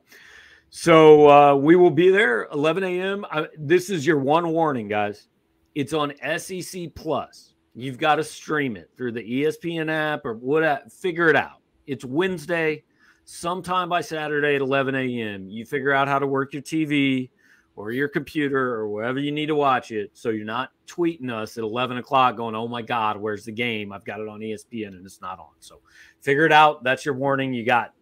so 0.71 1.31
uh, 1.31 1.55
we 1.55 1.77
will 1.77 1.91
be 1.91 2.11
there 2.11 2.49
11 2.53 2.83
a.m. 2.83 3.25
this 3.57 3.91
is 3.91 4.05
your 4.05 4.19
one 4.19 4.49
warning, 4.49 4.89
guys. 4.89 5.29
It's 5.77 5.93
on 5.93 6.15
SEC 6.39 6.95
Plus. 6.95 7.55
You've 7.75 7.99
got 7.99 8.17
to 8.17 8.25
stream 8.25 8.77
it 8.77 8.91
through 8.97 9.13
the 9.13 9.23
ESPN 9.23 9.91
app 9.91 10.25
or 10.25 10.35
what. 10.35 10.91
Figure 10.91 11.29
it 11.29 11.37
out. 11.37 11.61
It's 11.87 12.05
Wednesday 12.05 12.83
sometime 13.27 13.91
by 13.91 14.01
Saturday 14.01 14.55
at 14.55 14.63
11 14.63 14.95
a.m. 14.95 15.51
You 15.51 15.67
figure 15.67 15.93
out 15.93 16.09
how 16.09 16.19
to 16.19 16.27
work 16.27 16.55
your 16.55 16.63
TV, 16.63 17.29
or 17.77 17.93
your 17.93 18.09
computer 18.09 18.75
or 18.75 18.89
wherever 18.89 19.19
you 19.19 19.31
need 19.31 19.47
to 19.47 19.55
watch 19.55 19.93
it. 19.93 20.11
So 20.15 20.31
you're 20.31 20.47
not 20.47 20.71
tweeting 20.87 21.31
us 21.31 21.59
at 21.59 21.63
11 21.63 21.99
o'clock 21.99 22.37
going, 22.37 22.55
oh 22.55 22.67
my 22.67 22.81
God, 22.81 23.19
where's 23.19 23.45
the 23.45 23.53
game? 23.53 23.93
I've 23.93 24.05
got 24.05 24.19
it 24.19 24.29
on 24.29 24.41
ESPN 24.41 24.89
and 24.89 25.05
it's 25.05 25.21
not 25.21 25.39
on. 25.39 25.51
So 25.61 25.81
figure 26.23 26.47
it 26.47 26.53
out. 26.53 26.83
That's 26.83 27.05
your 27.05 27.15
warning. 27.15 27.53
You 27.53 27.65
got 27.65 27.93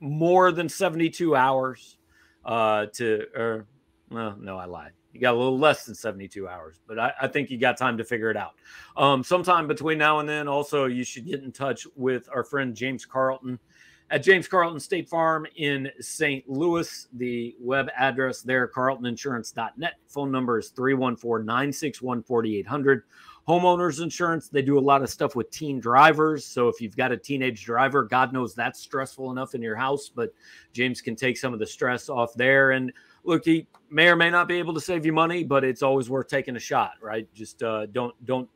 more 0.00 0.50
than 0.50 0.68
72 0.68 1.36
hours 1.36 1.98
uh, 2.44 2.86
to, 2.94 3.26
or, 3.34 3.66
well, 4.10 4.36
no, 4.38 4.58
I 4.58 4.64
lied. 4.64 4.90
You 5.12 5.20
got 5.20 5.34
a 5.34 5.36
little 5.36 5.58
less 5.58 5.84
than 5.84 5.94
72 5.94 6.48
hours, 6.48 6.80
but 6.88 6.98
I, 6.98 7.12
I 7.20 7.28
think 7.28 7.50
you 7.50 7.58
got 7.58 7.76
time 7.76 7.98
to 7.98 8.04
figure 8.04 8.30
it 8.30 8.36
out. 8.36 8.54
Um, 8.96 9.22
sometime 9.22 9.68
between 9.68 9.98
now 9.98 10.20
and 10.20 10.28
then, 10.28 10.48
also, 10.48 10.86
you 10.86 11.04
should 11.04 11.26
get 11.26 11.42
in 11.42 11.52
touch 11.52 11.86
with 11.94 12.28
our 12.34 12.42
friend 12.42 12.74
James 12.74 13.04
Carlton 13.04 13.58
at 14.12 14.22
James 14.22 14.46
Carlton 14.46 14.78
State 14.78 15.08
Farm 15.08 15.46
in 15.56 15.90
St. 15.98 16.48
Louis. 16.48 17.08
The 17.14 17.56
web 17.58 17.88
address 17.96 18.42
there, 18.42 18.68
carltoninsurance.net. 18.68 19.94
Phone 20.06 20.30
number 20.30 20.58
is 20.58 20.68
314 20.68 21.44
961 21.44 22.22
4800. 22.22 23.02
Homeowners 23.48 24.00
insurance, 24.00 24.48
they 24.48 24.62
do 24.62 24.78
a 24.78 24.80
lot 24.80 25.02
of 25.02 25.10
stuff 25.10 25.34
with 25.34 25.50
teen 25.50 25.80
drivers. 25.80 26.44
So 26.44 26.68
if 26.68 26.80
you've 26.80 26.96
got 26.96 27.10
a 27.10 27.16
teenage 27.16 27.64
driver, 27.64 28.04
God 28.04 28.32
knows 28.32 28.54
that's 28.54 28.78
stressful 28.78 29.32
enough 29.32 29.56
in 29.56 29.62
your 29.62 29.74
house, 29.74 30.12
but 30.14 30.32
James 30.72 31.00
can 31.00 31.16
take 31.16 31.36
some 31.36 31.52
of 31.52 31.58
the 31.58 31.66
stress 31.66 32.08
off 32.08 32.34
there. 32.34 32.70
And 32.72 32.92
look, 33.24 33.44
he 33.44 33.66
may 33.90 34.08
or 34.08 34.14
may 34.14 34.30
not 34.30 34.46
be 34.46 34.58
able 34.58 34.74
to 34.74 34.80
save 34.80 35.04
you 35.04 35.12
money, 35.12 35.42
but 35.42 35.64
it's 35.64 35.82
always 35.82 36.08
worth 36.08 36.28
taking 36.28 36.54
a 36.54 36.60
shot, 36.60 36.92
right? 37.00 37.26
Just 37.34 37.62
uh, 37.64 37.86
don't 37.86 38.14
don't 38.26 38.48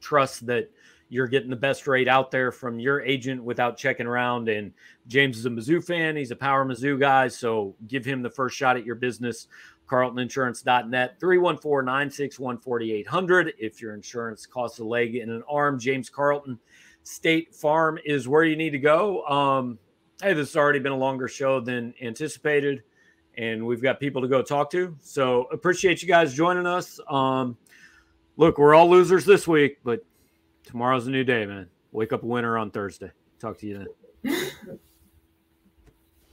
trust 0.00 0.46
that 0.46 0.70
you're 1.08 1.28
getting 1.28 1.50
the 1.50 1.56
best 1.56 1.86
rate 1.86 2.08
out 2.08 2.30
there 2.30 2.50
from 2.50 2.78
your 2.78 3.00
agent 3.02 3.42
without 3.42 3.76
checking 3.76 4.06
around. 4.06 4.48
And 4.48 4.72
James 5.06 5.38
is 5.38 5.46
a 5.46 5.50
Mizzou 5.50 5.84
fan. 5.84 6.16
He's 6.16 6.30
a 6.30 6.36
power 6.36 6.64
Mizzou 6.64 6.98
guy. 6.98 7.28
So 7.28 7.74
give 7.86 8.04
him 8.04 8.22
the 8.22 8.30
first 8.30 8.56
shot 8.56 8.76
at 8.76 8.84
your 8.84 8.96
business. 8.96 9.46
CarltonInsurance.net, 9.88 11.20
314 11.20 11.84
961 11.84 12.58
4800. 12.58 13.54
If 13.58 13.80
your 13.80 13.94
insurance 13.94 14.44
costs 14.44 14.80
a 14.80 14.84
leg 14.84 15.14
and 15.16 15.30
an 15.30 15.44
arm, 15.48 15.78
James 15.78 16.10
Carlton 16.10 16.58
State 17.04 17.54
Farm 17.54 17.98
is 18.04 18.26
where 18.26 18.42
you 18.42 18.56
need 18.56 18.70
to 18.70 18.80
go. 18.80 19.24
Um, 19.26 19.78
hey, 20.20 20.32
this 20.32 20.50
has 20.50 20.56
already 20.56 20.80
been 20.80 20.90
a 20.90 20.96
longer 20.96 21.28
show 21.28 21.60
than 21.60 21.94
anticipated, 22.02 22.82
and 23.38 23.64
we've 23.64 23.80
got 23.80 24.00
people 24.00 24.22
to 24.22 24.28
go 24.28 24.42
talk 24.42 24.72
to. 24.72 24.96
So 25.00 25.44
appreciate 25.52 26.02
you 26.02 26.08
guys 26.08 26.34
joining 26.34 26.66
us. 26.66 26.98
Um, 27.08 27.56
look, 28.36 28.58
we're 28.58 28.74
all 28.74 28.90
losers 28.90 29.24
this 29.24 29.46
week, 29.46 29.78
but 29.84 30.04
tomorrow's 30.66 31.06
a 31.06 31.10
new 31.10 31.24
day, 31.24 31.46
man. 31.46 31.68
Wake 31.92 32.12
up 32.12 32.22
a 32.22 32.26
winner 32.26 32.58
on 32.58 32.70
Thursday. 32.70 33.12
Talk 33.38 33.56
to 33.58 33.66
you 33.66 33.86
then. 34.22 34.40